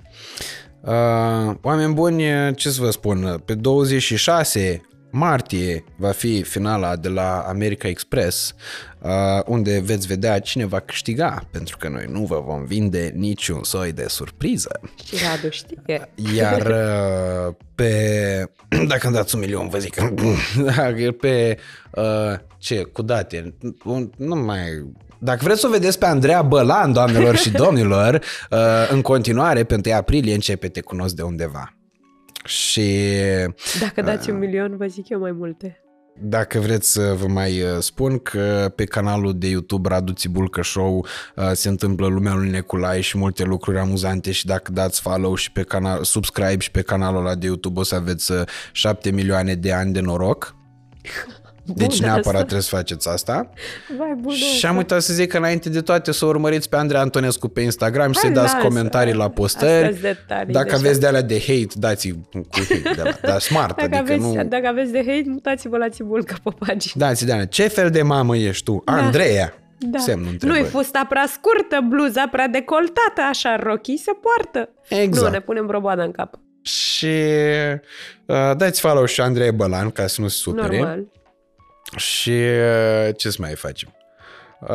[0.81, 2.23] Uh, oameni buni,
[2.55, 8.55] ce să vă spun, pe 26 martie va fi finala de la America Express,
[9.03, 9.11] uh,
[9.47, 13.93] unde veți vedea cine va câștiga, pentru că noi nu vă vom vinde niciun soi
[13.93, 14.81] de surpriză.
[15.05, 16.11] Și Radu știe.
[16.35, 17.93] Iar uh, pe...
[18.89, 19.95] Dacă îmi dați un milion, vă zic.
[20.65, 21.59] Dacă pe...
[21.91, 22.83] Uh, ce?
[22.83, 23.55] Cu date.
[23.85, 24.93] Un- Nu mai...
[25.23, 28.15] Dacă vreți să o vedeți pe Andreea Bălan, doamnelor și domnilor,
[28.51, 28.59] uh,
[28.91, 31.75] în continuare, pe 1 aprilie începe Te cunosc de undeva.
[32.45, 33.07] Și
[33.81, 35.83] Dacă dați un milion, vă zic eu mai multe.
[36.23, 41.07] dacă vreți să vă mai uh, spun că pe canalul de YouTube Radu Țibulcă Show
[41.37, 45.53] uh, se întâmplă lumea lui Neculai și multe lucruri amuzante și dacă dați follow și
[45.53, 48.33] pe canal, subscribe și pe canalul ăla de YouTube o să aveți
[48.73, 50.55] 7 milioane de ani de noroc.
[51.75, 52.39] Deci Bun, neapărat asta.
[52.39, 53.51] trebuie să faceți asta.
[53.99, 54.69] Vai, bună Și asta.
[54.69, 57.61] am uitat să zic că înainte de toate să o urmăriți pe Andrei Antonescu pe
[57.61, 58.67] Instagram și să-i Hai, dați lasă.
[58.67, 59.87] comentarii la postări.
[59.87, 60.77] Astea-s detalii Dacă deja.
[60.79, 64.37] aveți de alea de hate, dați cu hate de la, dar smart, Dacă, adică aveți,
[64.37, 64.45] nu...
[64.45, 66.93] dacă aveți de hate, mutați-vă la țibulcă pe pagini.
[66.97, 67.47] Dați de alea.
[67.47, 68.83] Ce fel de mamă ești tu?
[68.87, 68.93] Da.
[68.93, 69.55] Andreea.
[69.79, 69.99] da.
[69.99, 70.63] semnul întrebării.
[70.63, 74.69] Nu-i fusta prea scurtă, bluza prea decoltată, așa rochii se poartă.
[74.89, 75.27] Exact.
[75.27, 76.35] Nu, ne punem broboada în cap.
[76.63, 77.07] Și
[78.27, 80.77] uh, dați follow și Andrei Bălan ca să nu se supere.
[80.79, 81.07] Normal.
[81.97, 83.95] Și uh, ce să mai facem?
[84.61, 84.69] Uh,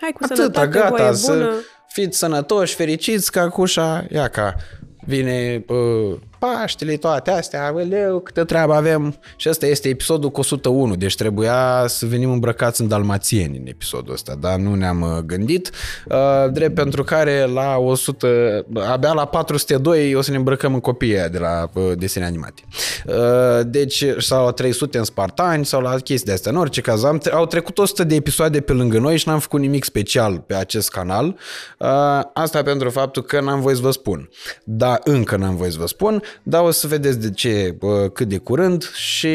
[0.00, 1.14] Hai cu Atâta, sănătate, gata, voie bună.
[1.14, 1.52] să
[1.88, 4.54] fiți sănătoși, fericiți, ca cușa, ia ca
[5.06, 9.16] vine uh, Paștele, toate astea, aoleu, câtă treabă avem.
[9.36, 14.12] Și ăsta este episodul cu 101, deci trebuia să venim îmbrăcați în dalmațieni în episodul
[14.12, 15.70] ăsta, dar nu ne-am uh, gândit.
[16.06, 16.16] Uh,
[16.52, 21.38] drept pentru care la 100, abia la 402 o să ne îmbrăcăm în copiii de
[21.38, 22.62] la uh, desene animate.
[23.66, 26.52] Deci, sau la 300 în Spartani sau la chestii de astea.
[26.52, 29.60] În orice caz, am, au trecut 100 de episoade pe lângă noi și n-am făcut
[29.60, 31.36] nimic special pe acest canal.
[32.34, 34.28] Asta pentru faptul că n-am voie să vă spun.
[34.64, 37.76] Da, încă n-am voie să vă spun, dar o să vedeți de ce
[38.12, 39.28] cât de curând și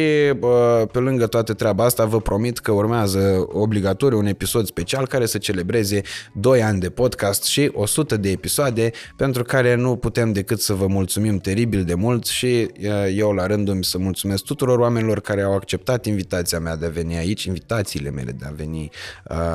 [0.92, 5.38] pe lângă toată treaba asta vă promit că urmează obligatoriu un episod special care să
[5.38, 6.02] celebreze
[6.34, 10.88] 2 ani de podcast și 100 de episoade pentru care nu putem decât să vă
[10.88, 12.68] mulțumim teribil de mult și
[13.16, 16.90] eu la rândul mi să mulțumesc tuturor oamenilor care au acceptat invitația mea de a
[16.90, 18.90] veni aici, invitațiile mele de a veni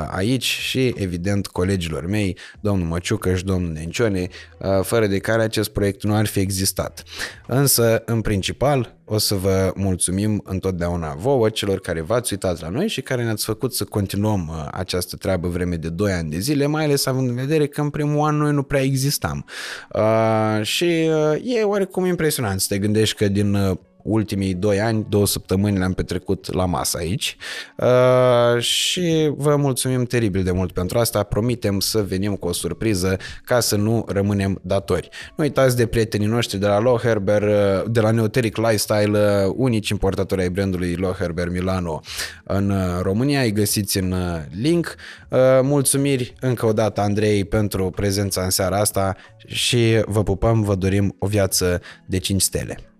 [0.07, 4.27] aici și evident colegilor mei, domnul Măciucă și domnul Nencione,
[4.81, 7.03] fără de care acest proiect nu ar fi existat.
[7.47, 12.87] Însă, în principal, o să vă mulțumim întotdeauna vouă, celor care v-ați uitat la noi
[12.87, 16.65] și care ne-ați făcut să continuăm uh, această treabă vreme de 2 ani de zile,
[16.65, 19.45] mai ales având în vedere că în primul an noi nu prea existam.
[19.93, 25.05] Uh, și uh, e oarecum impresionant să te gândești că din uh, ultimii doi ani,
[25.09, 27.37] două săptămâni le-am petrecut la masă aici
[27.77, 31.23] uh, și vă mulțumim teribil de mult pentru asta.
[31.23, 35.09] Promitem să venim cu o surpriză ca să nu rămânem datori.
[35.35, 39.89] Nu uitați de prietenii noștri de la Loherber, uh, de la Neoteric Lifestyle, uh, unici
[39.89, 42.01] importatori ai brandului Loherber Milano
[42.43, 43.41] în uh, România.
[43.41, 44.15] Îi găsiți în
[44.61, 44.95] link.
[45.61, 49.15] Mulțumiri încă o dată Andrei pentru prezența în seara asta
[49.45, 52.94] și vă pupăm, vă dorim o viață de 5 stele.